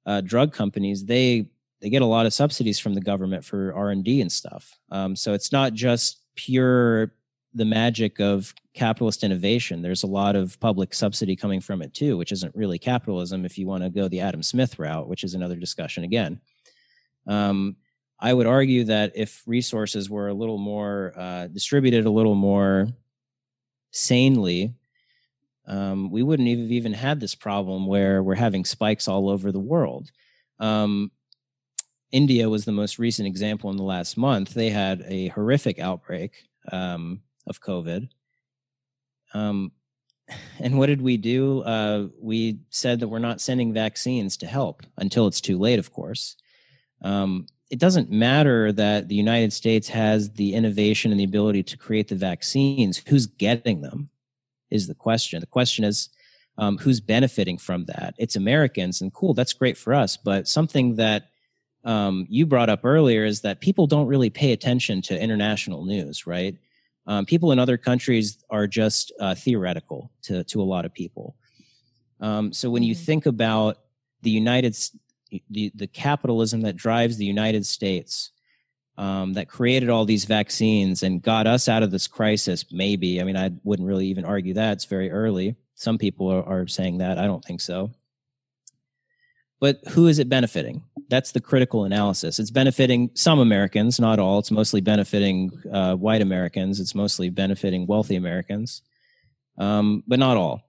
uh, 0.05 0.21
drug 0.21 0.53
companies, 0.53 1.05
they 1.05 1.47
they 1.81 1.89
get 1.89 2.01
a 2.01 2.05
lot 2.05 2.25
of 2.25 2.33
subsidies 2.33 2.79
from 2.79 2.93
the 2.93 3.01
government 3.01 3.43
for 3.43 3.73
R 3.73 3.89
and 3.91 4.03
D 4.03 4.21
and 4.21 4.31
stuff. 4.31 4.77
Um, 4.91 5.15
so 5.15 5.33
it's 5.33 5.51
not 5.51 5.73
just 5.73 6.21
pure 6.35 7.13
the 7.53 7.65
magic 7.65 8.19
of 8.19 8.53
capitalist 8.73 9.23
innovation. 9.23 9.81
There's 9.81 10.03
a 10.03 10.07
lot 10.07 10.35
of 10.35 10.59
public 10.59 10.93
subsidy 10.93 11.35
coming 11.35 11.61
from 11.61 11.81
it 11.81 11.93
too, 11.93 12.17
which 12.17 12.31
isn't 12.33 12.55
really 12.55 12.77
capitalism 12.77 13.45
if 13.45 13.57
you 13.57 13.65
want 13.65 13.83
to 13.83 13.89
go 13.89 14.07
the 14.07 14.19
Adam 14.19 14.43
Smith 14.43 14.77
route, 14.77 15.07
which 15.07 15.23
is 15.23 15.33
another 15.33 15.55
discussion 15.55 16.03
again. 16.03 16.41
Um, 17.27 17.77
I 18.19 18.33
would 18.33 18.47
argue 18.47 18.83
that 18.85 19.13
if 19.15 19.43
resources 19.45 20.09
were 20.09 20.27
a 20.27 20.33
little 20.33 20.57
more 20.57 21.13
uh, 21.15 21.47
distributed, 21.47 22.05
a 22.05 22.11
little 22.11 22.35
more 22.35 22.87
sanely, 23.91 24.73
um, 25.67 26.11
we 26.11 26.23
wouldn't 26.23 26.47
have 26.47 26.71
even 26.71 26.93
had 26.93 27.19
this 27.19 27.35
problem 27.35 27.87
where 27.87 28.21
we're 28.21 28.35
having 28.35 28.65
spikes 28.65 29.07
all 29.07 29.29
over 29.29 29.51
the 29.51 29.59
world. 29.59 30.11
Um, 30.59 31.11
India 32.11 32.49
was 32.49 32.65
the 32.65 32.71
most 32.71 32.99
recent 32.99 33.27
example 33.27 33.69
in 33.69 33.77
the 33.77 33.83
last 33.83 34.17
month. 34.17 34.53
They 34.53 34.69
had 34.69 35.03
a 35.07 35.29
horrific 35.29 35.79
outbreak 35.79 36.33
um, 36.71 37.21
of 37.47 37.61
COVID. 37.61 38.09
Um, 39.33 39.71
and 40.59 40.77
what 40.77 40.87
did 40.87 41.01
we 41.01 41.17
do? 41.17 41.61
Uh, 41.61 42.07
we 42.21 42.59
said 42.69 42.99
that 42.99 43.07
we're 43.07 43.19
not 43.19 43.41
sending 43.41 43.73
vaccines 43.73 44.37
to 44.37 44.47
help 44.47 44.83
until 44.97 45.27
it's 45.27 45.41
too 45.41 45.57
late, 45.57 45.79
of 45.79 45.91
course. 45.91 46.35
Um, 47.01 47.47
it 47.69 47.79
doesn't 47.79 48.11
matter 48.11 48.71
that 48.71 49.07
the 49.07 49.15
United 49.15 49.51
States 49.51 49.87
has 49.89 50.31
the 50.31 50.53
innovation 50.53 51.11
and 51.11 51.19
the 51.19 51.25
ability 51.25 51.63
to 51.63 51.77
create 51.77 52.07
the 52.07 52.15
vaccines. 52.15 53.01
Who's 53.07 53.25
getting 53.25 53.81
them? 53.81 54.09
Is 54.75 54.87
the 54.87 54.93
question. 54.95 55.39
The 55.39 55.47
question 55.47 55.83
is, 55.85 56.09
um, 56.57 56.77
who's 56.77 56.99
benefiting 57.01 57.57
from 57.57 57.85
that? 57.85 58.13
It's 58.17 58.35
Americans, 58.35 59.01
and 59.01 59.13
cool, 59.13 59.33
that's 59.33 59.53
great 59.53 59.77
for 59.77 59.93
us. 59.93 60.17
But 60.17 60.47
something 60.47 60.95
that 60.95 61.29
um, 61.83 62.25
you 62.29 62.45
brought 62.45 62.69
up 62.69 62.81
earlier 62.83 63.25
is 63.25 63.41
that 63.41 63.59
people 63.61 63.87
don't 63.87 64.07
really 64.07 64.29
pay 64.29 64.51
attention 64.53 65.01
to 65.03 65.19
international 65.19 65.85
news, 65.85 66.25
right? 66.25 66.55
Um, 67.07 67.25
people 67.25 67.51
in 67.51 67.59
other 67.59 67.77
countries 67.77 68.43
are 68.49 68.67
just 68.67 69.11
uh, 69.19 69.35
theoretical 69.35 70.11
to 70.23 70.43
to 70.45 70.61
a 70.61 70.63
lot 70.73 70.85
of 70.85 70.93
people. 70.93 71.35
Um, 72.19 72.53
so 72.53 72.69
when 72.69 72.83
you 72.83 72.95
Mhm. 72.95 73.05
think 73.05 73.25
about 73.25 73.77
the 74.21 74.31
United, 74.31 74.75
the 75.49 75.71
the 75.75 75.87
capitalism 75.87 76.61
that 76.61 76.75
drives 76.75 77.17
the 77.17 77.25
United 77.25 77.65
States, 77.65 78.31
um, 78.97 79.33
that 79.33 79.49
created 79.49 79.89
all 79.89 80.05
these 80.05 80.25
vaccines 80.25 81.03
and 81.03 81.21
got 81.21 81.47
us 81.47 81.67
out 81.67 81.83
of 81.83 81.91
this 81.91 82.07
crisis, 82.07 82.65
maybe. 82.71 83.19
I 83.19 83.23
mean, 83.23 83.37
I 83.37 83.51
wouldn't 83.63 83.87
really 83.87 84.07
even 84.07 84.25
argue 84.25 84.53
that 84.53 84.73
it's 84.73 84.85
very 84.85 85.11
early. 85.11 85.55
Some 85.75 85.97
people 85.97 86.29
are, 86.31 86.43
are 86.43 86.67
saying 86.67 86.99
that. 86.99 87.17
I 87.17 87.25
don't 87.25 87.43
think 87.43 87.61
so. 87.61 87.91
But 89.59 89.79
who 89.89 90.07
is 90.07 90.19
it 90.19 90.29
benefiting? 90.29 90.83
That's 91.09 91.31
the 91.31 91.41
critical 91.41 91.85
analysis. 91.85 92.39
It's 92.39 92.51
benefiting 92.51 93.09
some 93.13 93.39
Americans, 93.39 93.99
not 93.99 94.19
all. 94.19 94.39
It's 94.39 94.51
mostly 94.51 94.81
benefiting 94.81 95.51
uh, 95.71 95.95
white 95.95 96.21
Americans. 96.21 96.79
It's 96.79 96.95
mostly 96.95 97.29
benefiting 97.29 97.87
wealthy 97.87 98.15
Americans, 98.15 98.81
um, 99.57 100.03
but 100.07 100.19
not 100.19 100.37
all. 100.37 100.61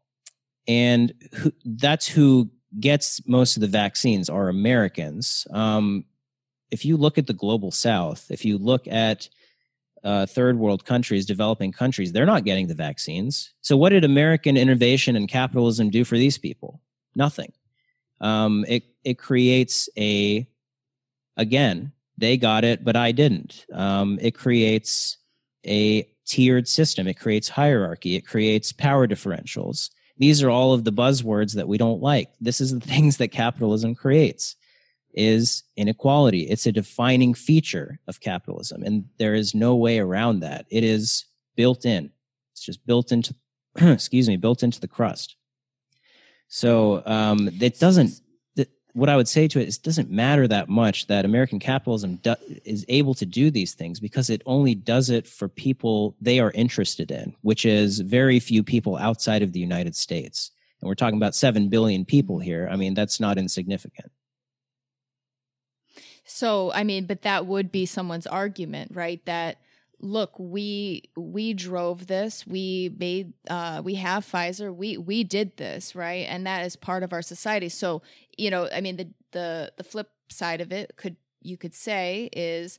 And 0.69 1.13
who, 1.35 1.53
that's 1.65 2.07
who 2.07 2.51
gets 2.79 3.27
most 3.27 3.57
of 3.57 3.61
the 3.61 3.67
vaccines 3.67 4.29
are 4.29 4.49
Americans. 4.49 5.47
Um, 5.51 6.05
if 6.71 6.85
you 6.85 6.97
look 6.97 7.19
at 7.19 7.27
the 7.27 7.33
global 7.33 7.71
South, 7.71 8.31
if 8.31 8.45
you 8.45 8.59
look 8.59 8.87
at 8.89 9.29
uh, 10.05 10.27
third 10.27 10.59
world 10.59 10.85
countries, 10.85 11.27
developing 11.27 11.73
countries, 11.73 12.13
they're 12.13 12.27
not 12.27 12.45
getting 12.45 12.67
the 12.67 12.75
vaccines. 12.75 13.53
So, 13.61 13.77
what 13.77 13.91
did 13.91 14.05
American 14.05 14.57
innovation 14.57 15.17
and 15.17 15.29
capitalism 15.29 15.91
do 15.91 16.05
for 16.05 16.17
these 16.17 16.39
people? 16.39 16.81
Nothing. 17.15 17.53
Um, 18.21 18.65
it 18.69 18.85
it 19.05 19.19
creates 19.19 19.89
a 19.97 20.47
again 21.37 21.93
they 22.19 22.37
got 22.37 22.65
it, 22.65 22.85
but 22.85 22.97
I 22.97 23.13
didn't. 23.13 23.67
Um, 23.73 24.19
it 24.23 24.33
creates 24.33 25.19
a 25.67 26.09
tiered 26.25 26.67
system. 26.67 27.07
It 27.07 27.19
creates 27.19 27.49
hierarchy. 27.49 28.17
It 28.17 28.27
creates 28.27 28.73
power 28.73 29.07
differentials. 29.07 29.91
These 30.17 30.43
are 30.43 30.51
all 30.51 30.73
of 30.73 30.85
the 30.85 30.93
buzzwords 30.93 31.55
that 31.55 31.69
we 31.69 31.77
don't 31.77 32.01
like. 32.01 32.31
This 32.41 32.61
is 32.61 32.73
the 32.73 32.81
things 32.87 33.19
that 33.19 33.29
capitalism 33.29 33.95
creates 33.95 34.57
is 35.17 35.65
inequality. 35.77 36.43
It's 36.43 36.67
a 36.67 36.73
defining 36.73 37.35
feature 37.35 37.99
of 38.07 38.21
capitalism, 38.21 38.83
and 38.83 39.07
there 39.19 39.35
is 39.35 39.55
no 39.55 39.75
way 39.75 39.99
around 39.99 40.41
that. 40.41 40.67
It 40.71 40.85
is 40.85 41.25
built 41.57 41.85
in. 41.85 42.11
It's 42.53 42.63
just 42.63 42.87
built 42.87 43.11
into, 43.11 43.35
excuse 43.77 44.29
me, 44.29 44.37
built 44.37 44.63
into 44.63 44.81
the 44.81 44.89
crust. 44.89 45.37
So 46.49 47.03
um, 47.07 47.49
it 47.61 47.81
doesn't. 47.81 48.21
What 48.93 49.11
I 49.11 49.17
would 49.17 49.29
say 49.29 49.47
to 49.49 49.61
it 49.61 49.69
is, 49.69 49.77
it 49.77 49.83
doesn't 49.83 50.11
matter 50.11 50.49
that 50.49 50.71
much 50.71 51.07
that 51.09 51.27
American 51.27 51.59
capitalism 51.59 52.17
do, 52.17 52.35
is 52.65 52.83
able 52.89 53.13
to 53.17 53.27
do 53.27 53.51
these 53.51 53.75
things 53.75 54.01
because 54.01 54.31
it 54.31 54.41
only 54.47 54.75
does 54.75 55.11
it 55.11 55.27
for 55.27 55.49
people 55.49 56.17
they 56.19 56.41
are 56.41 56.51
interested 56.53 57.11
in, 57.11 57.37
which 57.43 57.67
is 57.67 58.01
very 58.01 58.41
few 58.41 58.63
people 58.63 58.97
outside 58.97 59.43
of 59.43 59.53
the 59.53 59.61
United 59.61 59.95
States. 59.95 60.51
And 60.81 60.89
we're 60.89 60.95
talking 60.95 61.19
about 61.19 61.35
seven 61.35 61.69
billion 61.69 62.07
people 62.07 62.39
here. 62.39 62.71
I 62.73 62.77
mean, 62.77 62.95
that's 62.95 63.21
not 63.21 63.37
insignificant. 63.37 64.11
So, 66.27 66.73
I 66.73 66.83
mean, 66.85 67.07
but 67.07 67.23
that 67.23 67.47
would 67.47 67.71
be 67.73 67.87
someone's 67.87 68.27
argument, 68.27 68.91
right? 68.95 69.25
That 69.27 69.59
look, 70.01 70.39
we 70.39 71.05
we 71.17 71.55
drove 71.55 72.07
this, 72.09 72.47
we 72.47 72.95
made 72.99 73.33
uh 73.49 73.81
we 73.85 73.95
have 73.95 74.25
Pfizer, 74.27 74.75
we 74.75 74.97
we 74.99 75.25
did 75.25 75.57
this, 75.57 75.95
right? 75.95 76.27
And 76.29 76.47
that 76.47 76.67
is 76.67 76.77
part 76.77 77.03
of 77.03 77.13
our 77.13 77.23
society. 77.23 77.69
So, 77.69 78.03
you 78.37 78.51
know, 78.51 78.69
I 78.75 78.81
mean 78.81 78.97
the 78.97 79.09
the 79.33 79.73
the 79.77 79.85
flip 79.85 80.11
side 80.29 80.61
of 80.61 80.73
it 80.73 80.93
could 80.97 81.17
you 81.43 81.57
could 81.57 81.75
say 81.75 82.29
is 82.33 82.79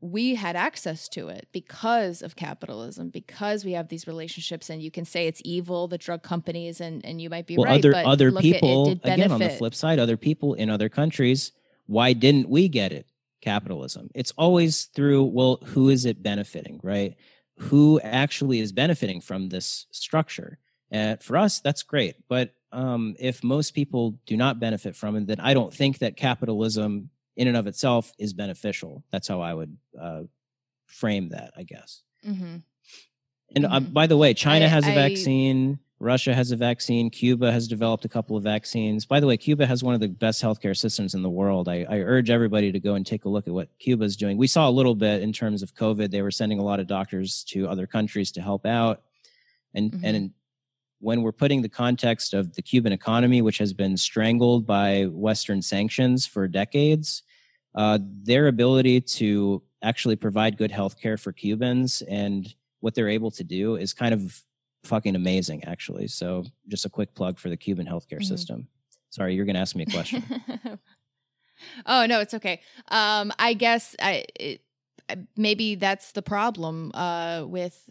we 0.00 0.34
had 0.34 0.56
access 0.56 1.08
to 1.10 1.28
it 1.28 1.46
because 1.52 2.22
of 2.22 2.34
capitalism 2.34 3.10
because 3.10 3.64
we 3.64 3.72
have 3.72 3.88
these 3.88 4.06
relationships 4.06 4.70
and 4.70 4.82
you 4.82 4.90
can 4.90 5.04
say 5.04 5.26
it's 5.26 5.42
evil 5.44 5.86
the 5.88 5.98
drug 5.98 6.22
companies 6.22 6.80
and 6.80 7.04
and 7.04 7.20
you 7.20 7.30
might 7.30 7.46
be 7.46 7.56
well, 7.56 7.66
right 7.66 7.78
other 7.78 7.92
but 7.92 8.06
other 8.06 8.32
look, 8.32 8.44
it- 8.44 8.54
it 8.54 8.60
people 8.60 8.90
again 9.04 9.30
on 9.30 9.38
the 9.40 9.50
flip 9.50 9.74
side, 9.74 9.98
other 10.00 10.16
people 10.16 10.54
in 10.54 10.68
other 10.70 10.88
countries. 10.88 11.52
Why 11.90 12.12
didn't 12.12 12.48
we 12.48 12.68
get 12.68 12.92
it? 12.92 13.06
Capitalism. 13.42 14.10
It's 14.14 14.32
always 14.38 14.84
through. 14.84 15.24
Well, 15.24 15.58
who 15.64 15.88
is 15.88 16.04
it 16.04 16.22
benefiting? 16.22 16.78
Right? 16.84 17.16
Who 17.58 17.98
actually 18.00 18.60
is 18.60 18.70
benefiting 18.70 19.20
from 19.20 19.48
this 19.48 19.86
structure? 19.90 20.58
And 20.92 21.20
for 21.20 21.36
us, 21.36 21.58
that's 21.58 21.82
great. 21.82 22.14
But 22.28 22.54
um, 22.70 23.16
if 23.18 23.42
most 23.42 23.72
people 23.74 24.20
do 24.24 24.36
not 24.36 24.60
benefit 24.60 24.94
from 24.94 25.16
it, 25.16 25.26
then 25.26 25.40
I 25.40 25.52
don't 25.52 25.74
think 25.74 25.98
that 25.98 26.16
capitalism 26.16 27.10
in 27.36 27.48
and 27.48 27.56
of 27.56 27.66
itself 27.66 28.12
is 28.18 28.32
beneficial. 28.34 29.02
That's 29.10 29.26
how 29.26 29.40
I 29.40 29.52
would 29.54 29.76
uh, 30.00 30.22
frame 30.86 31.30
that, 31.30 31.52
I 31.56 31.64
guess. 31.64 32.02
Mhm. 32.24 32.62
And 33.56 33.66
uh, 33.66 33.80
Mhm. 33.80 33.92
by 33.92 34.06
the 34.06 34.16
way, 34.16 34.32
China 34.34 34.66
I- 34.66 34.68
has 34.68 34.84
a 34.86 34.92
I- 34.92 34.94
vaccine. 34.94 35.80
Russia 36.00 36.34
has 36.34 36.50
a 36.50 36.56
vaccine. 36.56 37.10
Cuba 37.10 37.52
has 37.52 37.68
developed 37.68 38.06
a 38.06 38.08
couple 38.08 38.34
of 38.34 38.42
vaccines. 38.42 39.04
By 39.04 39.20
the 39.20 39.26
way, 39.26 39.36
Cuba 39.36 39.66
has 39.66 39.84
one 39.84 39.94
of 39.94 40.00
the 40.00 40.08
best 40.08 40.42
healthcare 40.42 40.76
systems 40.76 41.14
in 41.14 41.22
the 41.22 41.28
world. 41.28 41.68
I, 41.68 41.84
I 41.88 41.98
urge 41.98 42.30
everybody 42.30 42.72
to 42.72 42.80
go 42.80 42.94
and 42.94 43.06
take 43.06 43.26
a 43.26 43.28
look 43.28 43.46
at 43.46 43.52
what 43.52 43.68
Cuba 43.78 44.04
is 44.04 44.16
doing. 44.16 44.38
We 44.38 44.46
saw 44.46 44.66
a 44.66 44.70
little 44.72 44.94
bit 44.94 45.22
in 45.22 45.30
terms 45.30 45.62
of 45.62 45.74
COVID. 45.74 46.10
They 46.10 46.22
were 46.22 46.30
sending 46.30 46.58
a 46.58 46.64
lot 46.64 46.80
of 46.80 46.86
doctors 46.86 47.44
to 47.50 47.68
other 47.68 47.86
countries 47.86 48.32
to 48.32 48.40
help 48.40 48.64
out. 48.64 49.02
And 49.74 49.92
Mhm. 49.92 50.00
and 50.02 50.30
when 51.00 51.22
we're 51.22 51.32
putting 51.32 51.62
the 51.62 51.68
context 51.68 52.34
of 52.34 52.54
the 52.54 52.62
Cuban 52.62 52.92
economy, 52.92 53.42
which 53.42 53.58
has 53.58 53.72
been 53.72 53.96
strangled 53.96 54.66
by 54.66 55.04
Western 55.04 55.62
sanctions 55.62 56.26
for 56.26 56.48
decades, 56.48 57.22
uh, 57.74 57.98
their 58.22 58.48
ability 58.48 59.00
to 59.00 59.62
actually 59.82 60.16
provide 60.16 60.56
good 60.58 60.70
healthcare 60.70 61.18
for 61.18 61.32
Cubans 61.32 62.02
and 62.02 62.54
what 62.80 62.94
they're 62.94 63.08
able 63.08 63.30
to 63.30 63.44
do 63.44 63.76
is 63.76 63.92
kind 63.92 64.12
of 64.14 64.42
fucking 64.84 65.14
amazing, 65.16 65.64
actually. 65.64 66.08
So, 66.08 66.44
just 66.68 66.84
a 66.84 66.88
quick 66.90 67.14
plug 67.14 67.38
for 67.38 67.48
the 67.48 67.56
Cuban 67.56 67.86
healthcare 67.86 68.18
Mhm. 68.20 68.24
system. 68.24 68.68
Sorry, 69.10 69.34
you're 69.34 69.44
going 69.44 69.54
to 69.54 69.60
ask 69.60 69.74
me 69.76 69.82
a 69.82 69.90
question. 69.90 70.22
oh 71.86 72.06
no, 72.06 72.20
it's 72.20 72.34
okay. 72.34 72.60
Um, 72.88 73.32
I 73.38 73.54
guess 73.54 73.96
I 74.00 74.24
it, 74.38 74.62
I- 75.08 75.26
maybe 75.36 75.74
that's 75.74 76.12
the 76.12 76.22
problem 76.22 76.92
uh, 76.94 77.44
with. 77.46 77.88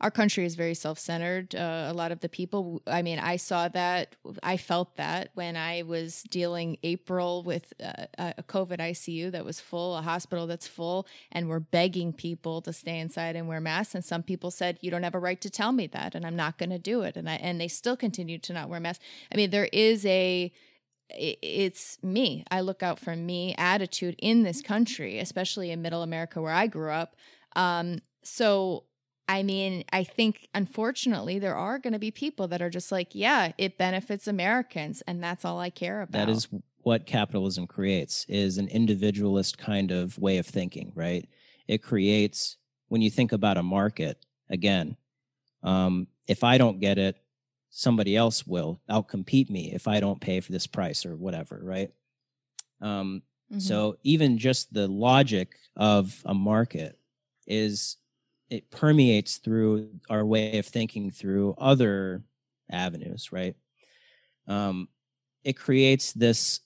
Our 0.00 0.10
country 0.10 0.44
is 0.44 0.54
very 0.54 0.74
self-centered. 0.74 1.54
Uh, 1.54 1.86
a 1.88 1.94
lot 1.94 2.12
of 2.12 2.20
the 2.20 2.28
people, 2.28 2.82
I 2.86 3.02
mean, 3.02 3.18
I 3.18 3.36
saw 3.36 3.68
that, 3.68 4.14
I 4.42 4.56
felt 4.56 4.96
that 4.96 5.30
when 5.34 5.56
I 5.56 5.82
was 5.82 6.22
dealing 6.24 6.76
April 6.82 7.42
with 7.42 7.72
uh, 7.82 8.06
a 8.18 8.42
COVID 8.42 8.78
ICU 8.78 9.30
that 9.32 9.44
was 9.44 9.60
full, 9.60 9.96
a 9.96 10.02
hospital 10.02 10.46
that's 10.46 10.66
full, 10.66 11.06
and 11.32 11.48
we're 11.48 11.60
begging 11.60 12.12
people 12.12 12.60
to 12.62 12.72
stay 12.72 12.98
inside 12.98 13.36
and 13.36 13.48
wear 13.48 13.60
masks. 13.60 13.94
And 13.94 14.04
some 14.04 14.22
people 14.22 14.50
said, 14.50 14.78
"You 14.82 14.90
don't 14.90 15.02
have 15.02 15.14
a 15.14 15.18
right 15.18 15.40
to 15.40 15.50
tell 15.50 15.72
me 15.72 15.86
that, 15.88 16.14
and 16.14 16.26
I'm 16.26 16.36
not 16.36 16.58
going 16.58 16.70
to 16.70 16.78
do 16.78 17.02
it." 17.02 17.16
And 17.16 17.28
I 17.28 17.34
and 17.36 17.60
they 17.60 17.68
still 17.68 17.96
continue 17.96 18.38
to 18.38 18.52
not 18.52 18.68
wear 18.68 18.80
masks. 18.80 19.04
I 19.32 19.36
mean, 19.36 19.50
there 19.50 19.68
is 19.72 20.04
a 20.04 20.52
it's 21.10 22.02
me. 22.02 22.44
I 22.50 22.60
look 22.60 22.82
out 22.82 22.98
for 22.98 23.14
me 23.14 23.54
attitude 23.56 24.16
in 24.18 24.42
this 24.42 24.60
country, 24.60 25.18
especially 25.18 25.70
in 25.70 25.82
middle 25.82 26.02
America 26.02 26.40
where 26.40 26.52
I 26.52 26.66
grew 26.66 26.90
up. 26.90 27.16
Um, 27.54 28.00
so, 28.22 28.84
I 29.28 29.42
mean, 29.42 29.84
I 29.92 30.04
think 30.04 30.48
unfortunately 30.54 31.38
there 31.38 31.56
are 31.56 31.78
going 31.78 31.92
to 31.94 31.98
be 31.98 32.10
people 32.12 32.46
that 32.48 32.62
are 32.62 32.70
just 32.70 32.92
like, 32.92 33.14
yeah, 33.14 33.52
it 33.58 33.76
benefits 33.76 34.28
Americans, 34.28 35.02
and 35.06 35.22
that's 35.22 35.44
all 35.44 35.58
I 35.58 35.70
care 35.70 36.02
about. 36.02 36.12
that 36.12 36.28
is 36.28 36.48
what 36.82 37.06
capitalism 37.06 37.66
creates 37.66 38.24
is 38.28 38.58
an 38.58 38.68
individualist 38.68 39.58
kind 39.58 39.90
of 39.90 40.16
way 40.20 40.38
of 40.38 40.46
thinking 40.46 40.92
right 40.94 41.28
it 41.66 41.78
creates 41.82 42.58
when 42.86 43.02
you 43.02 43.10
think 43.10 43.32
about 43.32 43.56
a 43.56 43.62
market 43.64 44.24
again 44.50 44.96
um, 45.64 46.06
if 46.28 46.44
i 46.44 46.56
don't 46.56 46.78
get 46.78 46.96
it 46.96 47.16
somebody 47.70 48.14
else 48.14 48.46
will 48.46 48.80
outcompete 48.88 49.50
me 49.50 49.72
if 49.74 49.88
i 49.88 49.98
don't 49.98 50.20
pay 50.20 50.38
for 50.38 50.52
this 50.52 50.68
price 50.68 51.04
or 51.04 51.16
whatever 51.16 51.58
right 51.60 51.90
um, 52.80 53.22
Mhm. 53.52 53.60
so 53.62 53.96
even 54.04 54.38
just 54.38 54.72
the 54.72 54.86
logic 54.86 55.56
of 55.76 56.22
a 56.24 56.34
market 56.34 57.00
is 57.48 57.96
it 58.50 58.70
permeates 58.70 59.38
through 59.38 59.90
our 60.08 60.24
way 60.24 60.58
of 60.58 60.66
thinking 60.66 61.10
through 61.10 61.54
other 61.58 62.22
avenues, 62.70 63.32
right? 63.32 63.56
Um, 64.46 64.88
it 65.44 65.54
creates 65.56 66.12
this 66.12 66.60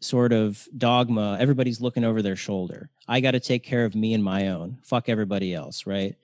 sort 0.00 0.32
of 0.32 0.66
dogma. 0.76 1.36
Everybody's 1.40 1.80
looking 1.80 2.04
over 2.04 2.22
their 2.22 2.36
shoulder. 2.36 2.90
I 3.08 3.20
got 3.20 3.32
to 3.32 3.40
take 3.40 3.64
care 3.64 3.84
of 3.84 3.94
me 3.94 4.14
and 4.14 4.22
my 4.22 4.48
own. 4.48 4.78
Fuck 4.82 5.08
everybody 5.08 5.54
else, 5.54 5.86
right? 5.86 6.16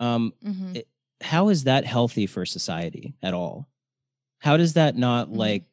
Um, 0.00 0.32
Mhm. 0.44 0.76
it- 0.76 0.88
how 1.20 1.48
is 1.48 1.64
that 1.64 1.84
healthy 1.84 2.26
for 2.26 2.44
society 2.44 3.14
at 3.22 3.34
all? 3.34 3.68
How 4.38 4.56
does 4.56 4.74
that 4.74 4.96
not 4.96 5.28
Mhm. 5.28 5.36
like 5.36 5.64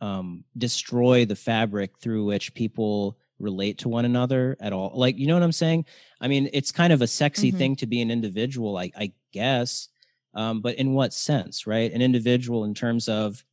um, 0.00 0.44
destroy 0.56 1.24
the 1.24 1.34
fabric 1.36 1.98
through 1.98 2.24
which 2.24 2.54
people 2.54 3.18
relate 3.38 3.78
to 3.78 3.88
one 3.88 4.04
another 4.04 4.56
at 4.60 4.72
all? 4.72 4.92
Like, 4.94 5.18
you 5.18 5.26
know 5.26 5.34
what 5.34 5.42
I'm 5.42 5.52
saying? 5.52 5.86
I 6.20 6.28
mean, 6.28 6.48
it's 6.52 6.72
kind 6.72 6.92
of 6.92 7.02
a 7.02 7.06
sexy 7.06 7.52
Mhm. 7.52 7.58
thing 7.58 7.76
to 7.76 7.86
be 7.86 8.00
an 8.00 8.10
individual, 8.10 8.76
I, 8.76 8.90
I 8.96 9.12
guess. 9.32 9.88
Um, 10.34 10.60
but 10.60 10.76
in 10.76 10.94
what 10.94 11.12
sense, 11.12 11.66
right? 11.66 11.90
An 11.92 12.02
individual 12.02 12.64
in 12.64 12.74
terms 12.74 13.08
of 13.08 13.44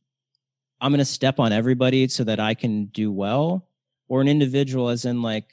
I'm 0.80 0.92
going 0.92 0.98
to 0.98 1.04
step 1.06 1.40
on 1.40 1.52
everybody 1.52 2.06
so 2.08 2.22
that 2.24 2.38
I 2.38 2.52
can 2.54 2.86
do 2.86 3.10
well, 3.10 3.66
or 4.08 4.20
an 4.20 4.28
individual 4.28 4.88
as 4.90 5.04
in 5.04 5.22
like 5.22 5.52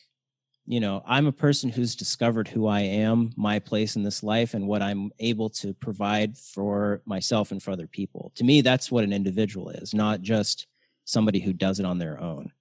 you 0.65 0.80
know, 0.80 1.03
I'm 1.05 1.27
a 1.27 1.34
person 1.34 1.69
who's 1.69 1.93
discovered 1.93 2.47
who 2.47 2.68
I 2.68 2.80
am, 2.81 3.31
my 3.35 3.60
place 3.60 3.97
in 3.97 4.03
this 4.03 4.23
life, 4.23 4.53
and 4.53 4.65
what 4.65 4.81
I'm 4.81 5.11
able 5.19 5.49
to 5.49 5.73
provide 5.73 6.38
for 6.38 7.01
myself 7.05 7.51
and 7.51 7.61
for 7.61 7.72
other 7.72 7.85
people. 7.88 8.31
To 8.35 8.45
me, 8.45 8.61
that's 8.61 8.89
what 8.89 9.03
an 9.03 9.11
individual 9.11 9.69
is, 9.72 9.93
not 9.93 10.22
just 10.22 10.68
somebody 11.03 11.41
who 11.41 11.51
does 11.51 11.81
it 11.81 11.85
on 11.85 11.97
their 11.97 12.18
own. 12.18 12.53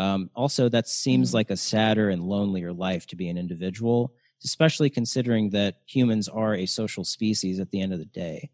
Um, 0.00 0.30
also, 0.34 0.70
that 0.70 0.88
seems 0.88 1.28
mm-hmm. 1.28 1.36
like 1.36 1.50
a 1.50 1.58
sadder 1.58 2.08
and 2.08 2.22
lonelier 2.22 2.72
life 2.72 3.06
to 3.08 3.16
be 3.16 3.28
an 3.28 3.36
individual, 3.36 4.14
especially 4.42 4.88
considering 4.88 5.50
that 5.50 5.80
humans 5.84 6.26
are 6.26 6.54
a 6.54 6.64
social 6.64 7.04
species 7.04 7.60
at 7.60 7.70
the 7.70 7.82
end 7.82 7.92
of 7.92 7.98
the 7.98 8.06
day. 8.06 8.48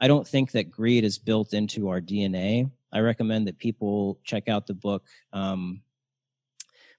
I 0.00 0.06
don't 0.06 0.28
think 0.28 0.52
that 0.52 0.70
greed 0.70 1.02
is 1.02 1.18
built 1.18 1.54
into 1.54 1.88
our 1.88 2.00
DNA. 2.00 2.70
I 2.92 3.00
recommend 3.00 3.48
that 3.48 3.58
people 3.58 4.20
check 4.22 4.48
out 4.48 4.68
the 4.68 4.74
book 4.74 5.06
um, 5.32 5.82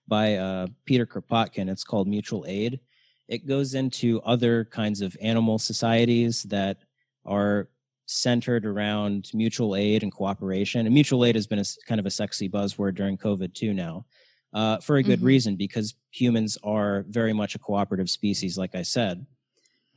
by 0.05 0.35
uh, 0.35 0.67
Peter 0.83 1.05
Kropotkin. 1.05 1.69
It's 1.69 1.85
called 1.85 2.09
Mutual 2.09 2.43
Aid. 2.45 2.81
It 3.29 3.47
goes 3.47 3.73
into 3.73 4.21
other 4.25 4.65
kinds 4.65 4.99
of 4.99 5.15
animal 5.21 5.59
societies 5.59 6.43
that 6.43 6.79
are 7.23 7.69
centered 8.07 8.65
around 8.65 9.29
mutual 9.33 9.75
aid 9.75 10.01
and 10.01 10.11
cooperation. 10.11 10.85
And 10.85 10.93
mutual 10.93 11.25
aid 11.25 11.35
has 11.35 11.45
been 11.45 11.59
a 11.59 11.65
kind 11.85 11.99
of 11.99 12.05
a 12.05 12.11
sexy 12.11 12.49
buzzword 12.49 12.95
during 12.95 13.17
COVID 13.17 13.53
too 13.53 13.73
now, 13.73 14.05
uh, 14.53 14.77
for 14.77 14.95
a 14.95 15.03
good 15.03 15.19
mm-hmm. 15.19 15.27
reason 15.27 15.55
because 15.55 15.93
humans 16.11 16.57
are 16.63 17.05
very 17.09 17.33
much 17.33 17.53
a 17.53 17.59
cooperative 17.59 18.09
species, 18.09 18.57
like 18.57 18.75
I 18.75 18.81
said. 18.81 19.25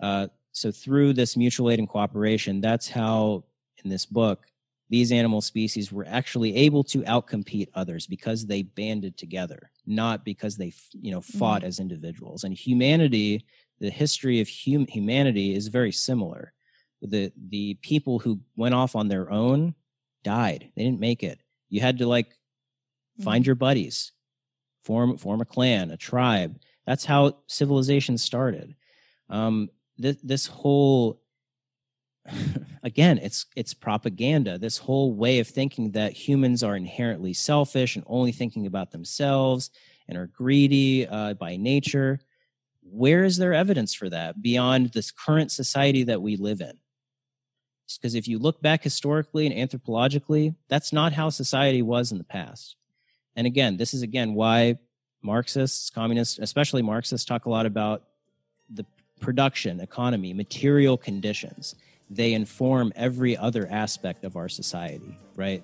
Uh, 0.00 0.26
so 0.52 0.72
through 0.72 1.12
this 1.12 1.36
mutual 1.36 1.70
aid 1.70 1.78
and 1.78 1.88
cooperation, 1.88 2.60
that's 2.60 2.88
how 2.88 3.44
in 3.84 3.90
this 3.90 4.04
book 4.04 4.46
these 4.88 5.12
animal 5.12 5.40
species 5.40 5.92
were 5.92 6.06
actually 6.08 6.54
able 6.56 6.82
to 6.82 7.02
outcompete 7.02 7.68
others 7.74 8.08
because 8.08 8.44
they 8.44 8.62
banded 8.62 9.16
together, 9.16 9.70
not 9.86 10.24
because 10.24 10.56
they 10.56 10.72
you 10.92 11.12
know 11.12 11.20
fought 11.20 11.60
mm-hmm. 11.60 11.68
as 11.68 11.78
individuals. 11.78 12.42
And 12.42 12.52
humanity, 12.52 13.44
the 13.78 13.88
history 13.88 14.40
of 14.40 14.48
hum- 14.48 14.88
humanity 14.88 15.54
is 15.54 15.68
very 15.68 15.92
similar. 15.92 16.52
The 17.02 17.32
the 17.48 17.74
people 17.74 18.18
who 18.18 18.40
went 18.56 18.74
off 18.74 18.94
on 18.94 19.08
their 19.08 19.30
own 19.30 19.74
died. 20.22 20.70
They 20.76 20.84
didn't 20.84 21.00
make 21.00 21.22
it. 21.22 21.40
You 21.68 21.80
had 21.80 21.98
to 21.98 22.06
like 22.06 22.28
mm-hmm. 22.28 23.22
find 23.24 23.46
your 23.46 23.54
buddies, 23.54 24.12
form 24.84 25.16
form 25.16 25.40
a 25.40 25.44
clan, 25.44 25.90
a 25.90 25.96
tribe. 25.96 26.58
That's 26.86 27.04
how 27.04 27.38
civilization 27.46 28.18
started. 28.18 28.74
Um, 29.28 29.70
this 30.00 30.16
this 30.22 30.46
whole 30.46 31.20
again 32.82 33.18
it's 33.18 33.46
it's 33.56 33.74
propaganda 33.74 34.58
this 34.58 34.78
whole 34.78 35.14
way 35.14 35.38
of 35.38 35.48
thinking 35.48 35.92
that 35.92 36.12
humans 36.12 36.62
are 36.62 36.76
inherently 36.76 37.32
selfish 37.32 37.96
and 37.96 38.04
only 38.06 38.32
thinking 38.32 38.66
about 38.66 38.90
themselves 38.90 39.70
and 40.08 40.18
are 40.18 40.26
greedy 40.26 41.06
uh, 41.06 41.34
by 41.34 41.56
nature 41.56 42.20
where 42.82 43.24
is 43.24 43.36
there 43.36 43.54
evidence 43.54 43.94
for 43.94 44.08
that 44.08 44.42
beyond 44.42 44.90
this 44.92 45.10
current 45.10 45.52
society 45.52 46.02
that 46.02 46.20
we 46.20 46.36
live 46.36 46.60
in 46.60 46.76
because 47.98 48.14
if 48.14 48.28
you 48.28 48.38
look 48.38 48.60
back 48.60 48.82
historically 48.82 49.46
and 49.46 49.54
anthropologically 49.54 50.54
that's 50.68 50.92
not 50.92 51.12
how 51.12 51.28
society 51.28 51.82
was 51.82 52.12
in 52.12 52.18
the 52.18 52.24
past 52.24 52.76
and 53.36 53.46
again 53.46 53.76
this 53.76 53.94
is 53.94 54.02
again 54.02 54.34
why 54.34 54.78
marxists 55.22 55.90
communists 55.90 56.38
especially 56.38 56.82
marxists 56.82 57.26
talk 57.26 57.46
a 57.46 57.50
lot 57.50 57.66
about 57.66 58.04
the 58.70 58.84
production 59.20 59.80
economy 59.80 60.32
material 60.32 60.96
conditions 60.96 61.74
they 62.10 62.32
inform 62.32 62.92
every 62.96 63.36
other 63.36 63.68
aspect 63.70 64.24
of 64.24 64.36
our 64.36 64.48
society, 64.48 65.16
right? 65.36 65.62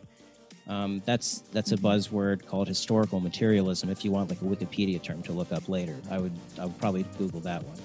Um, 0.68 1.02
that's 1.04 1.40
that's 1.52 1.72
a 1.72 1.76
buzzword 1.76 2.46
called 2.46 2.68
historical 2.68 3.20
materialism. 3.20 3.90
If 3.90 4.04
you 4.04 4.12
want 4.12 4.30
like 4.30 4.40
a 4.40 4.44
Wikipedia 4.44 5.02
term 5.02 5.22
to 5.24 5.32
look 5.32 5.52
up 5.52 5.68
later, 5.68 5.96
I 6.10 6.18
would 6.18 6.32
I 6.58 6.64
would 6.64 6.78
probably 6.78 7.04
Google 7.18 7.40
that 7.40 7.62
one. 7.64 7.76